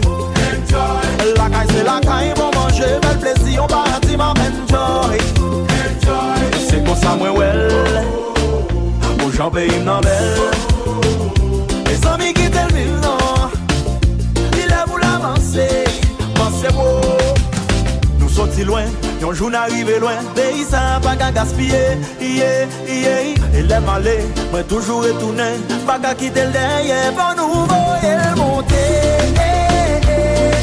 Lakay 1.35 1.67
se 1.73 1.83
lakay, 1.89 2.35
bon 2.39 2.53
manje 2.55 2.93
bel 3.03 3.19
plesi 3.25 3.57
Yon 3.59 3.73
parati 3.73 4.21
ma 4.21 4.31
benjoy 4.39 5.19
Se 6.69 6.85
kon 6.87 7.03
sa 7.03 7.17
mwen 7.19 7.35
wel 7.41 7.67
oh. 7.73 9.25
Ou 9.25 9.33
jan 9.33 9.51
peyi 9.51 9.81
mnan 9.81 10.05
bel. 10.07 10.64
parti 18.55 18.65
loin, 18.65 18.85
yon 19.21 19.33
joun 19.33 19.55
arrivé 19.55 19.99
loin, 19.99 20.15
pays 20.35 20.65
ça 20.69 21.01
pas 21.03 21.17
qu'à 21.17 21.33
gaspiller, 21.33 21.99
yeah, 22.21 22.67
yeah, 22.87 23.35
et 23.53 23.63
les 23.63 23.81
malais, 23.81 24.25
moi 24.53 24.63
toujours 24.63 25.03
retourné, 25.03 25.59
pas 25.87 25.99
qu'à 25.99 26.15
quitter 26.15 26.45
le 26.45 26.53
derrière, 26.53 27.13
pas 27.15 27.35
nous 27.37 27.49
voyer 27.67 28.17
monter, 28.37 28.75
eh, 29.35 29.41
eh, 30.07 30.11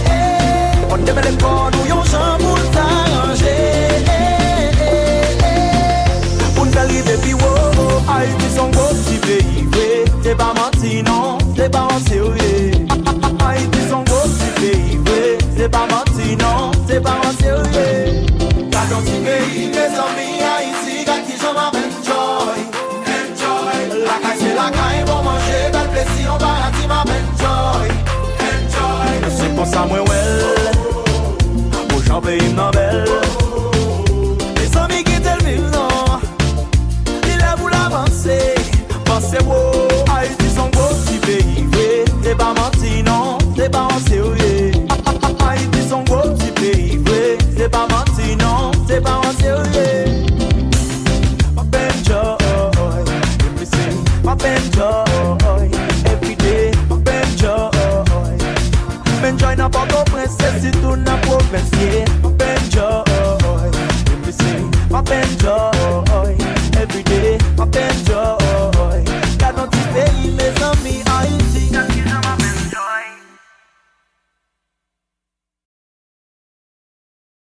eh, 0.08 0.90
on 0.90 0.96
e. 0.96 1.02
devait 1.06 1.30
les 1.30 1.38
corps, 1.38 1.70
nous 1.74 1.88
yon 1.90 2.04
champ 2.04 2.38
pour 2.40 2.58
s'arranger, 2.74 3.60
e, 4.08 4.20
e, 4.80 6.56
pour 6.56 6.66
nous 6.66 6.78
arriver, 6.78 7.18
puis 7.22 7.34
wow, 7.34 8.04
Haïti 8.08 8.46
son 8.56 8.70
gros 8.70 8.94
petit 8.94 9.20
pays, 9.20 9.68
c'est 10.24 10.36
pas 10.38 10.54
menti, 10.56 11.04
non, 11.04 11.38
c'est 11.58 11.70
pas 11.70 11.88
en 11.92 12.00
sérieux, 12.08 12.72
Haïti 13.46 13.80
son 13.90 14.04
gros 14.04 14.28
petit 14.28 14.62
pays, 14.62 15.00
c'est 15.58 15.70
pas 15.70 15.88
menti, 15.90 16.01
Mez 19.52 20.00
ami 20.00 20.30
a 20.52 20.54
isi 20.64 21.04
gak 21.06 21.28
ki 21.28 21.36
jaman 21.42 21.76
enjoy. 21.76 22.60
Enjoy. 23.18 23.80
Lakay 24.08 24.38
se 24.40 24.52
lakay 24.56 24.98
bon 25.08 25.24
manje 25.28 25.60
Bel 25.74 25.88
plesi 25.92 26.24
an 26.32 26.38
barati 26.40 26.88
ma 26.88 27.04
enjoy. 27.18 27.88
Enjoy. 28.48 29.12
Se 29.38 29.48
pon 29.56 29.66
sa 29.66 29.86
mwen 29.86 30.04
we 30.08 30.21